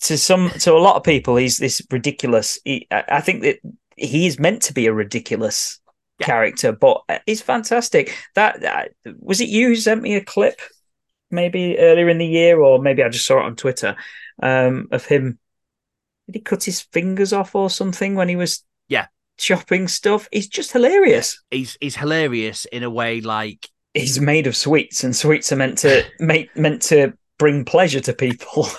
to 0.01 0.19
some 0.19 0.51
to 0.51 0.73
a 0.73 0.79
lot 0.79 0.97
of 0.97 1.03
people 1.03 1.37
he's 1.37 1.59
this 1.59 1.81
ridiculous 1.91 2.59
he, 2.65 2.87
i 2.91 3.21
think 3.21 3.43
that 3.43 3.59
he's 3.97 4.39
meant 4.39 4.61
to 4.63 4.75
be 4.75 4.87
a 4.87 4.93
ridiculous 4.93 5.81
yeah. 6.19 6.27
character 6.27 6.73
but 6.73 7.03
he's 7.27 7.41
fantastic 7.41 8.15
that 8.35 8.63
uh, 8.63 9.13
was 9.19 9.41
it 9.41 9.49
you 9.49 9.69
who 9.69 9.77
sent 9.77 10.03
me 10.03 10.15
a 10.17 10.25
clip 10.25 10.61
maybe 11.31 11.79
earlier 11.79 12.09
in 12.09 12.19
the 12.19 12.27
year 12.27 12.61
or 12.61 12.79
maybe 12.79 13.03
i 13.03 13.09
just 13.09 13.27
saw 13.27 13.39
it 13.39 13.45
on 13.45 13.57
twitter 13.57 13.97
um, 14.43 14.89
of 14.91 15.07
him 15.07 15.39
did 16.27 16.37
he 16.37 16.41
cut 16.41 16.65
his 16.65 16.81
fingers 16.81 17.33
off 17.33 17.55
or 17.55 17.71
something 17.71 18.15
when 18.15 18.29
he 18.29 18.37
was 18.37 18.65
yeah 18.89 19.07
chopping 19.37 19.89
stuff 19.89 20.29
he's 20.31 20.49
just 20.49 20.73
hilarious 20.73 21.43
he's 21.51 21.77
he's 21.81 21.97
hilarious 21.97 22.65
in 22.67 22.83
a 22.83 22.91
way 22.91 23.21
like 23.21 23.69
he's 23.93 24.21
made 24.21 24.47
of 24.47 24.57
sweets 24.57 25.05
and 25.05 25.15
sweets 25.15 25.53
are 25.53 25.57
meant 25.57 25.79
to 25.79 26.05
make 26.21 26.57
meant 26.57 26.83
to 26.83 27.13
bring 27.39 27.65
pleasure 27.65 28.01
to 28.01 28.13
people 28.13 28.69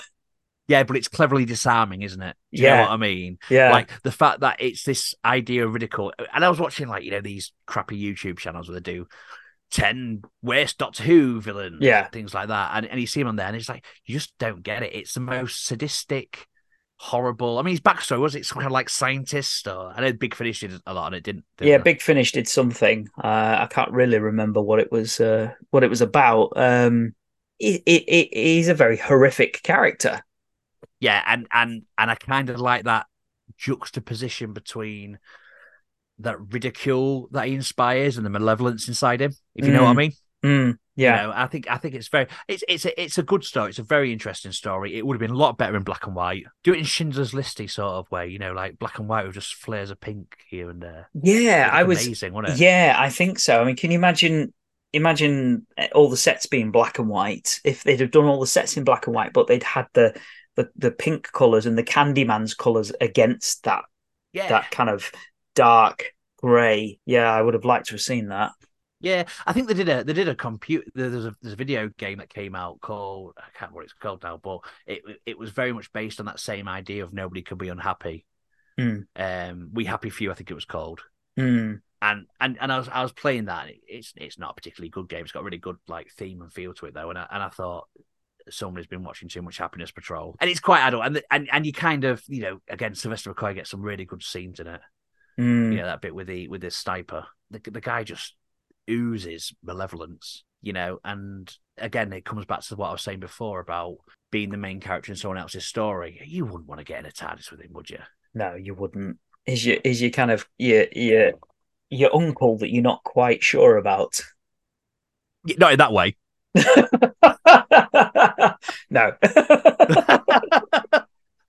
Yeah, 0.67 0.83
but 0.83 0.97
it's 0.97 1.07
cleverly 1.07 1.45
disarming, 1.45 2.01
isn't 2.01 2.21
it? 2.21 2.35
Do 2.51 2.61
you 2.61 2.67
yeah. 2.67 2.77
know 2.77 2.81
what 2.83 2.91
I 2.91 2.97
mean? 2.97 3.37
Yeah. 3.49 3.71
Like 3.71 3.91
the 4.01 4.11
fact 4.11 4.39
that 4.39 4.57
it's 4.59 4.83
this 4.83 5.13
idea 5.23 5.65
of 5.65 5.73
ridicule. 5.73 6.13
And 6.33 6.43
I 6.43 6.49
was 6.49 6.59
watching 6.59 6.87
like, 6.87 7.03
you 7.03 7.11
know, 7.11 7.21
these 7.21 7.51
crappy 7.67 8.01
YouTube 8.01 8.39
channels 8.39 8.67
where 8.67 8.79
they 8.79 8.91
do 8.91 9.05
10 9.71 10.23
worst 10.41 10.77
Doctor 10.77 11.03
Who 11.03 11.39
villains, 11.39 11.79
yeah. 11.81 12.07
things 12.07 12.33
like 12.33 12.47
that. 12.47 12.71
And, 12.73 12.87
and 12.87 12.99
you 12.99 13.05
see 13.05 13.21
him 13.21 13.27
on 13.27 13.35
there 13.35 13.47
and 13.47 13.55
it's 13.55 13.69
like, 13.69 13.85
you 14.05 14.15
just 14.15 14.33
don't 14.39 14.63
get 14.63 14.81
it. 14.81 14.95
It's 14.95 15.13
the 15.13 15.19
most 15.19 15.65
sadistic, 15.65 16.47
horrible. 16.97 17.59
I 17.59 17.61
mean, 17.61 17.73
his 17.73 17.81
backstory 17.81 18.19
was 18.19 18.35
it 18.35 18.45
some 18.45 18.55
kind 18.55 18.67
of 18.67 18.71
like 18.71 18.89
scientist 18.89 19.67
or 19.67 19.93
I 19.95 20.01
know 20.01 20.13
Big 20.13 20.35
Finish 20.35 20.61
did 20.61 20.79
a 20.85 20.93
lot 20.93 21.07
and 21.07 21.15
it 21.15 21.23
didn't. 21.23 21.45
Yeah, 21.59 21.77
Big 21.77 22.01
Finish 22.01 22.31
did 22.31 22.47
something. 22.47 23.09
Uh, 23.21 23.57
I 23.59 23.67
can't 23.69 23.91
really 23.91 24.19
remember 24.19 24.61
what 24.61 24.79
it 24.79 24.91
was, 24.91 25.19
uh, 25.19 25.51
what 25.71 25.83
it 25.83 25.89
was 25.89 26.01
about. 26.01 26.53
Um, 26.55 27.15
it, 27.59 27.83
it, 27.85 28.03
it, 28.07 28.29
he's 28.33 28.67
a 28.67 28.73
very 28.73 28.97
horrific 28.97 29.63
character 29.63 30.21
yeah, 30.99 31.21
and 31.27 31.47
and 31.51 31.83
and 31.97 32.11
I 32.11 32.15
kind 32.15 32.49
of 32.49 32.59
like 32.59 32.85
that 32.85 33.05
juxtaposition 33.57 34.53
between 34.53 35.19
that 36.19 36.37
ridicule 36.51 37.27
that 37.31 37.47
he 37.47 37.53
inspires 37.53 38.17
and 38.17 38.25
the 38.25 38.29
malevolence 38.29 38.87
inside 38.87 39.21
him. 39.21 39.31
If 39.53 39.65
you 39.65 39.71
mm. 39.71 39.75
know 39.75 39.83
what 39.83 39.89
I 39.89 39.93
mm. 39.93 39.97
mean. 39.97 40.13
Mm. 40.43 40.77
Yeah, 40.95 41.21
you 41.21 41.27
know, 41.27 41.33
I 41.35 41.47
think 41.47 41.69
I 41.69 41.77
think 41.77 41.93
it's 41.93 42.07
very 42.07 42.27
it's 42.47 42.63
it's 42.69 42.85
a, 42.85 43.01
it's 43.01 43.17
a 43.17 43.23
good 43.23 43.43
story. 43.43 43.69
It's 43.69 43.79
a 43.79 43.83
very 43.83 44.13
interesting 44.13 44.53
story. 44.53 44.95
It 44.95 45.05
would 45.05 45.15
have 45.15 45.19
been 45.19 45.35
a 45.35 45.39
lot 45.39 45.57
better 45.57 45.75
in 45.75 45.83
black 45.83 46.05
and 46.05 46.15
white. 46.15 46.45
Do 46.63 46.73
it 46.73 46.79
in 46.79 46.85
Schindler's 46.85 47.33
Listy 47.33 47.69
sort 47.69 47.93
of 47.93 48.09
way, 48.11 48.27
you 48.27 48.39
know, 48.39 48.53
like 48.53 48.79
black 48.79 48.99
and 48.99 49.07
white 49.07 49.25
with 49.25 49.35
just 49.35 49.55
flares 49.55 49.91
of 49.91 49.99
pink 49.99 50.37
here 50.49 50.69
and 50.69 50.81
there. 50.81 51.09
Yeah, 51.13 51.69
I 51.71 51.83
was 51.83 52.05
amazing, 52.05 52.33
wasn't 52.33 52.53
it? 52.53 52.63
Yeah, 52.63 52.95
I 52.97 53.09
think 53.09 53.39
so. 53.39 53.61
I 53.61 53.65
mean, 53.65 53.75
can 53.75 53.91
you 53.91 53.97
imagine 53.97 54.53
imagine 54.93 55.67
eh, 55.77 55.89
all 55.93 56.09
the 56.09 56.15
sets 56.15 56.45
being 56.45 56.71
black 56.71 56.99
and 56.99 57.09
white 57.09 57.59
if 57.65 57.83
they'd 57.83 57.99
have 57.99 58.11
done 58.11 58.25
all 58.25 58.39
the 58.39 58.47
sets 58.47 58.77
in 58.77 58.85
black 58.85 59.07
and 59.07 59.15
white, 59.15 59.33
but 59.33 59.47
they'd 59.47 59.63
had 59.63 59.87
the 59.93 60.17
the 60.55 60.69
the 60.77 60.91
pink 60.91 61.31
colors 61.31 61.65
and 61.65 61.77
the 61.77 61.83
Candyman's 61.83 62.53
colors 62.53 62.93
against 63.01 63.63
that 63.63 63.83
yeah. 64.31 64.47
that 64.47 64.71
kind 64.71 64.89
of 64.89 65.11
dark 65.55 66.13
gray. 66.37 66.99
Yeah, 67.05 67.31
I 67.31 67.41
would 67.41 67.53
have 67.53 67.65
liked 67.65 67.87
to 67.87 67.93
have 67.93 68.01
seen 68.01 68.29
that. 68.29 68.51
Yeah, 69.01 69.25
I 69.45 69.53
think 69.53 69.67
they 69.67 69.73
did 69.73 69.89
a 69.89 70.03
they 70.03 70.13
did 70.13 70.29
a 70.29 70.35
compute. 70.35 70.89
There's 70.95 71.25
a 71.25 71.35
there's 71.41 71.53
a 71.53 71.57
video 71.57 71.89
game 71.97 72.19
that 72.19 72.29
came 72.29 72.55
out 72.55 72.79
called 72.81 73.33
I 73.37 73.41
can't 73.41 73.71
remember 73.71 73.75
what 73.75 73.83
it's 73.83 73.93
called 73.93 74.23
now, 74.23 74.37
but 74.37 74.59
it 74.87 75.01
it 75.25 75.37
was 75.37 75.51
very 75.51 75.73
much 75.73 75.91
based 75.91 76.19
on 76.19 76.25
that 76.27 76.39
same 76.39 76.67
idea 76.67 77.03
of 77.03 77.13
nobody 77.13 77.41
could 77.41 77.57
be 77.57 77.69
unhappy. 77.69 78.25
Mm. 78.79 79.05
Um, 79.15 79.69
we 79.73 79.85
happy 79.85 80.09
few, 80.09 80.31
I 80.31 80.33
think 80.33 80.51
it 80.51 80.55
was 80.55 80.65
called. 80.65 81.01
Mm. 81.37 81.81
And 82.01 82.25
and 82.39 82.57
and 82.59 82.71
I 82.71 82.77
was 82.77 82.89
I 82.89 83.03
was 83.03 83.11
playing 83.11 83.45
that. 83.45 83.69
It's 83.87 84.13
it's 84.15 84.39
not 84.39 84.51
a 84.51 84.55
particularly 84.55 84.89
good 84.89 85.09
game. 85.09 85.23
It's 85.23 85.31
got 85.31 85.41
a 85.41 85.45
really 85.45 85.57
good 85.57 85.77
like 85.87 86.09
theme 86.11 86.41
and 86.41 86.51
feel 86.51 86.73
to 86.75 86.85
it 86.85 86.93
though. 86.93 87.09
And 87.09 87.19
I, 87.19 87.27
and 87.31 87.43
I 87.43 87.49
thought 87.49 87.87
somebody's 88.49 88.87
been 88.87 89.03
watching 89.03 89.27
too 89.27 89.41
much 89.41 89.57
Happiness 89.57 89.91
Patrol, 89.91 90.35
and 90.39 90.49
it's 90.49 90.59
quite 90.59 90.81
adult, 90.81 91.05
and 91.05 91.21
and 91.31 91.49
and 91.51 91.65
you 91.65 91.73
kind 91.73 92.03
of 92.03 92.23
you 92.27 92.41
know 92.41 92.59
again 92.69 92.95
Sylvester 92.95 93.33
McCoy 93.33 93.55
gets 93.55 93.71
some 93.71 93.81
really 93.81 94.05
good 94.05 94.23
scenes 94.23 94.59
in 94.59 94.67
it. 94.67 94.81
Mm. 95.39 95.71
You 95.71 95.77
know 95.77 95.85
that 95.85 96.01
bit 96.01 96.15
with 96.15 96.27
the 96.27 96.47
with 96.47 96.61
this 96.61 96.75
sniper, 96.75 97.25
the 97.49 97.59
the 97.59 97.81
guy 97.81 98.03
just 98.03 98.35
oozes 98.89 99.53
malevolence, 99.63 100.43
you 100.61 100.73
know, 100.73 100.99
and 101.03 101.53
again 101.77 102.13
it 102.13 102.25
comes 102.25 102.45
back 102.45 102.61
to 102.61 102.75
what 102.75 102.89
I 102.89 102.91
was 102.93 103.01
saying 103.01 103.19
before 103.19 103.59
about 103.59 103.97
being 104.31 104.49
the 104.49 104.57
main 104.57 104.79
character 104.79 105.11
in 105.11 105.17
someone 105.17 105.37
else's 105.37 105.65
story. 105.65 106.19
You 106.25 106.45
wouldn't 106.45 106.67
want 106.67 106.79
to 106.79 106.85
get 106.85 106.99
in 106.99 107.05
a 107.05 107.11
TARDIS 107.11 107.51
with 107.51 107.61
him, 107.61 107.73
would 107.73 107.89
you? 107.89 107.99
No, 108.33 108.55
you 108.55 108.73
wouldn't. 108.73 109.17
Is 109.45 109.65
your 109.65 109.77
is 109.83 110.01
your 110.01 110.11
kind 110.11 110.31
of 110.31 110.47
your 110.57 110.85
your 110.91 111.33
your 111.89 112.15
uncle 112.15 112.57
that 112.57 112.71
you're 112.71 112.83
not 112.83 113.03
quite 113.03 113.43
sure 113.43 113.77
about? 113.77 114.19
Not 115.57 115.73
in 115.73 115.79
that 115.79 115.93
way. 115.93 116.15
no. 118.89 119.13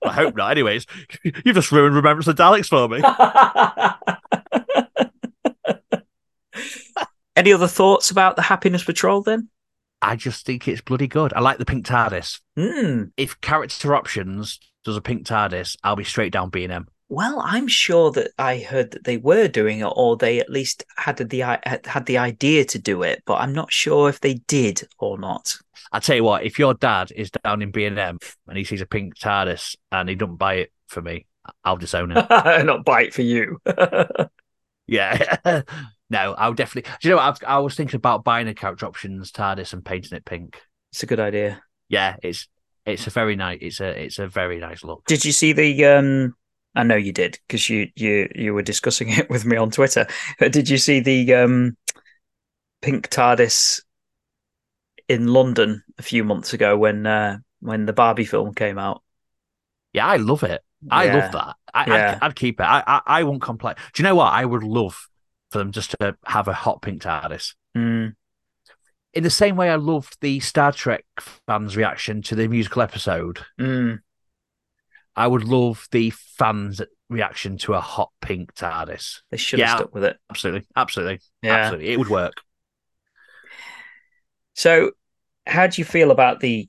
I 0.05 0.13
hope 0.13 0.35
not. 0.37 0.51
Anyways, 0.51 0.85
you've 1.23 1.55
just 1.55 1.71
ruined 1.71 1.95
Remembrance 1.95 2.27
of 2.27 2.35
Daleks 2.35 2.67
for 2.67 2.87
me. 2.87 3.01
Any 7.37 7.53
other 7.53 7.67
thoughts 7.67 8.09
about 8.09 8.35
the 8.35 8.41
Happiness 8.41 8.83
Patrol 8.83 9.21
then? 9.21 9.49
I 10.01 10.15
just 10.15 10.43
think 10.43 10.67
it's 10.67 10.81
bloody 10.81 11.05
good. 11.05 11.33
I 11.33 11.39
like 11.39 11.59
the 11.59 11.65
pink 11.65 11.85
TARDIS. 11.85 12.41
Mm. 12.57 13.11
If 13.15 13.39
character 13.41 13.93
options 13.93 14.59
does 14.83 14.97
a 14.97 15.01
pink 15.01 15.27
TARDIS, 15.27 15.75
I'll 15.83 15.95
be 15.95 16.03
straight 16.03 16.33
down 16.33 16.49
B 16.49 16.63
and 16.63 16.73
M. 16.73 16.87
Well, 17.09 17.39
I'm 17.45 17.67
sure 17.67 18.09
that 18.13 18.31
I 18.39 18.57
heard 18.57 18.89
that 18.89 19.03
they 19.03 19.17
were 19.17 19.47
doing 19.47 19.81
it, 19.81 19.93
or 19.95 20.17
they 20.17 20.39
at 20.39 20.49
least 20.49 20.83
had 20.97 21.17
the 21.17 21.39
had 21.85 22.07
the 22.07 22.17
idea 22.17 22.65
to 22.65 22.79
do 22.79 23.03
it, 23.03 23.21
but 23.27 23.35
I'm 23.35 23.53
not 23.53 23.71
sure 23.71 24.09
if 24.09 24.19
they 24.19 24.33
did 24.47 24.81
or 24.97 25.19
not. 25.19 25.57
I 25.91 25.99
tell 25.99 26.15
you 26.15 26.23
what, 26.23 26.43
if 26.43 26.57
your 26.57 26.73
dad 26.73 27.11
is 27.15 27.29
down 27.29 27.61
in 27.61 27.69
B 27.69 27.85
and 27.85 27.99
M 27.99 28.17
and 28.47 28.57
he 28.57 28.63
sees 28.63 28.81
a 28.81 28.87
pink 28.87 29.15
TARDIS 29.15 29.75
and 29.91 30.09
he 30.09 30.15
doesn't 30.15 30.37
buy 30.37 30.55
it 30.55 30.71
for 30.87 31.03
me, 31.03 31.27
I'll 31.63 31.77
disown 31.77 32.11
him. 32.11 32.25
not 32.65 32.83
buy 32.83 33.03
it 33.03 33.13
for 33.13 33.21
you. 33.21 33.61
yeah. 34.87 35.61
no, 36.09 36.33
I'll 36.33 36.53
definitely. 36.53 36.91
Do 37.01 37.07
you 37.07 37.15
know 37.15 37.21
what? 37.21 37.43
I 37.43 37.59
was 37.59 37.75
thinking 37.75 37.97
about 37.97 38.23
buying 38.23 38.47
a 38.47 38.53
character 38.53 38.85
options 38.85 39.31
TARDIS 39.31 39.73
and 39.73 39.83
painting 39.83 40.17
it 40.17 40.25
pink. 40.25 40.61
It's 40.91 41.03
a 41.03 41.05
good 41.07 41.19
idea. 41.19 41.61
Yeah, 41.89 42.15
it's 42.23 42.47
it's 42.85 43.07
a 43.07 43.09
very 43.09 43.35
nice. 43.35 43.59
It's 43.61 43.81
a 43.81 44.03
it's 44.03 44.19
a 44.19 44.27
very 44.27 44.59
nice 44.59 44.83
look. 44.83 45.03
Did 45.05 45.25
you 45.25 45.31
see 45.31 45.53
the 45.53 45.85
um 45.85 46.35
I 46.77 46.83
know 46.83 46.95
you 46.95 47.11
did 47.11 47.39
because 47.47 47.69
you 47.69 47.89
you 47.95 48.29
you 48.35 48.53
were 48.53 48.61
discussing 48.61 49.09
it 49.17 49.29
with 49.29 49.45
me 49.45 49.57
on 49.57 49.71
Twitter. 49.71 50.07
Did 50.39 50.69
you 50.69 50.77
see 50.77 50.99
the 50.99 51.33
um, 51.33 51.75
pink 52.81 53.09
TARDIS 53.09 53.81
in 55.09 55.27
London 55.27 55.83
a 55.97 56.03
few 56.03 56.23
months 56.23 56.53
ago 56.53 56.77
when 56.77 57.05
uh, 57.05 57.39
when 57.59 57.85
the 57.85 57.93
Barbie 57.93 58.25
film 58.25 58.53
came 58.53 58.77
out? 58.77 59.01
Yeah, 59.91 60.05
I 60.05 60.17
love 60.17 60.43
it. 60.43 60.61
I 60.91 61.05
yeah. 61.05 61.15
love 61.15 61.31
that. 61.31 61.55
I, 61.73 61.85
yeah. 61.87 62.19
I'd, 62.21 62.27
I'd, 62.27 62.35
keep 62.35 62.59
it. 62.59 62.63
I, 62.63 62.83
I, 62.85 63.01
I 63.05 63.23
won't 63.23 63.41
complain. 63.41 63.75
Do 63.93 64.01
you 64.01 64.07
know 64.07 64.15
what? 64.15 64.31
I 64.31 64.45
would 64.45 64.63
love 64.63 65.07
for 65.51 65.57
them 65.59 65.71
just 65.71 65.91
to 65.91 66.15
have 66.25 66.47
a 66.47 66.53
hot 66.53 66.81
pink 66.81 67.01
TARDIS. 67.01 67.55
Mm. 67.75 68.15
In 69.13 69.23
the 69.23 69.29
same 69.29 69.55
way, 69.55 69.69
I 69.69 69.75
loved 69.75 70.17
the 70.21 70.39
Star 70.39 70.71
Trek 70.71 71.05
fans' 71.47 71.77
reaction 71.77 72.21
to 72.23 72.35
the 72.35 72.47
musical 72.47 72.81
episode. 72.81 73.39
Mm. 73.59 73.99
I 75.15 75.27
would 75.27 75.43
love 75.43 75.87
the 75.91 76.11
fans' 76.11 76.81
reaction 77.09 77.57
to 77.59 77.73
a 77.73 77.81
hot 77.81 78.11
pink 78.21 78.53
TARDIS. 78.53 79.21
They 79.31 79.37
should 79.37 79.59
have 79.59 79.69
yeah, 79.69 79.75
stuck 79.77 79.93
with 79.95 80.03
it. 80.03 80.17
Absolutely, 80.29 80.67
absolutely, 80.75 81.19
yeah. 81.41 81.55
absolutely. 81.55 81.89
It 81.89 81.99
would 81.99 82.09
work. 82.09 82.33
So, 84.53 84.91
how 85.45 85.67
do 85.67 85.81
you 85.81 85.85
feel 85.85 86.11
about 86.11 86.39
the 86.39 86.67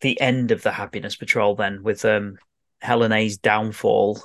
the 0.00 0.20
end 0.20 0.50
of 0.50 0.62
the 0.62 0.70
Happiness 0.70 1.16
Patrol 1.16 1.56
then, 1.56 1.82
with 1.82 2.04
um, 2.04 2.36
Helen 2.80 3.12
A's 3.12 3.36
downfall? 3.38 4.22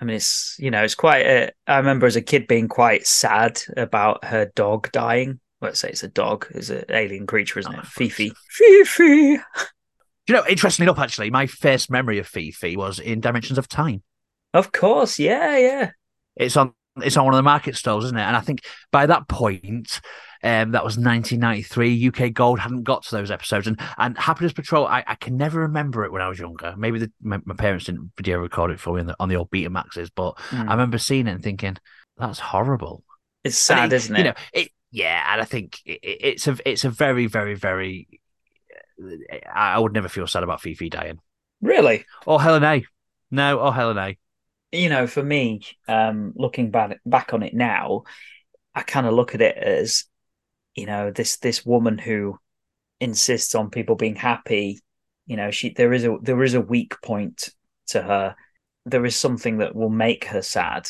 I 0.00 0.04
mean, 0.04 0.16
it's 0.16 0.56
you 0.58 0.70
know, 0.70 0.82
it's 0.82 0.94
quite. 0.94 1.26
A, 1.26 1.50
I 1.66 1.78
remember 1.78 2.06
as 2.06 2.16
a 2.16 2.22
kid 2.22 2.46
being 2.46 2.68
quite 2.68 3.06
sad 3.06 3.62
about 3.76 4.24
her 4.24 4.50
dog 4.54 4.90
dying. 4.92 5.40
Let's 5.60 5.80
say 5.80 5.88
it's 5.88 6.02
a 6.02 6.08
dog, 6.08 6.46
it's 6.50 6.68
an 6.68 6.84
alien 6.90 7.26
creature, 7.26 7.58
isn't 7.58 7.74
oh, 7.74 7.78
it? 7.78 7.86
Fifi. 7.86 8.32
Fifi. 8.50 9.40
you 10.26 10.34
know, 10.34 10.44
interestingly 10.48 10.86
enough, 10.86 11.02
actually, 11.02 11.30
my 11.30 11.46
first 11.46 11.90
memory 11.90 12.18
of 12.18 12.26
Fifi 12.26 12.76
was 12.76 12.98
in 12.98 13.20
Dimensions 13.20 13.58
of 13.58 13.68
Time. 13.68 14.02
Of 14.52 14.72
course, 14.72 15.18
yeah, 15.18 15.56
yeah. 15.56 15.90
It's 16.36 16.56
on 16.56 16.74
it's 17.02 17.16
on 17.16 17.24
one 17.24 17.34
of 17.34 17.38
the 17.38 17.42
market 17.42 17.76
stalls, 17.76 18.04
isn't 18.04 18.16
it? 18.16 18.22
And 18.22 18.36
I 18.36 18.40
think 18.40 18.60
by 18.90 19.06
that 19.06 19.28
point, 19.28 20.00
um, 20.42 20.72
that 20.72 20.84
was 20.84 20.96
1993. 20.96 22.08
UK 22.08 22.32
Gold 22.32 22.58
hadn't 22.58 22.84
got 22.84 23.04
to 23.04 23.16
those 23.16 23.30
episodes, 23.30 23.66
and 23.66 23.80
and 23.98 24.16
Happiness 24.18 24.52
Patrol. 24.52 24.86
I, 24.86 25.02
I 25.06 25.14
can 25.14 25.36
never 25.36 25.60
remember 25.60 26.04
it 26.04 26.12
when 26.12 26.22
I 26.22 26.28
was 26.28 26.38
younger. 26.38 26.74
Maybe 26.76 26.98
the, 26.98 27.12
my, 27.22 27.40
my, 27.44 27.54
parents 27.54 27.86
didn't 27.86 28.12
video 28.16 28.38
record 28.38 28.70
it 28.70 28.80
for 28.80 28.94
me 28.94 29.00
on 29.00 29.06
the, 29.06 29.16
on 29.18 29.28
the 29.28 29.36
old 29.36 29.50
Betamaxes, 29.50 30.10
but 30.14 30.36
mm. 30.50 30.68
I 30.68 30.72
remember 30.72 30.98
seeing 30.98 31.26
it 31.26 31.32
and 31.32 31.42
thinking 31.42 31.76
that's 32.16 32.38
horrible. 32.38 33.02
It's 33.44 33.58
sad, 33.58 33.92
it, 33.92 33.96
isn't 33.96 34.14
it? 34.14 34.18
You 34.18 34.24
know, 34.24 34.34
it. 34.52 34.68
Yeah, 34.92 35.24
and 35.32 35.40
I 35.40 35.44
think 35.44 35.80
it, 35.84 36.00
it's 36.02 36.46
a 36.46 36.56
it's 36.64 36.84
a 36.84 36.90
very 36.90 37.26
very 37.26 37.54
very 37.54 38.20
I 39.52 39.78
would 39.78 39.92
never 39.92 40.08
feel 40.08 40.26
sad 40.26 40.42
about 40.42 40.60
Fifi 40.60 40.88
dying. 40.88 41.18
Really? 41.60 42.04
Or 42.26 42.40
Helen 42.40 42.64
A. 42.64 42.84
No, 43.30 43.58
or 43.58 43.74
Helen 43.74 43.98
A. 43.98 44.16
You 44.76 44.88
know, 44.88 45.06
for 45.06 45.22
me, 45.22 45.62
um, 45.88 46.32
looking 46.36 46.70
back 46.70 47.00
back 47.06 47.32
on 47.32 47.42
it 47.42 47.54
now, 47.54 48.04
I 48.74 48.82
kind 48.82 49.06
of 49.06 49.14
look 49.14 49.34
at 49.34 49.40
it 49.40 49.56
as, 49.56 50.04
you 50.74 50.86
know, 50.86 51.10
this 51.10 51.38
this 51.38 51.64
woman 51.64 51.98
who 51.98 52.38
insists 53.00 53.54
on 53.54 53.70
people 53.70 53.96
being 53.96 54.16
happy. 54.16 54.80
You 55.26 55.36
know, 55.36 55.50
she 55.50 55.70
there 55.70 55.92
is 55.92 56.04
a 56.04 56.16
there 56.20 56.42
is 56.42 56.54
a 56.54 56.60
weak 56.60 57.00
point 57.02 57.50
to 57.88 58.02
her. 58.02 58.36
There 58.84 59.04
is 59.04 59.16
something 59.16 59.58
that 59.58 59.74
will 59.74 59.88
make 59.88 60.26
her 60.26 60.42
sad. 60.42 60.88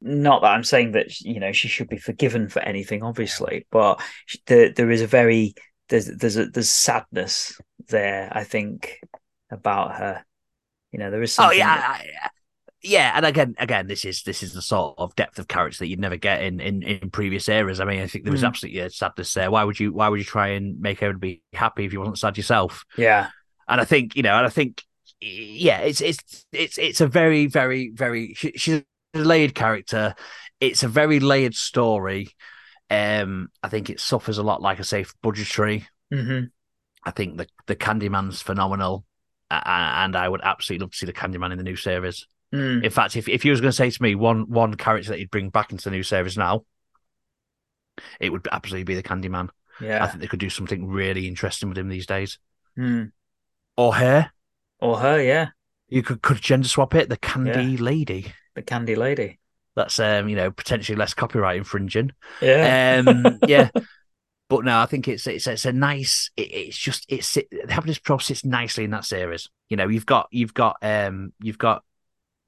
Not 0.00 0.42
that 0.42 0.52
I'm 0.52 0.64
saying 0.64 0.92
that 0.92 1.20
you 1.20 1.40
know 1.40 1.52
she 1.52 1.68
should 1.68 1.88
be 1.88 1.98
forgiven 1.98 2.48
for 2.48 2.62
anything, 2.62 3.02
obviously, 3.02 3.66
but 3.70 4.00
there 4.46 4.72
there 4.72 4.90
is 4.90 5.02
a 5.02 5.06
very 5.06 5.54
there's 5.88 6.06
there's 6.06 6.36
a, 6.36 6.46
there's 6.46 6.70
sadness 6.70 7.60
there. 7.88 8.30
I 8.32 8.44
think 8.44 9.00
about 9.50 9.96
her. 9.96 10.24
You 10.92 11.00
know, 11.00 11.10
there 11.10 11.22
is. 11.22 11.36
Oh 11.38 11.50
yeah, 11.50 11.76
that... 11.76 12.32
yeah. 12.82 13.12
And 13.14 13.26
again, 13.26 13.54
again, 13.58 13.86
this 13.86 14.04
is 14.04 14.22
this 14.22 14.42
is 14.42 14.54
the 14.54 14.62
sort 14.62 14.94
of 14.98 15.14
depth 15.16 15.38
of 15.38 15.48
character 15.48 15.78
that 15.80 15.88
you'd 15.88 16.00
never 16.00 16.16
get 16.16 16.42
in 16.42 16.60
in, 16.60 16.82
in 16.82 17.10
previous 17.10 17.48
eras. 17.48 17.80
I 17.80 17.84
mean, 17.84 18.00
I 18.00 18.06
think 18.06 18.24
there 18.24 18.32
was 18.32 18.42
mm. 18.42 18.48
absolutely 18.48 18.80
a 18.80 18.90
sadness 18.90 19.34
there. 19.34 19.50
Why 19.50 19.64
would 19.64 19.78
you 19.78 19.92
Why 19.92 20.08
would 20.08 20.18
you 20.18 20.24
try 20.24 20.48
and 20.48 20.80
make 20.80 21.02
everyone 21.02 21.18
be 21.18 21.42
happy 21.52 21.84
if 21.84 21.92
you 21.92 22.00
wasn't 22.00 22.18
sad 22.18 22.36
yourself? 22.36 22.84
Yeah. 22.96 23.28
And 23.68 23.80
I 23.80 23.84
think 23.84 24.16
you 24.16 24.22
know, 24.22 24.34
and 24.36 24.46
I 24.46 24.50
think 24.50 24.82
yeah, 25.20 25.80
it's 25.80 26.00
it's 26.00 26.46
it's 26.52 26.78
it's 26.78 27.00
a 27.00 27.06
very 27.06 27.46
very 27.46 27.90
very 27.90 28.34
she, 28.34 28.52
she's 28.56 28.82
a 29.14 29.18
layered 29.18 29.54
character. 29.54 30.14
It's 30.60 30.82
a 30.82 30.88
very 30.88 31.20
layered 31.20 31.54
story. 31.54 32.28
Um, 32.90 33.50
I 33.62 33.68
think 33.68 33.88
it 33.88 34.00
suffers 34.00 34.38
a 34.38 34.42
lot, 34.42 34.62
like 34.62 34.78
I 34.78 34.82
say, 34.82 35.04
budgetary. 35.22 35.86
Mm-hmm. 36.12 36.46
I 37.04 37.10
think 37.10 37.36
the 37.36 37.46
the 37.66 37.76
Candyman's 37.76 38.42
phenomenal, 38.42 39.04
and 39.50 40.16
I 40.16 40.28
would 40.28 40.40
absolutely 40.42 40.84
love 40.84 40.92
to 40.92 40.96
see 40.96 41.06
the 41.06 41.12
Candyman 41.12 41.52
in 41.52 41.58
the 41.58 41.64
new 41.64 41.76
series. 41.76 42.26
Mm. 42.54 42.84
In 42.84 42.90
fact, 42.90 43.16
if 43.16 43.28
if 43.28 43.44
you 43.44 43.52
was 43.52 43.60
going 43.60 43.70
to 43.70 43.76
say 43.76 43.90
to 43.90 44.02
me 44.02 44.14
one 44.14 44.50
one 44.50 44.74
character 44.74 45.10
that 45.10 45.20
you'd 45.20 45.30
bring 45.30 45.50
back 45.50 45.72
into 45.72 45.84
the 45.84 45.90
new 45.90 46.02
series 46.02 46.36
now, 46.36 46.64
it 48.18 48.30
would 48.30 48.46
absolutely 48.50 48.84
be 48.84 48.94
the 48.94 49.02
Candyman. 49.02 49.50
Yeah, 49.80 50.04
I 50.04 50.08
think 50.08 50.20
they 50.20 50.26
could 50.26 50.40
do 50.40 50.50
something 50.50 50.86
really 50.86 51.28
interesting 51.28 51.68
with 51.68 51.78
him 51.78 51.88
these 51.88 52.06
days. 52.06 52.38
Mm. 52.78 53.12
Or 53.76 53.94
her, 53.94 54.30
or 54.80 54.98
her, 54.98 55.22
yeah. 55.22 55.48
You 55.88 56.02
could 56.02 56.22
could 56.22 56.40
gender 56.40 56.68
swap 56.68 56.94
it. 56.94 57.08
The 57.08 57.16
Candy 57.16 57.72
yeah. 57.72 57.80
Lady, 57.80 58.32
the 58.54 58.62
Candy 58.62 58.94
Lady 58.94 59.40
that's 59.76 59.98
um, 59.98 60.28
you 60.28 60.36
know 60.36 60.50
potentially 60.50 60.96
less 60.96 61.14
copyright 61.14 61.56
infringing. 61.56 62.12
Yeah, 62.40 63.02
um, 63.06 63.38
yeah. 63.46 63.70
But 64.48 64.64
no, 64.64 64.78
I 64.78 64.86
think 64.86 65.08
it's 65.08 65.26
it's 65.26 65.46
it's 65.46 65.64
a 65.64 65.72
nice. 65.72 66.30
It, 66.36 66.52
it's 66.52 66.76
just 66.76 67.06
it's 67.08 67.36
it, 67.36 67.48
Happiness 67.68 67.98
Patrol 67.98 68.18
sits 68.18 68.44
nicely 68.44 68.84
in 68.84 68.90
that 68.90 69.04
series. 69.04 69.48
You 69.68 69.76
know, 69.76 69.88
you've 69.88 70.06
got 70.06 70.28
you've 70.30 70.54
got 70.54 70.76
um 70.82 71.32
you've 71.40 71.58
got 71.58 71.84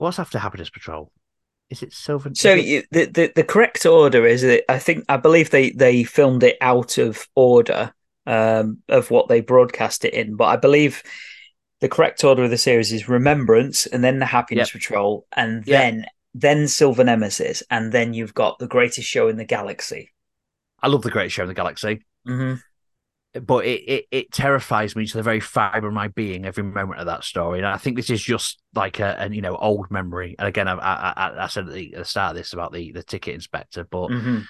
what's 0.02 0.18
after 0.18 0.38
Happiness 0.38 0.70
Patrol. 0.70 1.10
Is 1.70 1.82
it 1.82 1.92
Silver? 1.92 2.30
So 2.34 2.54
you, 2.54 2.82
the, 2.90 3.06
the 3.06 3.32
the 3.34 3.44
correct 3.44 3.86
order 3.86 4.26
is 4.26 4.42
that 4.42 4.70
I 4.70 4.78
think 4.78 5.04
I 5.08 5.16
believe 5.16 5.50
they 5.50 5.70
they 5.70 6.04
filmed 6.04 6.42
it 6.42 6.58
out 6.60 6.98
of 6.98 7.26
order 7.34 7.94
um 8.26 8.78
of 8.88 9.10
what 9.10 9.28
they 9.28 9.40
broadcast 9.40 10.04
it 10.04 10.12
in, 10.12 10.36
but 10.36 10.44
I 10.44 10.56
believe 10.56 11.02
the 11.80 11.88
correct 11.88 12.22
order 12.24 12.44
of 12.44 12.50
the 12.50 12.58
series 12.58 12.92
is 12.92 13.08
Remembrance 13.08 13.86
and 13.86 14.04
then 14.04 14.18
the 14.18 14.26
Happiness 14.26 14.68
yep. 14.68 14.80
Patrol 14.80 15.26
and 15.32 15.66
yep. 15.66 15.80
then 15.80 16.06
then 16.34 16.68
Silver 16.68 17.04
Nemesis, 17.04 17.62
and 17.70 17.92
then 17.92 18.12
you've 18.14 18.34
got 18.34 18.58
the 18.58 18.66
greatest 18.66 19.08
show 19.08 19.28
in 19.28 19.36
the 19.36 19.44
galaxy. 19.44 20.12
I 20.82 20.88
love 20.88 21.02
the 21.02 21.10
greatest 21.10 21.36
show 21.36 21.42
in 21.42 21.48
the 21.48 21.54
galaxy. 21.54 22.04
Mm-hmm. 22.26 22.54
But 23.40 23.64
it, 23.64 23.80
it, 23.88 24.04
it 24.10 24.32
terrifies 24.32 24.94
me 24.94 25.06
to 25.06 25.16
the 25.16 25.22
very 25.22 25.40
fibre 25.40 25.88
of 25.88 25.94
my 25.94 26.08
being 26.08 26.44
every 26.44 26.62
moment 26.62 27.00
of 27.00 27.06
that 27.06 27.24
story, 27.24 27.58
and 27.58 27.66
I 27.66 27.78
think 27.78 27.96
this 27.96 28.10
is 28.10 28.22
just 28.22 28.60
like 28.74 29.00
a, 29.00 29.16
a 29.20 29.30
you 29.30 29.40
know 29.40 29.56
old 29.56 29.90
memory. 29.90 30.36
And 30.38 30.46
again, 30.46 30.68
I, 30.68 30.74
I, 30.74 31.44
I 31.44 31.46
said 31.46 31.68
at 31.68 31.72
the, 31.72 32.04
start 32.04 32.32
of 32.32 32.36
this 32.36 32.52
about 32.52 32.72
the 32.72 32.92
the 32.92 33.02
ticket 33.02 33.34
inspector, 33.34 33.84
but 33.84 34.10
mm-hmm 34.10 34.40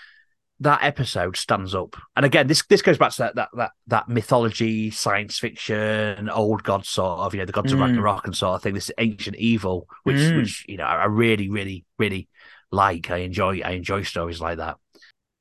that 0.62 0.82
episode 0.82 1.36
stands 1.36 1.74
up. 1.74 1.96
And 2.16 2.24
again, 2.24 2.46
this 2.46 2.62
this 2.68 2.82
goes 2.82 2.98
back 2.98 3.12
to 3.12 3.18
that 3.18 3.34
that 3.34 3.48
that, 3.56 3.70
that 3.88 4.08
mythology, 4.08 4.90
science 4.90 5.38
fiction, 5.38 6.28
old 6.28 6.62
god 6.62 6.86
sort 6.86 7.20
of, 7.20 7.34
you 7.34 7.40
know, 7.40 7.46
the 7.46 7.52
gods 7.52 7.72
mm. 7.72 7.74
of 7.74 7.80
Ragnarok 7.80 8.26
and 8.26 8.36
sort 8.36 8.56
of 8.56 8.62
thing. 8.62 8.74
This 8.74 8.90
ancient 8.98 9.36
evil, 9.36 9.88
which 10.04 10.16
mm. 10.16 10.36
which 10.36 10.64
you 10.68 10.76
know, 10.76 10.84
I 10.84 11.06
really, 11.06 11.50
really, 11.50 11.84
really 11.98 12.28
like. 12.70 13.10
I 13.10 13.18
enjoy 13.18 13.60
I 13.62 13.72
enjoy 13.72 14.02
stories 14.02 14.40
like 14.40 14.58
that. 14.58 14.76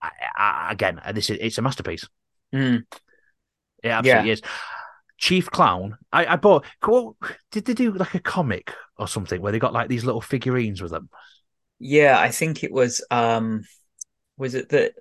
I, 0.01 0.09
I, 0.35 0.71
again, 0.71 0.99
this 1.13 1.29
is 1.29 1.37
it's 1.39 1.57
a 1.57 1.61
masterpiece. 1.61 2.07
Mm. 2.53 2.83
It 3.83 3.89
absolutely 3.89 4.29
yeah. 4.29 4.33
is. 4.33 4.41
Chief 5.17 5.49
Clown. 5.51 5.97
I, 6.11 6.25
I 6.25 6.35
bought. 6.35 6.65
Did 7.51 7.65
they 7.65 7.73
do 7.73 7.91
like 7.93 8.15
a 8.15 8.19
comic 8.19 8.73
or 8.97 9.07
something 9.07 9.41
where 9.41 9.51
they 9.51 9.59
got 9.59 9.73
like 9.73 9.87
these 9.87 10.03
little 10.03 10.21
figurines 10.21 10.81
with 10.81 10.91
them? 10.91 11.09
Yeah, 11.79 12.19
I 12.19 12.29
think 12.29 12.63
it 12.63 12.71
was. 12.71 13.05
um 13.11 13.63
Was 14.37 14.55
it 14.55 14.69
that 14.69 14.93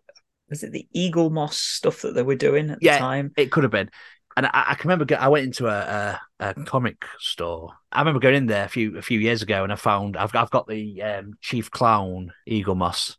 was 0.51 0.62
it 0.64 0.73
the 0.73 0.87
Eaglemoss 0.95 1.55
stuff 1.55 2.03
that 2.03 2.14
they 2.14 2.23
were 2.23 2.35
doing 2.35 2.71
at 2.71 2.79
yeah, 2.83 2.95
the 2.95 2.99
time? 2.99 3.33
It 3.37 3.51
could 3.51 3.62
have 3.62 3.71
been. 3.71 3.90
And 4.37 4.47
I, 4.47 4.64
I 4.69 4.75
can 4.75 4.90
remember 4.90 5.16
I 5.19 5.29
went 5.29 5.47
into 5.47 5.66
a, 5.66 6.19
a, 6.38 6.51
a, 6.51 6.64
comic 6.64 7.05
store. 7.19 7.73
I 7.90 8.01
remember 8.01 8.21
going 8.21 8.37
in 8.37 8.47
there 8.47 8.64
a 8.64 8.69
few 8.69 8.97
a 8.99 9.03
few 9.03 9.19
years 9.19 9.43
ago, 9.43 9.62
and 9.62 9.73
I 9.73 9.77
found 9.77 10.16
I've 10.16 10.35
I've 10.35 10.51
got 10.51 10.66
the 10.66 11.03
um, 11.03 11.35
Chief 11.40 11.71
Clown 11.71 12.33
Eaglemoss. 12.49 13.16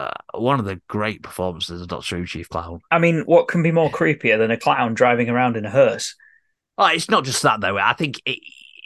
Uh, 0.00 0.10
one 0.32 0.58
of 0.58 0.64
the 0.64 0.80
great 0.88 1.22
performances 1.22 1.82
of 1.82 1.88
Doctor 1.88 2.16
Who 2.16 2.24
Chief 2.24 2.48
Clown. 2.48 2.80
I 2.90 2.98
mean, 2.98 3.20
what 3.26 3.48
can 3.48 3.62
be 3.62 3.70
more 3.70 3.90
creepier 3.90 4.38
than 4.38 4.50
a 4.50 4.56
clown 4.56 4.94
driving 4.94 5.28
around 5.28 5.58
in 5.58 5.66
a 5.66 5.70
hearse? 5.70 6.16
Oh, 6.78 6.86
it's 6.86 7.10
not 7.10 7.24
just 7.24 7.42
that 7.42 7.60
though. 7.60 7.76
I 7.76 7.92
think 7.92 8.18
it, 8.24 8.38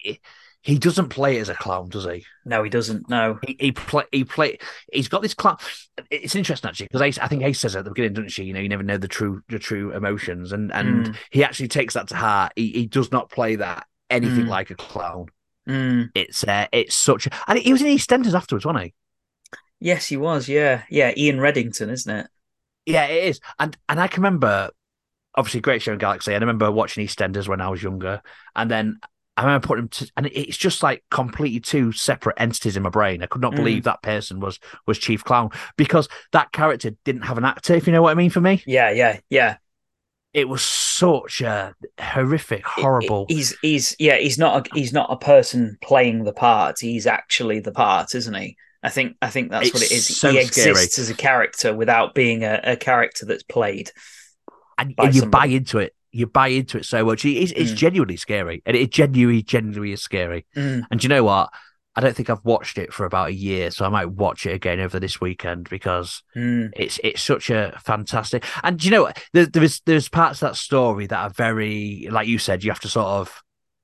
it, 0.04 0.18
he 0.62 0.76
doesn't 0.76 1.10
play 1.10 1.38
as 1.38 1.48
a 1.48 1.54
clown, 1.54 1.88
does 1.88 2.04
he? 2.04 2.24
No, 2.44 2.64
he 2.64 2.70
doesn't. 2.70 3.08
No, 3.08 3.38
he 3.46 3.56
he 3.60 3.70
play 3.70 4.02
he 4.10 4.24
play. 4.24 4.58
He's 4.92 5.06
got 5.06 5.22
this 5.22 5.34
clown. 5.34 5.58
It's 6.10 6.34
interesting 6.34 6.68
actually 6.68 6.88
because 6.90 7.02
I, 7.02 7.24
I 7.24 7.28
think 7.28 7.44
Ace 7.44 7.60
says 7.60 7.76
at 7.76 7.84
the 7.84 7.90
beginning, 7.90 8.14
doesn't 8.14 8.30
she? 8.30 8.42
You 8.42 8.52
know, 8.52 8.60
you 8.60 8.68
never 8.68 8.82
know 8.82 8.98
the 8.98 9.06
true 9.06 9.42
the 9.48 9.60
true 9.60 9.92
emotions, 9.92 10.50
and 10.50 10.72
and 10.72 11.06
mm. 11.06 11.16
he 11.30 11.44
actually 11.44 11.68
takes 11.68 11.94
that 11.94 12.08
to 12.08 12.16
heart. 12.16 12.54
He 12.56 12.70
he 12.70 12.86
does 12.86 13.12
not 13.12 13.30
play 13.30 13.54
that 13.54 13.86
anything 14.10 14.46
mm. 14.46 14.48
like 14.48 14.70
a 14.70 14.74
clown. 14.74 15.26
Mm. 15.68 16.10
It's 16.16 16.42
uh, 16.42 16.66
it's 16.72 16.96
such. 16.96 17.28
A, 17.28 17.30
and 17.46 17.60
he 17.60 17.72
was 17.72 17.82
in 17.82 17.88
EastEnders 17.88 18.34
afterwards, 18.34 18.66
wasn't 18.66 18.86
he? 18.86 18.94
Yes, 19.84 20.06
he 20.06 20.16
was. 20.16 20.48
Yeah, 20.48 20.82
yeah. 20.88 21.12
Ian 21.14 21.36
Reddington, 21.36 21.90
isn't 21.90 22.16
it? 22.16 22.26
Yeah, 22.86 23.04
it 23.04 23.24
is. 23.24 23.40
And 23.58 23.76
and 23.86 24.00
I 24.00 24.08
can 24.08 24.22
remember 24.22 24.70
obviously 25.34 25.60
Great 25.60 25.82
Show 25.82 25.92
in 25.92 25.98
Galaxy. 25.98 26.32
And 26.32 26.42
I 26.42 26.46
remember 26.46 26.72
watching 26.72 27.06
EastEnders 27.06 27.48
when 27.48 27.60
I 27.60 27.68
was 27.68 27.82
younger, 27.82 28.22
and 28.56 28.70
then 28.70 28.98
I 29.36 29.42
remember 29.42 29.66
putting 29.66 29.84
him 29.84 29.88
to, 29.90 30.10
and 30.16 30.26
it's 30.28 30.56
just 30.56 30.82
like 30.82 31.04
completely 31.10 31.60
two 31.60 31.92
separate 31.92 32.36
entities 32.38 32.78
in 32.78 32.82
my 32.82 32.88
brain. 32.88 33.22
I 33.22 33.26
could 33.26 33.42
not 33.42 33.52
mm. 33.52 33.56
believe 33.56 33.84
that 33.84 34.00
person 34.00 34.40
was 34.40 34.58
was 34.86 34.96
Chief 34.96 35.22
Clown 35.22 35.50
because 35.76 36.08
that 36.32 36.52
character 36.52 36.92
didn't 37.04 37.26
have 37.26 37.36
an 37.36 37.44
actor. 37.44 37.74
If 37.74 37.86
you 37.86 37.92
know 37.92 38.00
what 38.00 38.12
I 38.12 38.14
mean, 38.14 38.30
for 38.30 38.40
me. 38.40 38.62
Yeah, 38.66 38.90
yeah, 38.90 39.20
yeah. 39.28 39.58
It 40.32 40.48
was 40.48 40.62
such 40.62 41.42
a 41.42 41.74
horrific, 42.00 42.64
horrible. 42.64 43.26
He's 43.28 43.54
he's 43.60 43.94
yeah. 43.98 44.16
He's 44.16 44.38
not 44.38 44.66
a, 44.66 44.70
he's 44.74 44.94
not 44.94 45.12
a 45.12 45.18
person 45.18 45.76
playing 45.82 46.24
the 46.24 46.32
part. 46.32 46.78
He's 46.80 47.06
actually 47.06 47.60
the 47.60 47.72
part, 47.72 48.14
isn't 48.14 48.34
he? 48.34 48.56
I 48.84 48.90
think 48.90 49.16
I 49.20 49.30
think 49.30 49.50
that's 49.50 49.68
it's 49.68 49.74
what 49.74 49.82
it 49.82 49.92
is. 49.92 50.18
So 50.18 50.30
he 50.30 50.44
scary. 50.44 50.70
exists 50.70 50.98
as 50.98 51.10
a 51.10 51.14
character 51.14 51.74
without 51.74 52.14
being 52.14 52.44
a, 52.44 52.60
a 52.62 52.76
character 52.76 53.26
that's 53.26 53.42
played. 53.42 53.90
And, 54.78 54.94
and 54.98 55.14
you 55.14 55.26
buy 55.26 55.46
into 55.46 55.78
it 55.78 55.94
you 56.14 56.28
buy 56.28 56.48
into 56.48 56.78
it 56.78 56.84
so 56.84 57.04
much. 57.04 57.24
It's, 57.24 57.52
it's 57.52 57.72
mm. 57.72 57.76
genuinely 57.76 58.16
scary, 58.16 58.62
and 58.64 58.76
it 58.76 58.92
genuinely, 58.92 59.42
genuinely 59.42 59.92
is 59.92 60.02
scary. 60.02 60.46
Mm. 60.56 60.84
And 60.90 61.02
you 61.02 61.08
know 61.08 61.24
what? 61.24 61.50
I 61.96 62.00
don't 62.00 62.14
think 62.14 62.30
I've 62.30 62.44
watched 62.44 62.78
it 62.78 62.92
for 62.92 63.04
about 63.04 63.28
a 63.28 63.34
year, 63.34 63.72
so 63.72 63.84
I 63.84 63.88
might 63.88 64.10
watch 64.10 64.46
it 64.46 64.52
again 64.52 64.78
over 64.78 65.00
this 65.00 65.20
weekend 65.20 65.68
because 65.68 66.22
mm. 66.36 66.70
it's 66.76 67.00
it's 67.02 67.22
such 67.22 67.50
a 67.50 67.78
fantastic. 67.84 68.44
And 68.62 68.82
you 68.84 68.92
know, 68.92 69.10
there, 69.32 69.46
there's 69.46 69.80
there's 69.86 70.08
parts 70.08 70.40
of 70.40 70.50
that 70.50 70.56
story 70.56 71.06
that 71.08 71.18
are 71.18 71.30
very, 71.30 72.06
like 72.10 72.28
you 72.28 72.38
said, 72.38 72.62
you 72.62 72.70
have 72.70 72.80
to 72.80 72.88
sort 72.88 73.06
of 73.06 73.42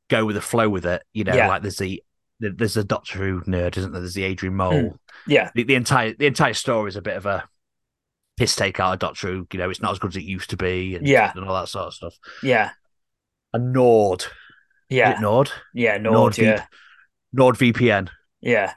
go 0.08 0.24
with 0.24 0.36
the 0.36 0.42
flow 0.42 0.68
with 0.68 0.86
it. 0.86 1.02
You 1.12 1.24
know, 1.24 1.34
yeah. 1.34 1.48
like 1.48 1.62
there's 1.62 1.78
the 1.78 2.02
there's 2.40 2.76
a 2.76 2.84
Doctor 2.84 3.18
Who 3.18 3.40
nerd, 3.42 3.76
isn't 3.76 3.92
there? 3.92 4.00
There's 4.00 4.14
the 4.14 4.24
Adrian 4.24 4.56
Mole. 4.56 4.72
Mm. 4.72 4.98
Yeah, 5.26 5.50
the, 5.54 5.64
the, 5.64 5.74
entire 5.74 6.14
the 6.14 6.26
entire 6.26 6.54
story 6.54 6.88
is 6.88 6.96
a 6.96 7.02
bit 7.02 7.16
of 7.16 7.26
a 7.26 7.46
piss 8.36 8.56
take 8.56 8.80
out 8.80 8.94
of 8.94 8.98
Doctor 8.98 9.28
Who. 9.28 9.46
You 9.52 9.58
know, 9.58 9.70
it's 9.70 9.82
not 9.82 9.92
as 9.92 9.98
good 9.98 10.12
as 10.12 10.16
it 10.16 10.24
used 10.24 10.50
to 10.50 10.56
be. 10.56 10.96
And, 10.96 11.06
yeah, 11.06 11.32
and 11.34 11.44
all 11.44 11.60
that 11.60 11.68
sort 11.68 11.88
of 11.88 11.94
stuff. 11.94 12.16
Yeah, 12.42 12.70
a 13.52 13.58
Nord. 13.58 14.24
Yeah, 14.88 15.18
Nord. 15.20 15.50
Yeah, 15.74 15.98
Nord. 15.98 16.14
Nord 16.14 16.38
yeah. 16.38 16.64
NordVPN. 17.36 18.08
Yeah, 18.40 18.72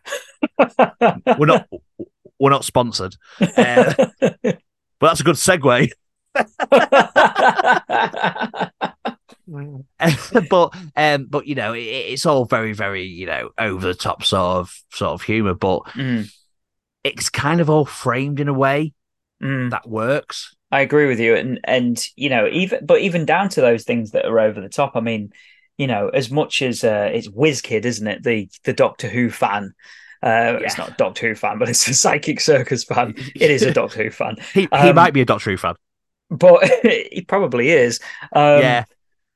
we're 1.38 1.46
not 1.46 1.68
we're 2.40 2.50
not 2.50 2.66
sponsored, 2.66 3.16
uh, 3.40 3.94
but 4.20 4.60
that's 5.00 5.22
a 5.22 5.24
good 5.24 5.36
segue. 5.36 5.90
but 10.50 10.74
um, 10.96 11.28
but 11.30 11.48
you 11.48 11.56
know, 11.56 11.74
it, 11.74 11.82
it's 11.82 12.26
all 12.26 12.46
very 12.46 12.74
very 12.74 13.04
you 13.04 13.26
know 13.26 13.50
over 13.58 13.88
the 13.88 13.94
top 13.94 14.24
sort 14.24 14.58
of 14.58 14.82
sort 14.92 15.14
of 15.14 15.22
humor, 15.22 15.54
but 15.54 15.84
mm. 15.94 16.32
it's 17.04 17.30
kind 17.30 17.62
of 17.62 17.70
all 17.70 17.86
framed 17.86 18.40
in 18.40 18.48
a 18.48 18.54
way 18.54 18.94
mm. 19.42 19.70
that 19.72 19.88
works. 19.88 20.56
I 20.72 20.82
agree 20.82 21.08
with 21.08 21.20
you, 21.20 21.36
and 21.36 21.60
and 21.66 22.04
you 22.16 22.30
know 22.30 22.48
even 22.48 22.86
but 22.86 23.02
even 23.02 23.26
down 23.26 23.50
to 23.50 23.62
those 23.62 23.84
things 23.84 24.12
that 24.12 24.26
are 24.26 24.40
over 24.40 24.60
the 24.60 24.70
top. 24.70 24.96
I 24.96 25.02
mean, 25.02 25.32
you 25.78 25.88
know, 25.88 26.10
as 26.10 26.32
much 26.32 26.62
as 26.62 26.84
uh, 26.84 27.10
it's 27.14 27.28
Whizzkid, 27.28 27.86
isn't 27.86 28.08
it? 28.08 28.24
The 28.24 28.50
the 28.64 28.74
Doctor 28.74 29.08
Who 29.08 29.30
fan. 29.30 29.74
Uh, 30.24 30.58
yeah. 30.58 30.60
It's 30.62 30.78
not 30.78 30.90
a 30.90 30.96
Doctor 30.98 31.28
Who 31.28 31.36
fan, 31.36 31.60
but 31.60 31.70
it's 31.70 31.88
a 31.88 31.94
Psychic 31.94 32.40
Circus 32.40 32.86
fan. 32.86 33.14
It 33.36 33.52
is 33.52 33.62
a 33.62 33.74
Doctor 33.74 34.04
Who 34.04 34.10
fan. 34.10 34.38
he, 34.54 34.62
he 34.62 34.68
um, 34.72 34.96
might 34.96 35.14
be 35.14 35.22
a 35.22 35.26
Doctor 35.26 35.52
Who 35.52 35.58
fan, 35.58 35.76
but 36.30 36.64
he 36.84 37.24
probably 37.28 37.70
is. 37.70 38.00
Um, 38.32 38.62
yeah, 38.62 38.86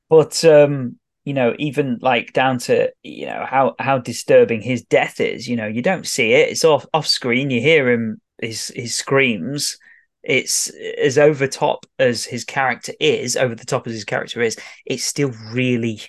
but 0.08 0.44
um, 0.44 0.98
you 1.24 1.34
know, 1.34 1.54
even 1.58 1.98
like 2.00 2.32
down 2.32 2.58
to 2.58 2.90
you 3.02 3.26
know 3.26 3.44
how 3.46 3.74
how 3.78 3.98
disturbing 3.98 4.62
his 4.62 4.82
death 4.82 5.20
is. 5.20 5.48
You 5.48 5.56
know, 5.56 5.66
you 5.66 5.82
don't 5.82 6.06
see 6.06 6.32
it; 6.32 6.48
it's 6.48 6.64
off 6.64 6.86
off 6.94 7.06
screen. 7.06 7.50
You 7.50 7.60
hear 7.60 7.90
him 7.90 8.20
his 8.40 8.68
his 8.74 8.94
screams. 8.94 9.78
It's 10.22 10.70
as 10.98 11.16
over 11.18 11.46
top 11.46 11.86
as 11.98 12.24
his 12.24 12.44
character 12.44 12.92
is. 12.98 13.36
Over 13.36 13.54
the 13.54 13.64
top 13.64 13.86
as 13.86 13.92
his 13.92 14.04
character 14.04 14.40
is. 14.40 14.56
It's 14.84 15.04
still 15.04 15.32
really 15.52 16.00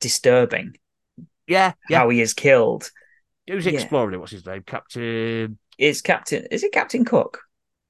disturbing. 0.00 0.76
Yeah, 1.46 1.72
yeah. 1.88 1.98
how 1.98 2.10
he 2.10 2.20
is 2.20 2.34
killed. 2.34 2.90
Who's 3.48 3.64
yeah. 3.64 3.72
exploring 3.72 4.14
it? 4.14 4.18
What's 4.18 4.32
his 4.32 4.44
name? 4.44 4.62
Captain. 4.62 5.58
It's 5.78 6.02
Captain. 6.02 6.46
Is 6.50 6.64
it 6.64 6.72
Captain 6.72 7.04
Cook? 7.04 7.40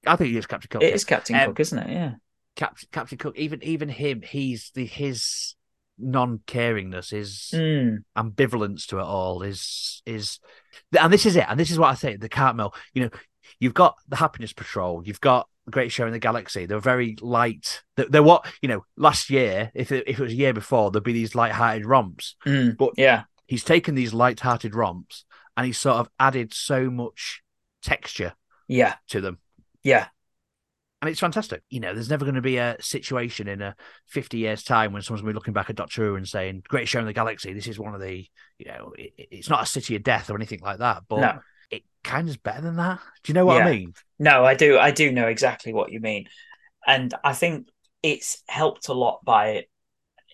I 0.06 0.16
think 0.16 0.30
he 0.30 0.36
is 0.36 0.46
Captain 0.46 0.68
Cook. 0.70 0.82
It 0.82 0.90
yeah. 0.90 0.94
is 0.94 1.04
Captain 1.04 1.36
um, 1.36 1.46
Cook, 1.46 1.60
isn't 1.60 1.78
it? 1.78 1.90
Yeah. 1.90 2.12
Captain 2.58 2.88
Captain 2.90 3.16
Cook. 3.16 3.38
Even 3.38 3.62
even 3.62 3.88
him, 3.88 4.20
he's 4.20 4.72
the 4.74 4.84
his 4.84 5.54
non 5.96 6.40
caringness, 6.46 7.10
his 7.10 7.50
mm. 7.54 7.98
ambivalence 8.16 8.86
to 8.86 8.98
it 8.98 9.04
all 9.04 9.42
is 9.42 10.02
is, 10.04 10.40
and 10.98 11.12
this 11.12 11.24
is 11.24 11.36
it. 11.36 11.46
And 11.48 11.58
this 11.58 11.70
is 11.70 11.78
what 11.78 11.90
I 11.90 11.94
say. 11.94 12.16
The 12.16 12.28
Cartmel. 12.28 12.74
You 12.92 13.04
know, 13.04 13.10
you've 13.60 13.74
got 13.74 13.94
the 14.08 14.16
Happiness 14.16 14.52
Patrol. 14.52 15.02
You've 15.04 15.20
got 15.20 15.48
Great 15.70 15.92
Show 15.92 16.06
in 16.06 16.12
the 16.12 16.18
Galaxy. 16.18 16.66
They're 16.66 16.80
very 16.80 17.16
light. 17.20 17.82
They're, 17.96 18.08
they're, 18.08 18.22
what 18.24 18.44
you 18.60 18.68
know. 18.68 18.84
Last 18.96 19.30
year, 19.30 19.70
if 19.74 19.92
it, 19.92 20.08
if 20.08 20.18
it 20.18 20.22
was 20.22 20.32
a 20.32 20.36
year 20.36 20.52
before, 20.52 20.90
there'd 20.90 21.04
be 21.04 21.12
these 21.12 21.36
light-hearted 21.36 21.86
romps. 21.86 22.34
Mm. 22.44 22.76
But 22.76 22.94
yeah, 22.96 23.24
he's 23.46 23.64
taken 23.64 23.94
these 23.94 24.12
light-hearted 24.12 24.74
romps 24.74 25.24
and 25.56 25.64
he's 25.64 25.78
sort 25.78 25.98
of 25.98 26.08
added 26.18 26.52
so 26.52 26.90
much 26.90 27.42
texture. 27.82 28.34
Yeah, 28.66 28.96
to 29.10 29.20
them. 29.20 29.38
Yeah, 29.84 30.08
and 31.00 31.08
it's 31.08 31.20
fantastic. 31.20 31.62
You 31.70 31.80
know, 31.80 31.94
there's 31.94 32.10
never 32.10 32.24
going 32.24 32.34
to 32.34 32.40
be 32.40 32.56
a 32.56 32.76
situation 32.80 33.46
in 33.46 33.62
a 33.62 33.76
50 34.06 34.38
years' 34.38 34.64
time 34.64 34.92
when 34.92 35.02
someone's 35.02 35.22
going 35.22 35.30
to 35.30 35.34
be 35.34 35.38
looking 35.38 35.54
back 35.54 35.70
at 35.70 35.76
Doctor 35.76 36.04
Who 36.04 36.16
and 36.16 36.28
saying, 36.28 36.64
"Great 36.66 36.88
show 36.88 36.98
in 36.98 37.06
the 37.06 37.12
galaxy. 37.12 37.52
This 37.52 37.68
is 37.68 37.78
one 37.78 37.94
of 37.94 38.00
the, 38.00 38.26
you 38.58 38.66
know, 38.66 38.92
it, 38.98 39.12
it's 39.16 39.48
not 39.48 39.62
a 39.62 39.66
city 39.66 39.94
of 39.94 40.02
death 40.02 40.28
or 40.28 40.36
anything 40.36 40.60
like 40.60 40.78
that, 40.78 41.04
but 41.08 41.20
no. 41.20 41.38
it 41.70 41.82
kind 42.02 42.28
of 42.28 42.30
is 42.30 42.36
better 42.36 42.62
than 42.62 42.76
that." 42.76 42.98
Do 43.22 43.30
you 43.30 43.34
know 43.34 43.46
what 43.46 43.58
yeah. 43.58 43.66
I 43.66 43.70
mean? 43.70 43.94
No, 44.18 44.44
I 44.44 44.54
do. 44.54 44.78
I 44.78 44.90
do 44.90 45.12
know 45.12 45.28
exactly 45.28 45.72
what 45.72 45.92
you 45.92 46.00
mean, 46.00 46.26
and 46.86 47.14
I 47.22 47.32
think 47.32 47.68
it's 48.02 48.42
helped 48.48 48.88
a 48.88 48.92
lot 48.92 49.24
by, 49.24 49.66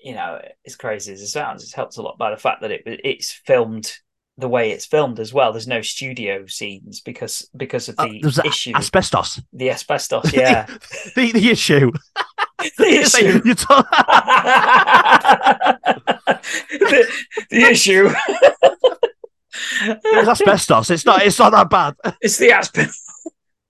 you 0.02 0.14
know, 0.14 0.40
as 0.66 0.76
crazy 0.76 1.12
as 1.12 1.20
it 1.20 1.28
sounds, 1.28 1.62
it's 1.62 1.74
helped 1.74 1.98
a 1.98 2.02
lot 2.02 2.16
by 2.16 2.30
the 2.30 2.36
fact 2.36 2.62
that 2.62 2.70
it 2.70 2.82
it's 2.86 3.32
filmed 3.32 3.92
the 4.36 4.48
way 4.48 4.70
it's 4.72 4.84
filmed 4.86 5.20
as 5.20 5.32
well. 5.32 5.52
There's 5.52 5.68
no 5.68 5.82
studio 5.82 6.46
scenes 6.46 7.00
because 7.00 7.48
because 7.56 7.88
of 7.88 7.98
uh, 7.98 8.06
the 8.06 8.42
uh, 8.44 8.48
issue. 8.48 8.72
Asbestos. 8.74 9.40
The 9.52 9.70
asbestos, 9.70 10.32
yeah. 10.32 10.66
the, 11.14 11.32
the 11.32 11.50
issue. 11.50 11.92
the 12.78 12.86
issue. 12.86 13.40
you 13.44 13.54
talk- 13.54 13.90
the, 16.70 17.24
the 17.50 17.62
issue. 17.62 18.10
it's 19.82 20.28
asbestos. 20.28 20.90
It's 20.90 21.06
not. 21.06 21.22
It's 21.22 21.38
not 21.38 21.52
that 21.52 21.70
bad. 21.70 21.94
It's 22.20 22.38
the 22.38 22.52
asbestos. 22.52 23.00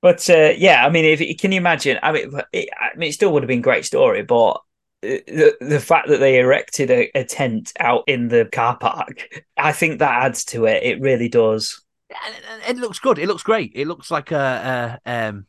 But 0.01 0.29
uh, 0.29 0.53
yeah, 0.57 0.85
I 0.85 0.91
mean, 0.91 1.05
if 1.07 1.39
can 1.39 1.53
you 1.53 1.59
imagine? 1.59 1.99
I 2.03 2.13
mean, 2.13 2.31
it, 2.53 2.69
I 2.79 2.97
mean, 2.97 3.09
it 3.09 3.13
still 3.13 3.33
would 3.33 3.43
have 3.43 3.49
been 3.49 3.61
a 3.61 3.63
great 3.63 3.87
story, 3.87 4.23
but 4.23 4.61
the 5.05 5.57
the 5.61 5.81
fact 5.81 6.09
that 6.09 6.19
they 6.19 6.39
erected 6.39 6.91
a, 6.91 7.11
a, 7.15 7.25
tent 7.25 7.73
out 7.79 8.05
in 8.07 8.29
the 8.29 8.47
car 8.47 8.77
park, 8.77 9.45
I 9.57 9.73
think 9.73 9.99
that 9.99 10.25
adds 10.25 10.45
to 10.47 10.67
it. 10.67 10.83
It 10.83 11.01
really 11.01 11.29
does. 11.29 11.83
It 12.69 12.77
looks 12.77 12.99
good. 12.99 13.19
It 13.19 13.27
looks 13.27 13.43
great. 13.43 13.73
It 13.75 13.87
looks 13.87 14.11
like 14.11 14.31
a, 14.31 15.01
a 15.05 15.11
um, 15.11 15.47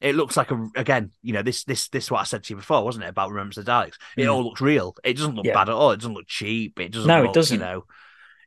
it 0.00 0.14
looks 0.14 0.36
like 0.36 0.50
a 0.50 0.68
again, 0.76 1.12
you 1.22 1.32
know, 1.32 1.42
this 1.42 1.64
this 1.64 1.88
this 1.88 2.10
what 2.10 2.20
I 2.20 2.24
said 2.24 2.44
to 2.44 2.52
you 2.52 2.56
before, 2.56 2.84
wasn't 2.84 3.04
it? 3.04 3.08
About 3.08 3.30
Remembrance 3.30 3.58
of 3.58 3.66
the 3.66 3.72
Daleks. 3.72 3.96
It 4.16 4.24
mm. 4.24 4.32
all 4.32 4.44
looks 4.44 4.60
real. 4.60 4.94
It 5.04 5.16
doesn't 5.16 5.34
look 5.34 5.46
yeah. 5.46 5.54
bad 5.54 5.68
at 5.68 5.74
all. 5.74 5.92
It 5.92 5.98
doesn't 5.98 6.14
look 6.14 6.26
cheap. 6.26 6.80
It 6.80 6.92
doesn't. 6.92 7.08
No, 7.08 7.22
look, 7.22 7.30
it 7.30 7.34
doesn't. 7.34 7.58
You 7.58 7.64
know, 7.64 7.84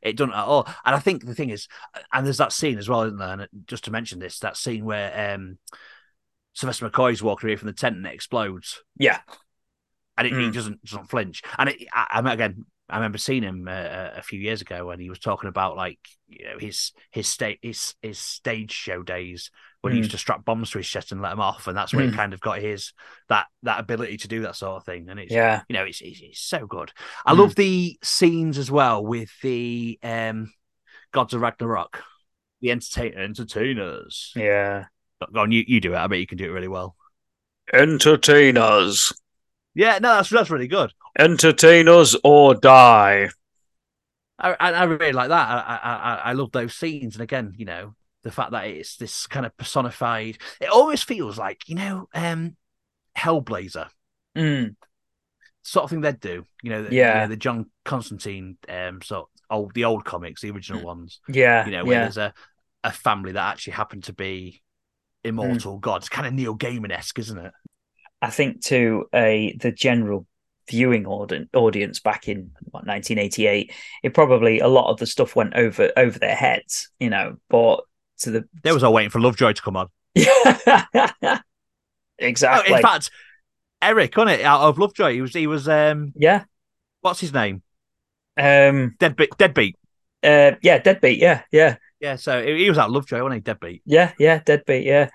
it 0.02 0.16
doesn't 0.16 0.34
at 0.34 0.44
all. 0.44 0.66
And 0.84 0.94
I 0.94 0.98
think 0.98 1.24
the 1.24 1.34
thing 1.34 1.50
is, 1.50 1.68
and 2.12 2.26
there's 2.26 2.38
that 2.38 2.52
scene 2.52 2.78
as 2.78 2.88
well, 2.88 3.02
isn't 3.02 3.18
there? 3.18 3.32
And 3.32 3.48
just 3.66 3.84
to 3.84 3.90
mention 3.90 4.18
this, 4.18 4.40
that 4.40 4.56
scene 4.56 4.84
where 4.84 5.34
um, 5.34 5.58
Sylvester 6.54 6.90
McCoy's 6.90 7.22
walking 7.22 7.48
away 7.48 7.56
from 7.56 7.66
the 7.68 7.72
tent 7.72 7.96
and 7.96 8.06
it 8.06 8.14
explodes. 8.14 8.82
Yeah 8.98 9.20
and 10.16 10.26
it, 10.26 10.32
mm. 10.32 10.44
he 10.44 10.50
doesn't 10.50 10.84
doesn't 10.84 11.10
flinch. 11.10 11.42
And 11.58 11.70
it, 11.70 11.86
I, 11.92 12.20
I 12.24 12.32
again, 12.32 12.64
I 12.88 12.96
remember 12.96 13.18
seeing 13.18 13.42
him 13.42 13.66
uh, 13.68 14.10
a 14.14 14.22
few 14.22 14.38
years 14.38 14.60
ago 14.60 14.86
when 14.86 15.00
he 15.00 15.08
was 15.08 15.18
talking 15.18 15.48
about 15.48 15.76
like 15.76 15.98
you 16.28 16.44
know 16.44 16.58
his 16.58 16.92
his 17.10 17.26
state 17.26 17.58
his 17.62 17.94
his 18.02 18.18
stage 18.18 18.72
show 18.72 19.02
days 19.02 19.50
when 19.80 19.92
mm. 19.92 19.94
he 19.94 19.98
used 19.98 20.10
mm. 20.10 20.12
to 20.12 20.18
strap 20.18 20.44
bombs 20.44 20.70
to 20.70 20.78
his 20.78 20.88
chest 20.88 21.10
and 21.10 21.22
let 21.22 21.30
them 21.30 21.40
off, 21.40 21.66
and 21.66 21.76
that's 21.76 21.94
where 21.94 22.06
mm. 22.06 22.10
he 22.10 22.16
kind 22.16 22.34
of 22.34 22.40
got 22.40 22.58
his 22.58 22.92
that 23.28 23.46
that 23.62 23.80
ability 23.80 24.18
to 24.18 24.28
do 24.28 24.42
that 24.42 24.56
sort 24.56 24.76
of 24.76 24.84
thing. 24.84 25.08
And 25.08 25.18
it's 25.18 25.32
yeah, 25.32 25.62
you 25.68 25.74
know, 25.74 25.84
it's 25.84 26.00
it's, 26.02 26.20
it's 26.20 26.40
so 26.40 26.66
good. 26.66 26.92
I 27.24 27.32
mm. 27.32 27.38
love 27.38 27.54
the 27.54 27.98
scenes 28.02 28.58
as 28.58 28.70
well 28.70 29.04
with 29.04 29.30
the 29.42 29.98
um 30.02 30.52
Gods 31.12 31.32
of 31.32 31.40
Ragnarok, 31.40 32.02
the 32.60 32.70
entertain 32.70 33.14
entertainers. 33.14 34.32
Yeah, 34.36 34.86
go 35.32 35.40
on, 35.40 35.52
you 35.52 35.64
you 35.66 35.80
do 35.80 35.94
it. 35.94 35.98
I 35.98 36.06
bet 36.06 36.18
you 36.18 36.26
can 36.26 36.38
do 36.38 36.46
it 36.46 36.52
really 36.52 36.68
well. 36.68 36.96
Entertainers. 37.72 39.12
Yeah, 39.74 39.98
no, 39.98 40.14
that's 40.14 40.30
that's 40.30 40.50
really 40.50 40.68
good. 40.68 40.92
Entertain 41.18 41.88
us 41.88 42.16
or 42.22 42.54
die. 42.54 43.30
I, 44.38 44.52
I, 44.58 44.72
I 44.72 44.82
really 44.84 45.12
like 45.12 45.28
that. 45.28 45.48
I, 45.48 45.78
I 45.82 46.14
I 46.30 46.32
love 46.32 46.52
those 46.52 46.74
scenes, 46.74 47.14
and 47.14 47.22
again, 47.22 47.54
you 47.56 47.64
know, 47.64 47.94
the 48.22 48.30
fact 48.30 48.52
that 48.52 48.66
it's 48.66 48.96
this 48.96 49.26
kind 49.26 49.46
of 49.46 49.56
personified. 49.56 50.38
It 50.60 50.68
almost 50.68 51.06
feels 51.06 51.38
like 51.38 51.68
you 51.68 51.74
know, 51.74 52.08
um, 52.14 52.56
Hellblazer, 53.16 53.88
mm. 54.36 54.74
sort 55.62 55.84
of 55.84 55.90
thing 55.90 56.00
they'd 56.00 56.20
do. 56.20 56.44
You 56.62 56.70
know, 56.70 56.82
the, 56.84 56.94
yeah, 56.94 57.14
you 57.14 57.20
know, 57.20 57.28
the 57.28 57.36
John 57.36 57.70
Constantine, 57.84 58.58
um, 58.68 59.02
sort 59.02 59.28
old 59.50 59.74
the 59.74 59.84
old 59.84 60.04
comics, 60.04 60.40
the 60.40 60.50
original 60.50 60.82
mm. 60.82 60.86
ones. 60.86 61.20
Yeah, 61.28 61.64
you 61.66 61.72
know, 61.72 61.84
where 61.84 61.98
yeah. 61.98 62.02
there's 62.02 62.18
a 62.18 62.34
a 62.82 62.92
family 62.92 63.32
that 63.32 63.52
actually 63.52 63.72
happen 63.72 64.02
to 64.02 64.12
be 64.12 64.62
immortal 65.24 65.78
mm. 65.78 65.80
gods, 65.80 66.08
kind 66.08 66.26
of 66.26 66.34
Neil 66.34 66.56
Gaiman 66.56 66.92
esque, 66.92 67.18
isn't 67.18 67.38
it? 67.38 67.52
I 68.24 68.30
think 68.30 68.62
to 68.64 69.06
a 69.14 69.54
the 69.60 69.70
general 69.70 70.26
viewing 70.70 71.04
audience 71.06 72.00
back 72.00 72.26
in 72.26 72.52
what, 72.70 72.86
1988, 72.86 73.70
it 74.02 74.14
probably 74.14 74.60
a 74.60 74.68
lot 74.68 74.90
of 74.90 74.98
the 74.98 75.06
stuff 75.06 75.36
went 75.36 75.52
over 75.54 75.92
over 75.94 76.18
their 76.18 76.34
heads, 76.34 76.88
you 76.98 77.10
know. 77.10 77.36
But 77.50 77.82
to 78.20 78.30
the 78.30 78.48
there 78.62 78.72
was 78.72 78.82
all 78.82 78.94
waiting 78.94 79.10
for 79.10 79.20
Lovejoy 79.20 79.52
to 79.52 79.62
come 79.62 79.76
on. 79.76 79.88
exactly. 82.18 82.72
Oh, 82.72 82.76
in 82.76 82.82
fact, 82.82 83.10
Eric, 83.82 84.16
on 84.16 84.28
it 84.28 84.40
out 84.40 84.62
of 84.62 84.78
Lovejoy, 84.78 85.12
he 85.12 85.20
was 85.20 85.34
he 85.34 85.46
was 85.46 85.68
um 85.68 86.14
yeah. 86.16 86.44
What's 87.02 87.20
his 87.20 87.34
name? 87.34 87.62
Um, 88.38 88.94
Deadbeat. 88.98 89.36
Deadbeat. 89.36 89.76
Uh, 90.22 90.52
yeah, 90.62 90.78
Deadbeat. 90.78 91.18
Yeah, 91.18 91.42
yeah, 91.52 91.76
yeah. 92.00 92.16
So 92.16 92.42
he 92.42 92.70
was 92.70 92.78
out 92.78 92.90
Lovejoy, 92.90 93.22
wasn't 93.22 93.34
he? 93.34 93.40
Deadbeat. 93.40 93.82
Yeah, 93.84 94.12
yeah, 94.18 94.38
Deadbeat. 94.38 94.86
Yeah. 94.86 95.10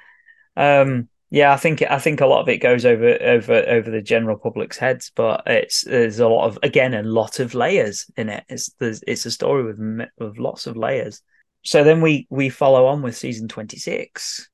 Um, 0.55 1.09
Yeah, 1.31 1.53
I 1.53 1.57
think 1.57 1.83
I 1.83 1.99
think 1.99 2.21
a 2.21 2.25
lot 2.25 2.41
of 2.41 2.49
it 2.49 2.57
goes 2.57 2.85
over 2.85 3.17
over 3.21 3.53
over 3.67 3.91
the 3.91 4.01
general 4.01 4.37
public's 4.37 4.77
heads, 4.77 5.11
but 5.15 5.43
it's 5.45 5.83
there's 5.83 6.19
a 6.19 6.27
lot 6.27 6.47
of 6.47 6.57
again 6.63 6.95
a 6.95 7.03
lot 7.03 7.39
of 7.39 7.53
layers 7.53 8.09
in 8.17 8.29
it. 8.29 8.43
It's 8.49 8.71
there's 8.79 9.03
it's 9.05 9.27
a 9.27 9.31
story 9.31 9.63
with 9.63 10.07
with 10.17 10.39
lots 10.39 10.65
of 10.65 10.75
layers. 10.75 11.21
So 11.63 11.83
then 11.83 12.01
we 12.01 12.25
we 12.31 12.49
follow 12.49 12.87
on 12.87 13.03
with 13.03 13.15
season 13.15 13.47
twenty 13.47 13.77
six, 13.77 14.49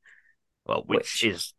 well, 0.66 0.84
which, 0.86 1.22
which 1.22 1.24
is 1.24 1.54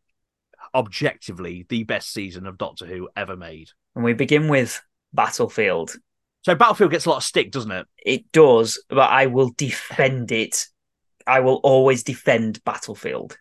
objectively 0.74 1.64
the 1.70 1.84
best 1.84 2.12
season 2.12 2.46
of 2.46 2.58
Doctor 2.58 2.84
Who 2.84 3.08
ever 3.16 3.36
made. 3.36 3.70
And 3.94 4.04
we 4.04 4.12
begin 4.12 4.48
with 4.48 4.82
Battlefield. 5.14 5.96
So 6.42 6.54
Battlefield 6.54 6.90
gets 6.90 7.06
a 7.06 7.10
lot 7.10 7.16
of 7.16 7.24
stick, 7.24 7.52
doesn't 7.52 7.70
it? 7.70 7.86
It 7.96 8.30
does, 8.32 8.84
but 8.90 9.10
I 9.10 9.26
will 9.26 9.50
defend 9.56 10.30
it. 10.30 10.66
I 11.26 11.40
will 11.40 11.60
always 11.62 12.02
defend 12.02 12.62
Battlefield 12.64 13.38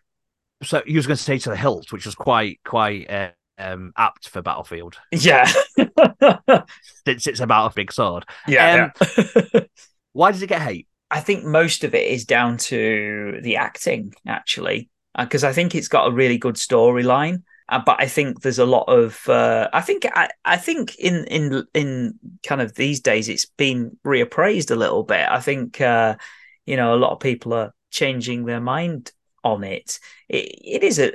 so 0.62 0.82
he 0.86 0.96
was 0.96 1.06
going 1.06 1.16
to 1.16 1.22
say 1.22 1.38
to 1.38 1.50
the 1.50 1.56
hilt, 1.56 1.92
which 1.92 2.06
was 2.06 2.14
quite 2.14 2.60
quite 2.64 3.10
uh, 3.10 3.30
um, 3.58 3.92
apt 3.96 4.28
for 4.28 4.42
Battlefield. 4.42 4.96
Yeah, 5.12 5.50
since 7.06 7.26
it's 7.26 7.40
about 7.40 7.72
a 7.72 7.74
big 7.74 7.92
sword. 7.92 8.24
Yeah. 8.46 8.90
Um, 9.00 9.08
yeah. 9.54 9.60
why 10.12 10.32
does 10.32 10.42
it 10.42 10.48
get 10.48 10.62
hate? 10.62 10.86
I 11.10 11.20
think 11.20 11.44
most 11.44 11.84
of 11.84 11.94
it 11.94 12.06
is 12.06 12.24
down 12.24 12.56
to 12.58 13.38
the 13.42 13.56
acting, 13.56 14.14
actually, 14.26 14.90
because 15.16 15.44
uh, 15.44 15.48
I 15.48 15.52
think 15.52 15.74
it's 15.74 15.88
got 15.88 16.08
a 16.08 16.12
really 16.12 16.38
good 16.38 16.56
storyline. 16.56 17.42
Uh, 17.68 17.80
but 17.84 18.00
I 18.00 18.06
think 18.06 18.42
there's 18.42 18.60
a 18.60 18.66
lot 18.66 18.84
of 18.84 19.28
uh, 19.28 19.68
I 19.72 19.80
think 19.80 20.06
I, 20.14 20.28
I 20.44 20.56
think 20.56 20.94
in 20.96 21.24
in 21.24 21.66
in 21.74 22.14
kind 22.46 22.60
of 22.60 22.74
these 22.74 23.00
days 23.00 23.28
it's 23.28 23.46
been 23.46 23.96
reappraised 24.04 24.70
a 24.70 24.76
little 24.76 25.02
bit. 25.02 25.28
I 25.28 25.40
think 25.40 25.80
uh, 25.80 26.16
you 26.64 26.76
know 26.76 26.94
a 26.94 26.96
lot 26.96 27.12
of 27.12 27.20
people 27.20 27.52
are 27.54 27.74
changing 27.90 28.44
their 28.44 28.60
mind 28.60 29.12
on 29.46 29.64
it. 29.64 29.98
It, 30.28 30.52
it 30.62 30.82
is 30.82 30.98
a 30.98 31.12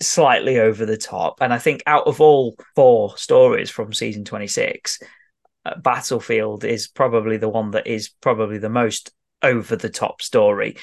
slightly 0.00 0.58
over 0.58 0.84
the 0.86 0.96
top, 0.96 1.38
and 1.40 1.52
I 1.52 1.58
think 1.58 1.82
out 1.86 2.06
of 2.06 2.20
all 2.20 2.56
four 2.74 3.16
stories 3.16 3.70
from 3.70 3.92
season 3.92 4.24
twenty 4.24 4.48
six, 4.48 4.98
uh, 5.64 5.78
Battlefield 5.78 6.64
is 6.64 6.88
probably 6.88 7.36
the 7.36 7.48
one 7.48 7.72
that 7.72 7.86
is 7.86 8.08
probably 8.08 8.58
the 8.58 8.68
most 8.68 9.10
over 9.42 9.76
the 9.76 9.90
top 9.90 10.22
story. 10.22 10.76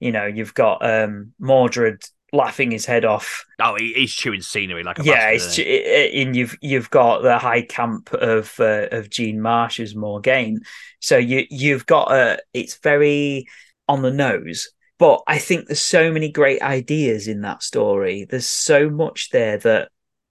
You 0.00 0.12
know, 0.12 0.26
you've 0.26 0.54
got 0.54 0.84
um, 0.84 1.32
Mordred 1.38 2.02
laughing 2.32 2.70
his 2.70 2.84
head 2.84 3.04
off. 3.04 3.44
Oh, 3.60 3.76
he's 3.78 4.12
chewing 4.12 4.42
scenery 4.42 4.82
like 4.82 4.98
a 4.98 5.04
yeah. 5.04 5.30
It's 5.30 5.58
and 5.58 6.36
you've 6.36 6.56
you've 6.60 6.90
got 6.90 7.22
the 7.22 7.38
high 7.38 7.62
camp 7.62 8.12
of 8.12 8.54
uh, 8.60 8.88
of 8.92 9.10
Jean 9.10 9.40
Marsh 9.40 9.80
as 9.80 9.94
Morgaine. 9.94 10.60
So 11.00 11.16
you 11.16 11.46
you've 11.50 11.86
got 11.86 12.12
a. 12.12 12.38
It's 12.52 12.76
very 12.78 13.46
on 13.88 14.02
the 14.02 14.10
nose, 14.10 14.70
but 14.98 15.22
I 15.26 15.38
think 15.38 15.66
there's 15.66 15.80
so 15.80 16.10
many 16.10 16.30
great 16.30 16.62
ideas 16.62 17.28
in 17.28 17.42
that 17.42 17.62
story. 17.62 18.26
There's 18.28 18.46
so 18.46 18.88
much 18.88 19.30
there 19.30 19.58
that 19.58 19.90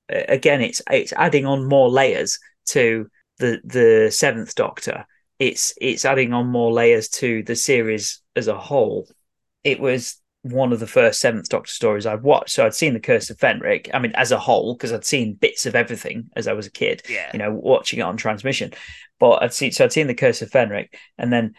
again 0.10 0.62
it's 0.62 0.82
it's 0.90 1.14
adding 1.14 1.46
on 1.46 1.68
more 1.68 1.90
layers 1.90 2.40
to 2.68 3.08
the 3.40 3.60
the 3.64 4.12
seventh 4.12 4.56
doctor. 4.56 5.06
It's 5.40 5.74
it's 5.80 6.06
adding 6.06 6.34
on 6.34 6.48
more 6.48 6.72
layers 6.72 7.10
to 7.10 7.44
the 7.44 7.56
series 7.56 8.22
as 8.36 8.48
a 8.48 8.58
whole. 8.58 9.08
It 9.64 9.80
was 9.80 10.22
one 10.46 10.72
of 10.72 10.80
the 10.80 10.86
first 10.86 11.20
Seventh 11.20 11.50
Doctor 11.50 11.72
stories 11.72 12.06
I'd 12.06 12.22
watched. 12.22 12.52
So 12.52 12.66
I'd 12.66 12.76
seen 12.76 12.94
The 12.94 13.00
Curse 13.00 13.32
of 13.32 13.38
Fenric. 13.38 13.90
I 13.92 14.00
mean, 14.00 14.12
as 14.14 14.32
a 14.32 14.38
whole, 14.38 14.76
because 14.76 14.94
I'd 14.94 15.04
seen 15.04 15.34
bits 15.34 15.66
of 15.66 15.74
everything 15.74 16.30
as 16.36 16.48
I 16.48 16.54
was 16.54 16.68
a 16.68 16.72
kid. 16.72 17.02
Yeah. 17.10 17.32
You 17.34 17.40
know, 17.40 17.52
watching 17.52 17.98
it 17.98 18.04
on 18.04 18.16
transmission. 18.16 18.72
But 19.20 19.42
I'd 19.42 19.54
seen 19.54 19.72
so 19.72 19.86
I'd 19.86 19.92
seen 19.92 20.06
The 20.06 20.14
Curse 20.14 20.44
of 20.44 20.52
Fenric, 20.52 20.90
and 21.18 21.34
then 21.34 21.56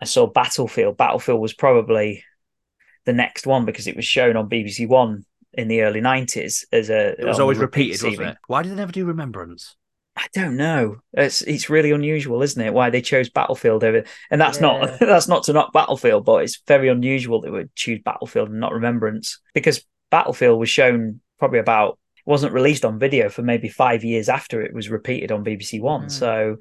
I 0.00 0.04
saw 0.04 0.26
Battlefield. 0.26 0.96
Battlefield 0.96 1.40
was 1.40 1.54
probably 1.54 2.24
the 3.04 3.12
next 3.12 3.46
one 3.46 3.64
because 3.64 3.86
it 3.86 3.96
was 3.96 4.04
shown 4.04 4.36
on 4.36 4.48
BBC 4.48 4.88
One 4.88 5.24
in 5.52 5.68
the 5.68 5.82
early 5.82 6.00
nineties 6.00 6.66
as 6.72 6.90
a. 6.90 7.20
It 7.20 7.24
was 7.24 7.40
always 7.40 7.58
repeated, 7.58 8.02
wasn't 8.02 8.28
it? 8.30 8.36
Why 8.46 8.62
did 8.62 8.72
they 8.72 8.76
never 8.76 8.92
do 8.92 9.04
Remembrance? 9.04 9.76
I 10.16 10.26
don't 10.32 10.56
know. 10.56 10.98
It's 11.12 11.42
it's 11.42 11.68
really 11.68 11.90
unusual, 11.90 12.42
isn't 12.42 12.60
it? 12.60 12.72
Why 12.72 12.90
they 12.90 13.00
chose 13.00 13.28
Battlefield 13.28 13.82
over, 13.82 14.04
and 14.30 14.40
that's 14.40 14.58
yeah. 14.58 14.62
not 14.62 14.98
that's 15.00 15.28
not 15.28 15.44
to 15.44 15.52
knock 15.52 15.72
Battlefield, 15.72 16.24
but 16.24 16.44
it's 16.44 16.62
very 16.66 16.88
unusual 16.88 17.40
that 17.40 17.52
would 17.52 17.74
choose 17.74 18.00
Battlefield 18.04 18.50
and 18.50 18.60
not 18.60 18.72
Remembrance 18.72 19.40
because 19.54 19.84
Battlefield 20.10 20.60
was 20.60 20.70
shown 20.70 21.20
probably 21.38 21.58
about 21.58 21.98
wasn't 22.26 22.52
released 22.52 22.84
on 22.84 22.98
video 22.98 23.28
for 23.28 23.42
maybe 23.42 23.68
five 23.68 24.04
years 24.04 24.28
after 24.28 24.62
it 24.62 24.72
was 24.72 24.88
repeated 24.88 25.30
on 25.30 25.44
BBC 25.44 25.80
One. 25.80 26.06
Mm. 26.06 26.10
So, 26.10 26.56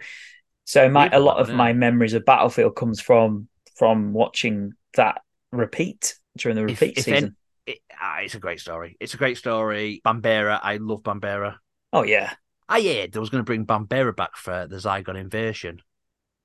so 0.65 0.89
my, 0.89 1.09
a 1.09 1.19
lot 1.19 1.37
of 1.39 1.53
my 1.53 1.73
memories 1.73 2.13
of 2.13 2.25
Battlefield 2.25 2.75
comes 2.75 2.99
from 2.99 3.47
from 3.75 4.13
watching 4.13 4.73
that 4.95 5.21
repeat 5.51 6.15
during 6.37 6.55
the 6.55 6.63
repeat 6.63 6.91
if, 6.91 6.99
if 6.99 7.03
season. 7.05 7.35
it, 7.65 7.79
ah, 7.99 8.19
it's 8.19 8.35
a 8.35 8.39
great 8.39 8.59
story. 8.59 8.97
It's 8.99 9.13
a 9.13 9.17
great 9.17 9.37
story. 9.37 10.01
Bambera, 10.05 10.59
I 10.61 10.77
love 10.77 11.03
Bambera. 11.03 11.57
Oh 11.91 12.03
yeah. 12.03 12.33
I 12.67 12.81
heard 12.81 13.11
they 13.11 13.19
was 13.19 13.29
going 13.29 13.41
to 13.41 13.45
bring 13.45 13.65
Bambera 13.65 14.15
back 14.15 14.35
for 14.35 14.67
the 14.67 14.77
Zygon 14.77 15.17
invasion. 15.17 15.81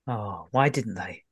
Oh, 0.07 0.49
why 0.51 0.69
didn't 0.69 0.95
they? 0.95 1.25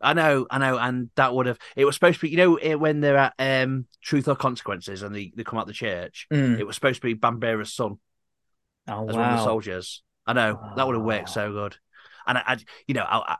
I 0.00 0.12
know, 0.12 0.46
I 0.50 0.58
know, 0.58 0.76
and 0.76 1.10
that 1.16 1.34
would 1.34 1.46
have. 1.46 1.58
It 1.74 1.84
was 1.84 1.94
supposed 1.94 2.20
to 2.20 2.26
be, 2.26 2.30
you 2.30 2.36
know, 2.36 2.56
eh, 2.56 2.74
when 2.74 3.00
they're 3.00 3.16
at 3.16 3.34
um, 3.38 3.86
Truth 4.02 4.28
or 4.28 4.36
Consequences 4.36 5.02
and 5.02 5.14
they, 5.14 5.32
they 5.34 5.42
come 5.42 5.58
out 5.58 5.66
the 5.66 5.72
church. 5.72 6.26
Mm. 6.32 6.58
It 6.60 6.66
was 6.66 6.74
supposed 6.74 7.00
to 7.00 7.06
be 7.06 7.14
Bambera's 7.14 7.72
son. 7.72 7.98
Oh, 8.88 9.08
as 9.08 9.16
wow. 9.16 9.22
one 9.22 9.30
of 9.30 9.38
the 9.38 9.44
soldiers. 9.44 10.02
I 10.26 10.32
know 10.34 10.60
oh. 10.62 10.72
that 10.76 10.86
would 10.86 10.96
have 10.96 11.04
worked 11.04 11.30
so 11.30 11.50
good. 11.52 11.76
And 12.26 12.38
I, 12.38 12.42
I 12.46 12.58
you 12.86 12.94
know, 12.94 13.06
I, 13.08 13.36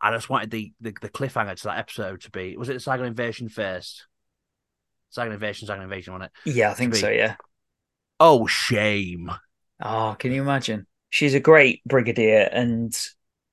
I, 0.00 0.10
just 0.12 0.30
wanted 0.30 0.50
the, 0.50 0.72
the, 0.80 0.94
the 1.00 1.08
cliffhanger 1.08 1.56
to 1.56 1.64
that 1.64 1.78
episode 1.78 2.22
to 2.22 2.30
be 2.30 2.56
was 2.56 2.68
it 2.68 2.74
the 2.74 2.78
Zygon 2.78 3.06
invasion 3.06 3.48
first? 3.48 4.06
Zygon 5.16 5.34
invasion, 5.34 5.68
Zygon 5.68 5.82
invasion, 5.82 6.12
wasn't 6.12 6.32
it? 6.44 6.52
Yeah, 6.52 6.70
I 6.70 6.74
think 6.74 6.94
so. 6.94 7.10
Yeah. 7.10 7.36
Oh 8.18 8.46
shame. 8.46 9.30
Oh, 9.80 10.16
can 10.18 10.32
you 10.32 10.42
imagine? 10.42 10.86
She's 11.10 11.34
a 11.34 11.40
great 11.40 11.82
brigadier, 11.84 12.48
and 12.50 12.96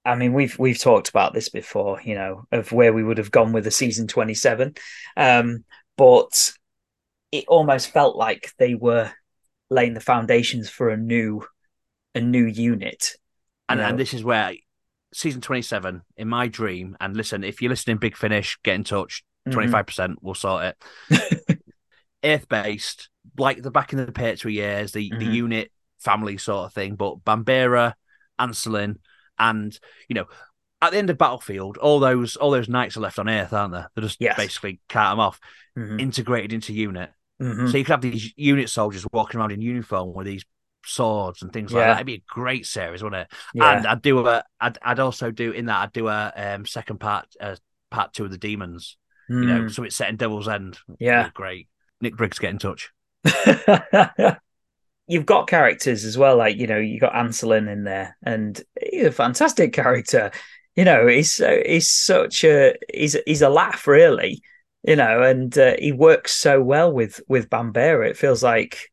I 0.06 0.16
mean 0.16 0.34
we've 0.34 0.58
we've 0.58 0.80
talked 0.80 1.10
about 1.10 1.34
this 1.34 1.50
before, 1.50 2.02
you 2.04 2.16
know, 2.16 2.46
of 2.52 2.72
where 2.72 2.94
we 2.94 3.04
would 3.04 3.18
have 3.18 3.32
gone 3.32 3.52
with 3.54 3.64
the 3.64 3.72
season 3.72 4.08
twenty 4.08 4.34
seven, 4.34 4.76
um, 5.18 5.66
but 5.98 6.54
it 7.32 7.46
almost 7.48 7.90
felt 7.90 8.16
like 8.16 8.52
they 8.58 8.76
were 8.76 9.12
laying 9.70 9.94
the 9.94 10.00
foundations 10.00 10.70
for 10.70 10.90
a 10.90 10.98
new 10.98 11.44
a 12.16 12.22
new 12.22 12.46
unit. 12.46 13.16
And, 13.70 13.82
and 13.82 14.00
this 14.00 14.14
is 14.14 14.24
where 14.24 14.54
season 15.14 15.42
27 15.42 16.02
in 16.18 16.28
my 16.28 16.48
dream. 16.48 16.98
And 17.00 17.16
listen, 17.16 17.44
if 17.44 17.62
you're 17.62 17.70
listening, 17.70 17.98
Big 17.98 18.18
Finish, 18.18 18.58
get 18.64 18.76
in 18.76 18.84
touch. 18.84 19.24
25%, 19.48 19.74
mm-hmm. 19.74 20.14
we'll 20.22 20.36
sort 20.36 20.76
it. 21.10 21.60
Earth 22.24 22.48
based, 22.48 23.10
like 23.38 23.62
the 23.62 23.72
back 23.72 23.92
in 23.92 24.00
the 24.00 24.12
Pertwee 24.12 24.54
years, 24.54 24.94
the, 24.94 25.10
mm-hmm. 25.10 25.20
the 25.20 25.26
unit 25.26 25.72
family 26.00 26.38
sort 26.38 26.68
of 26.68 26.74
thing. 26.74 26.96
But 26.96 27.24
Bambera, 27.26 27.94
Ancelyn, 28.40 28.98
and, 29.38 29.78
you 30.08 30.14
know, 30.16 30.26
at 30.82 30.92
the 30.92 30.98
end 30.98 31.10
of 31.10 31.18
Battlefield, 31.18 31.78
all 31.78 32.00
those 32.00 32.36
all 32.36 32.52
those 32.52 32.68
knights 32.68 32.98
are 32.98 33.02
left 33.02 33.18
on 33.18 33.30
Earth, 33.30 33.54
aren't 33.54 33.74
they? 33.74 33.84
They 33.96 34.02
just 34.02 34.18
yes. 34.20 34.36
basically 34.36 34.82
cut 34.90 35.12
them 35.12 35.20
off, 35.20 35.40
mm-hmm. 35.78 36.00
integrated 36.00 36.52
into 36.52 36.74
unit. 36.74 37.10
Mm-hmm. 37.42 37.68
So 37.68 37.78
you 37.78 37.86
could 37.86 37.92
have 37.92 38.02
these 38.02 38.34
unit 38.36 38.70
soldiers 38.70 39.06
walking 39.12 39.40
around 39.40 39.52
in 39.52 39.62
uniform 39.62 40.14
with 40.14 40.28
these 40.28 40.46
swords 40.86 41.42
and 41.42 41.52
things 41.52 41.74
like 41.74 41.86
that. 41.86 41.98
It'd 41.98 42.08
be 42.08 42.16
a 42.16 42.24
great 42.28 42.66
series, 42.66 43.04
wouldn't 43.04 43.24
it? 43.24 43.38
Yeah. 43.54 43.78
And 43.78 43.88
I'd 43.88 44.02
do 44.02 44.26
a, 44.28 44.44
I'd, 44.60 44.78
I'd 44.82 45.00
also 45.00 45.32
do 45.32 45.52
in 45.52 45.68
that 45.68 45.82
I'd 45.82 45.94
do 45.94 46.08
a 46.08 46.32
um, 46.36 46.66
second 46.66 47.00
part, 47.00 47.28
uh, 47.40 47.56
part 47.92 48.14
two 48.14 48.26
of 48.26 48.32
the 48.32 48.38
demons. 48.38 48.98
Mm. 49.30 49.42
You 49.42 49.48
know, 49.48 49.62
hmm. 49.62 49.68
so 49.70 49.84
it's 49.84 49.96
set 49.96 50.10
in 50.10 50.18
Devil's 50.18 50.48
End. 50.48 50.78
Yeah, 51.00 51.30
great. 51.34 51.70
Nick 52.02 52.18
Briggs, 52.18 52.40
get 52.40 52.52
in 52.52 52.60
touch. 52.60 52.92
You've 55.08 55.26
got 55.26 55.48
characters 55.48 56.06
as 56.06 56.18
well, 56.18 56.38
like 56.38 56.58
you 56.58 56.68
know, 56.68 56.78
you 56.78 57.00
got 57.00 57.14
Ancelyn 57.14 57.72
in 57.72 57.84
there, 57.84 58.18
and 58.24 58.62
he's 58.82 59.06
a 59.06 59.12
fantastic 59.12 59.74
character. 59.74 60.32
You 60.76 60.86
know, 60.86 61.08
he's 61.08 61.38
he's 61.66 61.90
such 61.90 62.44
a 62.44 62.76
he's 62.94 63.16
he's 63.26 63.42
a 63.42 63.50
laugh, 63.50 63.88
really. 63.88 64.42
You 64.86 64.98
know, 64.98 65.24
and 65.24 65.58
uh, 65.58 65.76
he 65.80 65.94
works 65.94 66.34
so 66.36 66.62
well 66.62 66.92
with 66.92 67.22
with 67.28 67.50
Bambera. 67.50 68.10
It 68.10 68.18
feels 68.18 68.44
like 68.44 68.90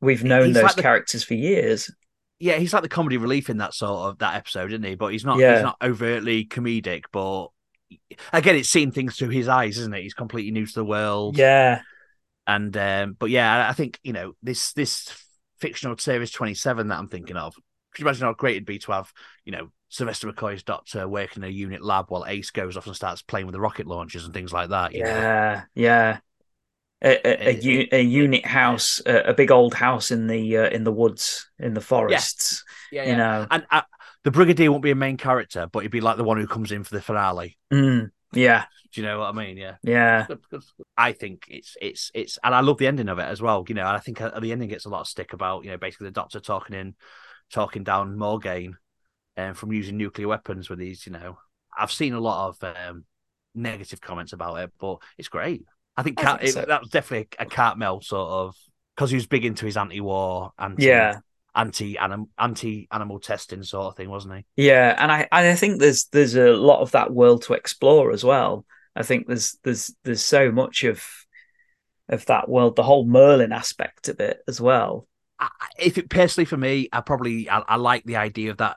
We've 0.00 0.24
known 0.24 0.46
he's 0.46 0.54
those 0.54 0.64
like 0.64 0.76
the, 0.76 0.82
characters 0.82 1.24
for 1.24 1.34
years. 1.34 1.90
Yeah, 2.38 2.56
he's 2.56 2.72
like 2.72 2.82
the 2.82 2.88
comedy 2.88 3.16
relief 3.16 3.48
in 3.48 3.58
that 3.58 3.74
sort 3.74 4.10
of 4.10 4.18
that 4.18 4.34
episode, 4.34 4.72
isn't 4.72 4.84
he? 4.84 4.94
But 4.94 5.12
he's 5.12 5.24
not. 5.24 5.38
Yeah. 5.38 5.54
He's 5.54 5.62
not 5.62 5.78
overtly 5.82 6.44
comedic, 6.44 7.04
but 7.12 7.48
again, 8.32 8.56
it's 8.56 8.68
seeing 8.68 8.90
things 8.90 9.16
through 9.16 9.30
his 9.30 9.48
eyes, 9.48 9.78
isn't 9.78 9.94
it? 9.94 10.02
He's 10.02 10.14
completely 10.14 10.50
new 10.50 10.66
to 10.66 10.74
the 10.74 10.84
world. 10.84 11.38
Yeah. 11.38 11.80
And 12.46 12.76
um, 12.76 13.16
but 13.18 13.30
yeah, 13.30 13.68
I 13.68 13.72
think 13.72 13.98
you 14.02 14.12
know 14.12 14.34
this 14.42 14.72
this 14.72 15.08
fictional 15.58 15.96
series 15.96 16.30
twenty 16.30 16.54
seven 16.54 16.88
that 16.88 16.98
I'm 16.98 17.08
thinking 17.08 17.36
of. 17.36 17.54
Could 17.92 18.02
you 18.02 18.06
imagine 18.06 18.26
how 18.26 18.34
great 18.34 18.56
it'd 18.56 18.66
be 18.66 18.78
to 18.80 18.92
have 18.92 19.10
you 19.44 19.52
know 19.52 19.70
Sylvester 19.88 20.30
McCoy's 20.30 20.62
doctor 20.62 21.08
working 21.08 21.42
in 21.42 21.48
a 21.48 21.52
unit 21.52 21.82
lab 21.82 22.06
while 22.10 22.26
Ace 22.28 22.50
goes 22.50 22.76
off 22.76 22.86
and 22.86 22.94
starts 22.94 23.22
playing 23.22 23.46
with 23.46 23.54
the 23.54 23.60
rocket 23.60 23.86
launchers 23.86 24.24
and 24.24 24.34
things 24.34 24.52
like 24.52 24.68
that. 24.68 24.94
yeah, 24.94 25.04
know? 25.04 25.62
yeah 25.74 26.18
a, 27.02 27.20
a, 27.26 27.88
a, 27.92 28.02
unit 28.02 28.46
house, 28.46 29.02
a, 29.04 29.30
a, 29.30 29.34
big 29.34 29.50
old 29.50 29.74
house 29.74 30.10
in 30.10 30.26
the 30.26 30.56
uh, 30.56 30.68
in 30.70 30.84
the 30.84 30.92
woods, 30.92 31.48
in 31.58 31.74
the 31.74 31.80
forests. 31.80 32.64
Yeah, 32.90 33.02
yeah, 33.02 33.06
yeah. 33.06 33.10
You 33.10 33.18
know, 33.18 33.46
and 33.50 33.66
uh, 33.70 33.82
the 34.24 34.30
brigadier 34.30 34.70
won't 34.70 34.82
be 34.82 34.90
a 34.90 34.96
main 34.96 35.16
character, 35.16 35.68
but 35.70 35.80
he'd 35.80 35.90
be 35.90 36.00
like 36.00 36.16
the 36.16 36.24
one 36.24 36.38
who 36.38 36.46
comes 36.46 36.72
in 36.72 36.84
for 36.84 36.94
the 36.94 37.02
finale. 37.02 37.58
Mm. 37.72 38.10
Yeah. 38.32 38.64
Do 38.92 39.00
you 39.00 39.06
know 39.06 39.20
what 39.20 39.28
I 39.28 39.32
mean? 39.32 39.56
Yeah. 39.56 39.76
Yeah. 39.82 40.26
I 40.96 41.12
think 41.12 41.44
it's 41.48 41.76
it's 41.80 42.10
it's, 42.14 42.38
and 42.42 42.54
I 42.54 42.60
love 42.60 42.78
the 42.78 42.86
ending 42.86 43.08
of 43.08 43.18
it 43.18 43.24
as 43.24 43.42
well. 43.42 43.64
You 43.68 43.74
know, 43.74 43.86
and 43.86 43.96
I 43.96 44.00
think 44.00 44.20
uh, 44.20 44.40
the 44.40 44.52
ending 44.52 44.68
gets 44.68 44.86
a 44.86 44.88
lot 44.88 45.02
of 45.02 45.06
stick 45.06 45.32
about 45.32 45.64
you 45.64 45.70
know 45.70 45.76
basically 45.76 46.06
the 46.06 46.12
Doctor 46.12 46.40
talking 46.40 46.76
in, 46.76 46.94
talking 47.52 47.84
down 47.84 48.16
Morgaine, 48.16 48.76
and 49.36 49.50
um, 49.50 49.54
from 49.54 49.72
using 49.72 49.96
nuclear 49.98 50.28
weapons 50.28 50.70
with 50.70 50.78
these. 50.78 51.06
You 51.06 51.12
know, 51.12 51.38
I've 51.76 51.92
seen 51.92 52.14
a 52.14 52.20
lot 52.20 52.48
of 52.48 52.74
um, 52.74 53.04
negative 53.54 54.00
comments 54.00 54.32
about 54.32 54.56
it, 54.56 54.72
but 54.80 54.98
it's 55.18 55.28
great. 55.28 55.64
I 55.96 56.02
think, 56.02 56.22
I 56.22 56.36
think 56.36 56.50
so. 56.50 56.60
it, 56.60 56.68
that 56.68 56.80
was 56.82 56.90
definitely 56.90 57.28
a, 57.38 57.46
Cartmel 57.46 58.02
sort 58.02 58.28
of 58.28 58.54
because 58.94 59.10
he 59.10 59.16
was 59.16 59.26
big 59.26 59.44
into 59.44 59.64
his 59.66 59.76
anti-war, 59.76 60.52
anti 60.58 60.84
yeah, 60.84 61.20
anti 61.54 61.96
anti 62.38 62.88
animal 62.92 63.18
testing 63.18 63.62
sort 63.62 63.86
of 63.86 63.96
thing, 63.96 64.10
wasn't 64.10 64.34
he? 64.36 64.64
Yeah, 64.64 64.94
and 64.98 65.10
I 65.10 65.26
I 65.32 65.54
think 65.54 65.80
there's 65.80 66.06
there's 66.12 66.36
a 66.36 66.52
lot 66.52 66.80
of 66.80 66.92
that 66.92 67.12
world 67.12 67.42
to 67.44 67.54
explore 67.54 68.12
as 68.12 68.24
well. 68.24 68.66
I 68.94 69.02
think 69.02 69.26
there's 69.26 69.56
there's 69.64 69.94
there's 70.04 70.22
so 70.22 70.52
much 70.52 70.84
of 70.84 71.02
of 72.08 72.24
that 72.26 72.48
world, 72.48 72.76
the 72.76 72.82
whole 72.82 73.06
Merlin 73.06 73.52
aspect 73.52 74.08
of 74.08 74.20
it 74.20 74.38
as 74.46 74.60
well. 74.60 75.08
I, 75.40 75.48
if 75.78 75.98
it 75.98 76.08
personally 76.08 76.44
for 76.44 76.56
me, 76.56 76.88
I 76.92 77.00
probably 77.00 77.48
I, 77.48 77.60
I 77.60 77.76
like 77.76 78.04
the 78.04 78.16
idea 78.16 78.50
of 78.50 78.58
that. 78.58 78.76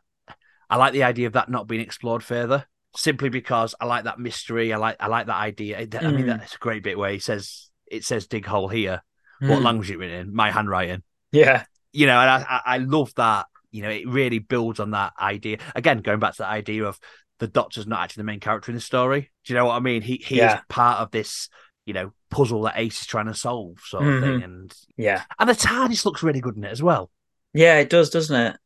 I 0.70 0.78
like 0.78 0.93
the 0.93 1.03
idea 1.03 1.28
of 1.28 1.34
that 1.34 1.49
not 1.49 1.67
being 1.67 1.82
explored 1.82 2.24
further 2.24 2.65
simply 2.96 3.30
because 3.30 3.76
I 3.80 3.86
like 3.86 4.06
that 4.06 4.20
mystery. 4.20 4.74
I 4.74 4.78
like 4.78 4.98
I 5.00 5.08
like 5.08 5.28
that 5.28 5.36
idea. 5.36 5.80
I 5.80 5.86
mm. 5.86 6.16
mean, 6.16 6.28
that's 6.28 6.56
a 6.56 6.60
great 6.60 6.84
bit 6.84 6.98
where 6.98 7.12
he 7.12 7.20
says 7.20 7.70
it 7.90 8.04
says 8.04 8.28
dig 8.28 8.46
hole 8.46 8.68
here. 8.68 9.04
Mm. 9.42 9.50
What 9.50 9.62
language 9.62 9.92
it 9.92 9.98
written 9.98 10.20
in? 10.20 10.34
My 10.34 10.52
handwriting. 10.52 11.04
Yeah. 11.32 11.64
You 11.92 12.08
know, 12.08 12.20
and 12.20 12.30
I 12.30 12.62
I 12.66 12.78
love 12.78 13.14
that. 13.16 13.48
You 13.72 13.84
know, 13.84 13.90
it 13.90 14.08
really 14.08 14.40
builds 14.40 14.80
on 14.80 14.92
that 14.92 15.14
idea. 15.20 15.58
Again, 15.76 16.00
going 16.00 16.20
back 16.20 16.34
to 16.34 16.44
the 16.44 16.48
idea 16.48 16.86
of 16.86 17.00
the 17.38 17.48
Doctor's 17.48 17.88
not 17.88 18.02
actually 18.02 18.22
the 18.22 18.26
main 18.28 18.40
character 18.40 18.72
in 18.72 18.76
the 18.76 18.82
story. 18.82 19.32
Do 19.46 19.54
you 19.54 19.60
know 19.60 19.66
what 19.66 19.76
I 19.76 19.80
mean? 19.80 20.02
He 20.02 20.22
he 20.24 20.38
yeah. 20.38 20.58
is 20.58 20.62
part 20.70 21.00
of 21.00 21.12
this. 21.12 21.50
You 21.86 21.94
know, 21.94 22.14
puzzle 22.30 22.62
that 22.64 22.78
Ace 22.78 23.02
is 23.02 23.08
trying 23.08 23.26
to 23.26 23.34
solve, 23.34 23.80
sort 23.84 24.04
of 24.04 24.10
mm-hmm. 24.10 24.24
thing. 24.24 24.44
And 24.44 24.74
yeah, 24.96 25.24
and 25.40 25.50
the 25.50 25.54
TARDIS 25.54 26.06
looks 26.06 26.22
really 26.22 26.40
good 26.40 26.56
in 26.56 26.64
it 26.64 26.72
as 26.72 26.84
well. 26.84 27.10
Yeah, 27.52 27.80
it 27.80 27.90
does, 27.90 28.12
doesn't 28.12 28.36
it? 28.40 28.58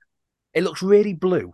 It 0.53 0.63
looks 0.63 0.83
really 0.83 1.13
blue. 1.13 1.53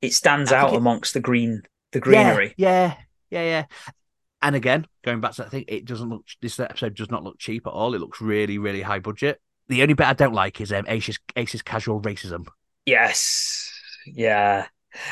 It 0.00 0.14
stands 0.14 0.52
out 0.52 0.74
amongst 0.74 1.14
the 1.14 1.20
green 1.20 1.62
the 1.92 2.00
greenery. 2.00 2.54
Yeah, 2.56 2.94
yeah, 3.30 3.42
yeah, 3.42 3.42
yeah. 3.42 3.92
And 4.40 4.54
again, 4.54 4.86
going 5.04 5.20
back 5.20 5.32
to 5.32 5.42
that 5.42 5.50
thing, 5.50 5.64
it 5.66 5.84
doesn't 5.84 6.08
look. 6.08 6.24
This 6.40 6.60
episode 6.60 6.94
does 6.94 7.10
not 7.10 7.24
look 7.24 7.38
cheap 7.38 7.66
at 7.66 7.70
all. 7.70 7.94
It 7.94 8.00
looks 8.00 8.20
really, 8.20 8.58
really 8.58 8.82
high 8.82 9.00
budget. 9.00 9.40
The 9.68 9.82
only 9.82 9.94
bit 9.94 10.06
I 10.06 10.12
don't 10.12 10.32
like 10.32 10.60
is 10.60 10.72
um, 10.72 10.84
Ace's, 10.88 11.18
Ace's 11.36 11.62
casual 11.62 12.00
racism. 12.00 12.46
Yes. 12.86 13.70
Yeah. 14.06 14.66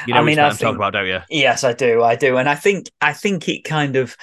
You 0.07 0.15
know 0.15 0.21
I 0.21 0.25
mean, 0.25 0.39
I 0.39 0.49
am 0.49 0.57
talking 0.57 0.77
about, 0.77 0.95
don't 0.95 1.07
you? 1.07 1.21
Yes, 1.29 1.65
I 1.65 1.73
do. 1.73 2.03
I 2.03 2.17
do, 2.17 2.39
and 2.39 2.49
I 2.49 2.55
think 2.55 2.91
I 3.01 3.13
think 3.13 3.49
it 3.49 3.65
kind 3.65 3.97
of 3.97 4.17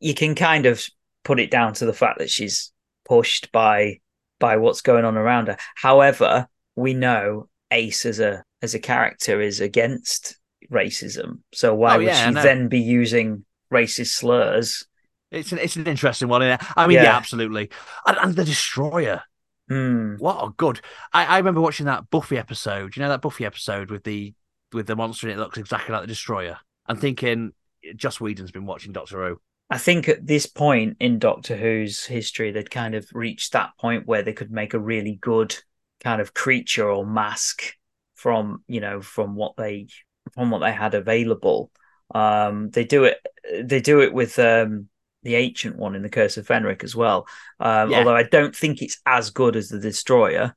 you 0.00 0.14
can 0.14 0.34
kind 0.34 0.66
of 0.66 0.84
put 1.24 1.40
it 1.40 1.50
down 1.50 1.72
to 1.74 1.86
the 1.86 1.92
fact 1.92 2.18
that 2.18 2.30
she's 2.30 2.72
pushed 3.04 3.50
by 3.52 4.00
by 4.38 4.56
what's 4.56 4.82
going 4.82 5.04
on 5.04 5.16
around 5.16 5.48
her. 5.48 5.56
However, 5.76 6.46
we 6.76 6.94
know 6.94 7.48
Ace 7.70 8.04
as 8.04 8.20
a 8.20 8.44
as 8.60 8.74
a 8.74 8.78
character 8.78 9.40
is 9.40 9.60
against 9.60 10.36
racism. 10.72 11.40
So 11.52 11.74
why 11.74 11.94
oh, 11.94 11.98
would 11.98 12.06
yeah, 12.06 12.28
she 12.28 12.34
then 12.34 12.68
be 12.68 12.80
using 12.80 13.44
racist 13.72 14.14
slurs? 14.14 14.86
It's 15.30 15.52
an 15.52 15.58
it's 15.58 15.76
an 15.76 15.86
interesting 15.86 16.28
one. 16.28 16.42
I 16.42 16.86
mean, 16.86 16.96
yeah, 16.96 17.04
yeah 17.04 17.16
absolutely. 17.16 17.70
And, 18.06 18.18
and, 18.18 18.36
the 18.36 18.44
Destroyer. 18.44 19.22
Mm. 19.70 20.18
What 20.18 20.42
a 20.42 20.50
good! 20.50 20.80
I, 21.12 21.24
I 21.24 21.38
remember 21.38 21.60
watching 21.60 21.86
that 21.86 22.10
Buffy 22.10 22.36
episode. 22.36 22.96
You 22.96 23.02
know 23.02 23.08
that 23.08 23.22
Buffy 23.22 23.46
episode 23.46 23.90
with 23.90 24.04
the 24.04 24.34
with 24.72 24.86
the 24.86 24.96
monster 24.96 25.28
and 25.28 25.38
it 25.38 25.42
looks 25.42 25.58
exactly 25.58 25.92
like 25.92 26.02
the 26.02 26.08
Destroyer. 26.08 26.58
I'm 26.86 26.96
thinking, 26.96 27.52
Joss 27.96 28.20
Whedon's 28.20 28.50
been 28.50 28.66
watching 28.66 28.92
Doctor 28.92 29.24
Who. 29.26 29.40
I 29.70 29.78
think 29.78 30.08
at 30.08 30.26
this 30.26 30.46
point 30.46 30.98
in 31.00 31.18
Doctor 31.18 31.56
Who's 31.56 32.04
history, 32.04 32.50
they'd 32.50 32.70
kind 32.70 32.94
of 32.94 33.08
reached 33.14 33.52
that 33.52 33.70
point 33.80 34.06
where 34.06 34.22
they 34.22 34.34
could 34.34 34.50
make 34.50 34.74
a 34.74 34.78
really 34.78 35.16
good 35.20 35.56
kind 36.00 36.20
of 36.20 36.34
creature 36.34 36.90
or 36.90 37.06
mask 37.06 37.74
from 38.14 38.62
you 38.68 38.80
know 38.80 39.00
from 39.00 39.34
what 39.34 39.56
they 39.56 39.86
from 40.34 40.50
what 40.50 40.60
they 40.60 40.72
had 40.72 40.94
available. 40.94 41.70
Um, 42.14 42.70
they 42.70 42.84
do 42.84 43.04
it. 43.04 43.18
They 43.62 43.80
do 43.80 44.00
it 44.00 44.12
with 44.12 44.38
um, 44.38 44.88
the 45.22 45.34
ancient 45.36 45.76
one 45.76 45.94
in 45.94 46.02
the 46.02 46.08
Curse 46.08 46.36
of 46.36 46.46
Fenric 46.46 46.84
as 46.84 46.94
well. 46.94 47.26
Um, 47.60 47.90
yeah. 47.90 47.98
Although 47.98 48.16
I 48.16 48.24
don't 48.24 48.54
think 48.54 48.82
it's 48.82 49.00
as 49.06 49.30
good 49.30 49.56
as 49.56 49.68
the 49.68 49.80
Destroyer. 49.80 50.54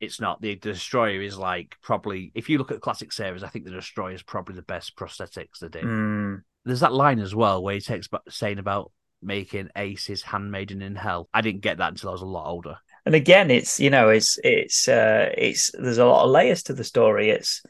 It's 0.00 0.20
not. 0.20 0.40
The, 0.40 0.56
Destroyer 0.56 1.22
is 1.22 1.38
like 1.38 1.76
probably. 1.82 2.32
If 2.34 2.48
you 2.48 2.58
look 2.58 2.72
at 2.72 2.80
classic 2.80 3.12
series, 3.12 3.42
I 3.42 3.48
think 3.48 3.64
the 3.64 3.70
Destroyer 3.70 4.14
is 4.14 4.22
probably 4.22 4.56
the 4.56 4.62
best 4.62 4.96
prosthetics 4.96 5.58
they 5.60 5.68
did. 5.68 5.84
Mm. 5.84 6.42
There's 6.64 6.80
that 6.80 6.92
line 6.92 7.20
as 7.20 7.34
well 7.34 7.62
where 7.62 7.74
he 7.74 7.80
takes 7.80 8.08
saying 8.28 8.58
about 8.58 8.90
making 9.22 9.70
Ace's 9.76 10.22
handmaiden 10.22 10.82
in 10.82 10.96
hell. 10.96 11.28
I 11.32 11.40
didn't 11.40 11.62
get 11.62 11.78
that 11.78 11.90
until 11.90 12.10
I 12.10 12.12
was 12.12 12.22
a 12.22 12.26
lot 12.26 12.46
older. 12.46 12.76
And 13.06 13.14
again, 13.14 13.50
it's 13.50 13.80
you 13.80 13.90
know, 13.90 14.08
it's 14.10 14.38
it's 14.42 14.88
uh, 14.88 15.30
it's 15.36 15.70
there's 15.78 15.98
a 15.98 16.06
lot 16.06 16.24
of 16.24 16.30
layers 16.30 16.62
to 16.64 16.74
the 16.74 16.84
story. 16.84 17.30
It's 17.30 17.62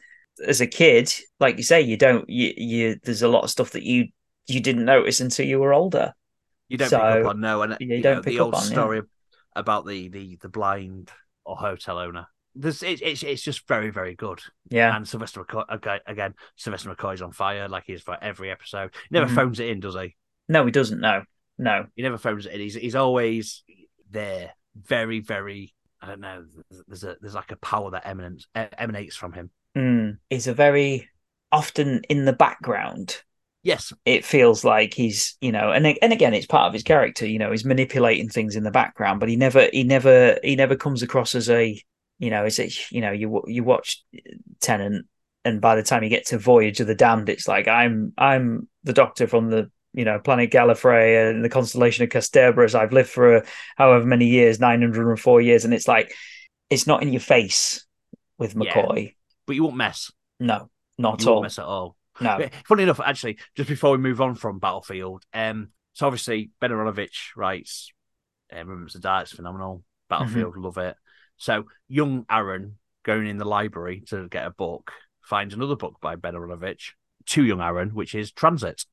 as 0.45 0.61
a 0.61 0.67
kid, 0.67 1.13
like 1.39 1.57
you 1.57 1.63
say, 1.63 1.81
you 1.81 1.97
don't 1.97 2.29
you, 2.29 2.53
you 2.55 2.99
there's 3.03 3.21
a 3.21 3.27
lot 3.27 3.43
of 3.43 3.49
stuff 3.49 3.71
that 3.71 3.83
you 3.83 4.07
you 4.47 4.59
didn't 4.59 4.85
notice 4.85 5.21
until 5.21 5.45
you 5.45 5.59
were 5.59 5.73
older. 5.73 6.13
You 6.67 6.77
don't 6.77 6.89
so, 6.89 6.97
pick 6.99 7.25
up 7.25 7.29
on 7.31 7.41
no, 7.41 7.61
and 7.61 7.77
you, 7.79 7.95
you 7.95 8.01
don't 8.01 8.17
know, 8.17 8.21
the 8.21 8.39
old 8.39 8.55
on, 8.55 8.61
story 8.61 8.97
yeah. 8.97 9.03
about 9.55 9.85
the 9.85 10.07
the 10.09 10.37
the 10.41 10.49
blind 10.49 11.11
or 11.45 11.55
hotel 11.55 11.99
owner. 11.99 12.27
There's 12.55 12.83
it, 12.83 13.01
it's 13.01 13.23
it's 13.23 13.41
just 13.41 13.67
very 13.67 13.89
very 13.89 14.15
good. 14.15 14.41
Yeah, 14.69 14.95
and 14.95 15.07
Sylvester 15.07 15.43
McCoy 15.43 15.99
again. 16.05 16.33
Sylvester 16.55 16.93
McCoy's 16.93 17.21
on 17.21 17.31
fire 17.31 17.67
like 17.67 17.83
he 17.85 17.93
is 17.93 18.01
for 18.01 18.17
every 18.21 18.49
episode. 18.49 18.93
He 18.93 18.99
never 19.11 19.27
mm-hmm. 19.27 19.35
phones 19.35 19.59
it 19.59 19.69
in, 19.69 19.79
does 19.79 19.95
he? 19.95 20.15
No, 20.47 20.65
he 20.65 20.71
doesn't. 20.71 20.99
No, 20.99 21.23
no, 21.57 21.85
he 21.95 22.01
never 22.01 22.17
phones 22.17 22.45
it 22.45 22.53
in. 22.53 22.61
He's 22.61 22.75
he's 22.75 22.95
always 22.95 23.63
there. 24.09 24.51
Very 24.75 25.19
very. 25.19 25.73
I 26.01 26.07
don't 26.07 26.19
know. 26.19 26.45
There's 26.87 27.03
a 27.03 27.17
there's 27.19 27.35
like 27.35 27.51
a 27.51 27.57
power 27.57 27.91
that 27.91 28.07
emanates 28.07 28.47
emanates 28.55 29.15
from 29.15 29.33
him 29.33 29.49
mm, 29.75 30.17
is 30.29 30.47
a 30.47 30.53
very 30.53 31.09
often 31.51 32.01
in 32.09 32.25
the 32.25 32.33
background. 32.33 33.21
Yes, 33.63 33.91
it 34.05 34.23
feels 34.23 34.63
like 34.63 34.93
he's 34.93 35.37
you 35.41 35.51
know, 35.51 35.71
and 35.71 35.87
and 36.01 36.13
again, 36.13 36.33
it's 36.33 36.45
part 36.45 36.67
of 36.67 36.73
his 36.73 36.83
character. 36.83 37.25
You 37.25 37.39
know, 37.39 37.51
he's 37.51 37.65
manipulating 37.65 38.29
things 38.29 38.55
in 38.55 38.63
the 38.63 38.71
background, 38.71 39.19
but 39.19 39.29
he 39.29 39.35
never 39.35 39.67
he 39.73 39.83
never 39.83 40.37
he 40.43 40.55
never 40.55 40.75
comes 40.75 41.01
across 41.01 41.33
as 41.33 41.49
a 41.49 41.81
you 42.19 42.29
know, 42.29 42.45
is 42.45 42.59
it 42.59 42.91
you 42.91 43.01
know 43.01 43.11
you 43.11 43.43
you 43.47 43.63
watch 43.63 44.03
Tennant, 44.61 45.07
and 45.43 45.61
by 45.61 45.75
the 45.75 45.83
time 45.83 46.03
you 46.03 46.09
get 46.09 46.27
to 46.27 46.37
Voyage 46.37 46.79
of 46.79 46.87
the 46.87 46.95
Damned, 46.95 47.29
it's 47.29 47.47
like 47.47 47.67
I'm 47.67 48.13
I'm 48.17 48.67
the 48.83 48.93
Doctor 48.93 49.27
from 49.27 49.49
the 49.49 49.71
you 49.93 50.05
know 50.05 50.19
planet 50.19 50.51
Gallifrey 50.51 51.29
and 51.29 51.43
the 51.43 51.49
constellation 51.49 52.03
of 52.03 52.09
Kasterborous. 52.09 52.75
I've 52.75 52.93
lived 52.93 53.09
for 53.09 53.43
however 53.77 54.05
many 54.05 54.27
years, 54.27 54.59
nine 54.59 54.81
hundred 54.81 55.09
and 55.09 55.19
four 55.19 55.41
years, 55.41 55.65
and 55.65 55.73
it's 55.73 55.87
like 55.87 56.13
it's 56.69 56.87
not 56.87 57.01
in 57.01 57.11
your 57.11 57.21
face 57.21 57.85
with 58.37 58.55
McCoy. 58.55 59.13
But 59.45 59.55
you 59.55 59.63
won't 59.63 59.75
mess. 59.75 60.11
No, 60.39 60.69
not 60.97 61.21
you 61.21 61.27
at 61.27 61.31
all. 61.31 61.41
mess 61.41 61.59
at 61.59 61.65
all. 61.65 61.95
No. 62.19 62.47
Funny 62.65 62.83
enough, 62.83 62.99
actually, 62.99 63.37
just 63.55 63.69
before 63.69 63.91
we 63.91 63.97
move 63.97 64.21
on 64.21 64.35
from 64.35 64.59
Battlefield, 64.59 65.23
um, 65.33 65.69
so 65.93 66.07
obviously 66.07 66.51
Ben 66.59 66.71
Aaronovitch 66.71 67.35
writes 67.35 67.91
um, 68.51 68.59
Remembrance 68.59 68.93
the 68.93 68.99
Daleks, 68.99 69.35
phenomenal. 69.35 69.83
Battlefield, 70.09 70.53
mm-hmm. 70.53 70.63
love 70.63 70.77
it. 70.77 70.95
So 71.37 71.65
young 71.87 72.25
Aaron 72.29 72.77
going 73.03 73.27
in 73.27 73.37
the 73.37 73.45
library 73.45 74.03
to 74.07 74.27
get 74.29 74.45
a 74.45 74.51
book 74.51 74.91
finds 75.21 75.53
another 75.53 75.75
book 75.75 75.97
by 76.01 76.15
Ben 76.15 76.35
Aaronovitch, 76.35 76.91
to 77.27 77.43
young 77.43 77.61
Aaron, 77.61 77.89
which 77.89 78.15
is 78.15 78.31
Transit. 78.31 78.85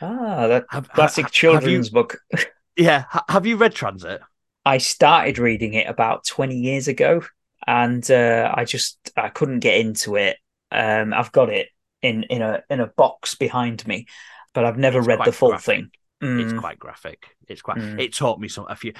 Ah, 0.00 0.46
that 0.46 0.64
have, 0.70 0.88
classic 0.90 1.26
have, 1.26 1.32
children's 1.32 1.88
have 1.88 1.92
you, 1.92 2.00
book. 2.00 2.18
yeah, 2.76 3.04
have 3.28 3.46
you 3.46 3.56
read 3.56 3.74
Transit? 3.74 4.20
I 4.64 4.78
started 4.78 5.38
reading 5.38 5.74
it 5.74 5.88
about 5.88 6.24
twenty 6.24 6.56
years 6.56 6.86
ago 6.86 7.22
and 7.70 8.10
uh, 8.10 8.52
I 8.52 8.64
just 8.64 8.98
I 9.16 9.28
couldn't 9.28 9.60
get 9.60 9.78
into 9.78 10.16
it. 10.16 10.38
Um, 10.72 11.14
I've 11.14 11.30
got 11.30 11.50
it 11.50 11.68
in 12.02 12.24
in 12.24 12.42
a 12.42 12.64
in 12.68 12.80
a 12.80 12.88
box 12.88 13.36
behind 13.36 13.86
me, 13.86 14.06
but 14.52 14.64
I've 14.64 14.76
never 14.76 14.98
it's 14.98 15.06
read 15.06 15.20
the 15.24 15.30
full 15.30 15.50
graphic. 15.50 15.76
thing. 15.76 15.90
Mm. 16.20 16.42
It's 16.42 16.60
quite 16.60 16.80
graphic. 16.80 17.28
It's 17.46 17.62
quite. 17.62 17.78
Mm. 17.78 18.00
It 18.00 18.12
taught 18.12 18.40
me 18.40 18.48
some 18.48 18.66
a 18.68 18.74
few. 18.74 18.92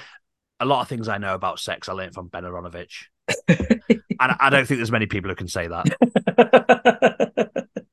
A 0.61 0.65
lot 0.65 0.81
of 0.81 0.87
things 0.87 1.09
I 1.09 1.17
know 1.17 1.35
about 1.35 1.59
sex 1.59 1.89
I 1.89 1.93
learned 1.93 2.13
from 2.13 2.29
Ben 2.29 2.45
Aaronovitch, 2.45 3.07
and 3.49 3.81
I 4.19 4.49
don't 4.49 4.65
think 4.65 4.77
there's 4.77 4.91
many 4.91 5.07
people 5.07 5.29
who 5.29 5.35
can 5.35 5.49
say 5.49 5.67
that. 5.67 5.87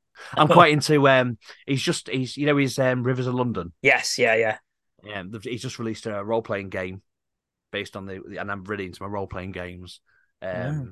I'm 0.36 0.46
quite 0.46 0.72
into. 0.72 1.08
Um, 1.08 1.38
he's 1.66 1.82
just 1.82 2.08
he's 2.08 2.36
you 2.36 2.46
know 2.46 2.56
he's 2.56 2.78
um, 2.78 3.02
Rivers 3.02 3.26
of 3.26 3.34
London. 3.34 3.72
Yes, 3.82 4.16
yeah, 4.16 4.36
yeah. 4.36 4.58
Yeah, 5.02 5.24
he's 5.42 5.62
just 5.62 5.80
released 5.80 6.06
a 6.06 6.22
role 6.22 6.42
playing 6.42 6.68
game 6.68 7.02
based 7.72 7.96
on 7.96 8.06
the, 8.06 8.36
and 8.38 8.50
I'm 8.50 8.64
really 8.64 8.86
into 8.86 9.02
my 9.02 9.08
role 9.08 9.26
playing 9.26 9.52
games. 9.52 10.00
Um, 10.42 10.50
yeah. 10.50 10.84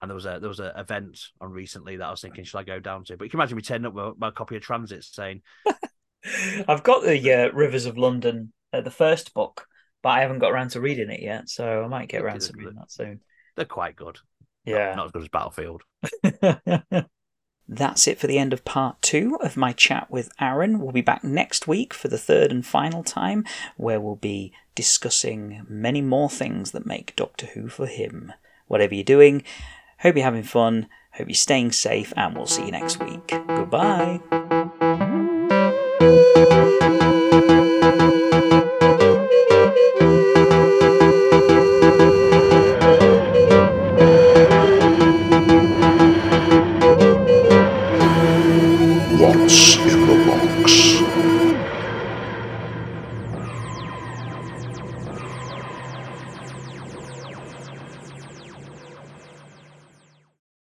And 0.00 0.10
there 0.10 0.14
was 0.14 0.26
a 0.26 0.38
there 0.40 0.48
was 0.48 0.60
an 0.60 0.72
event 0.76 1.20
on 1.40 1.50
recently 1.50 1.96
that 1.96 2.06
I 2.06 2.10
was 2.10 2.20
thinking, 2.20 2.44
should 2.44 2.58
I 2.58 2.62
go 2.62 2.78
down 2.78 3.04
to? 3.04 3.16
But 3.16 3.24
you 3.24 3.30
can 3.30 3.40
imagine 3.40 3.56
me 3.56 3.62
turning 3.62 3.86
up 3.86 3.94
with 3.94 4.18
my 4.18 4.30
copy 4.30 4.56
of 4.56 4.62
Transit 4.62 5.02
saying, 5.02 5.42
"I've 6.68 6.84
got 6.84 7.02
the 7.02 7.32
uh, 7.32 7.50
Rivers 7.52 7.86
of 7.86 7.98
London, 7.98 8.52
uh, 8.72 8.80
the 8.80 8.90
first 8.92 9.34
book, 9.34 9.66
but 10.02 10.10
I 10.10 10.20
haven't 10.20 10.38
got 10.38 10.52
around 10.52 10.70
to 10.70 10.80
reading 10.80 11.10
it 11.10 11.20
yet, 11.20 11.48
so 11.48 11.82
I 11.82 11.88
might 11.88 12.08
get 12.08 12.22
around 12.22 12.42
to 12.42 12.52
reading 12.56 12.76
that 12.76 12.92
soon." 12.92 13.20
They're 13.56 13.64
quite 13.64 13.96
good. 13.96 14.18
Yeah, 14.64 14.94
not, 14.94 14.96
not 14.96 15.06
as 15.06 15.12
good 15.12 15.22
as 15.22 15.28
Battlefield. 15.28 15.82
That's 17.70 18.08
it 18.08 18.18
for 18.18 18.26
the 18.26 18.38
end 18.38 18.54
of 18.54 18.64
part 18.64 19.02
two 19.02 19.36
of 19.42 19.56
my 19.56 19.72
chat 19.72 20.10
with 20.10 20.30
Aaron. 20.40 20.80
We'll 20.80 20.92
be 20.92 21.02
back 21.02 21.22
next 21.22 21.68
week 21.68 21.92
for 21.92 22.08
the 22.08 22.16
third 22.16 22.50
and 22.50 22.64
final 22.64 23.02
time, 23.02 23.44
where 23.76 24.00
we'll 24.00 24.16
be 24.16 24.54
discussing 24.74 25.66
many 25.68 26.00
more 26.00 26.30
things 26.30 26.70
that 26.70 26.86
make 26.86 27.14
Doctor 27.14 27.46
Who 27.46 27.68
for 27.68 27.86
him 27.86 28.32
whatever 28.68 28.94
you're 28.94 29.04
doing. 29.04 29.42
Hope 30.00 30.16
you're 30.16 30.24
having 30.24 30.44
fun. 30.44 30.86
Hope 31.12 31.28
you're 31.28 31.34
staying 31.34 31.72
safe, 31.72 32.12
and 32.16 32.36
we'll 32.36 32.46
see 32.46 32.66
you 32.66 32.70
next 32.70 33.02
week. 33.02 33.26
Goodbye. 33.48 34.20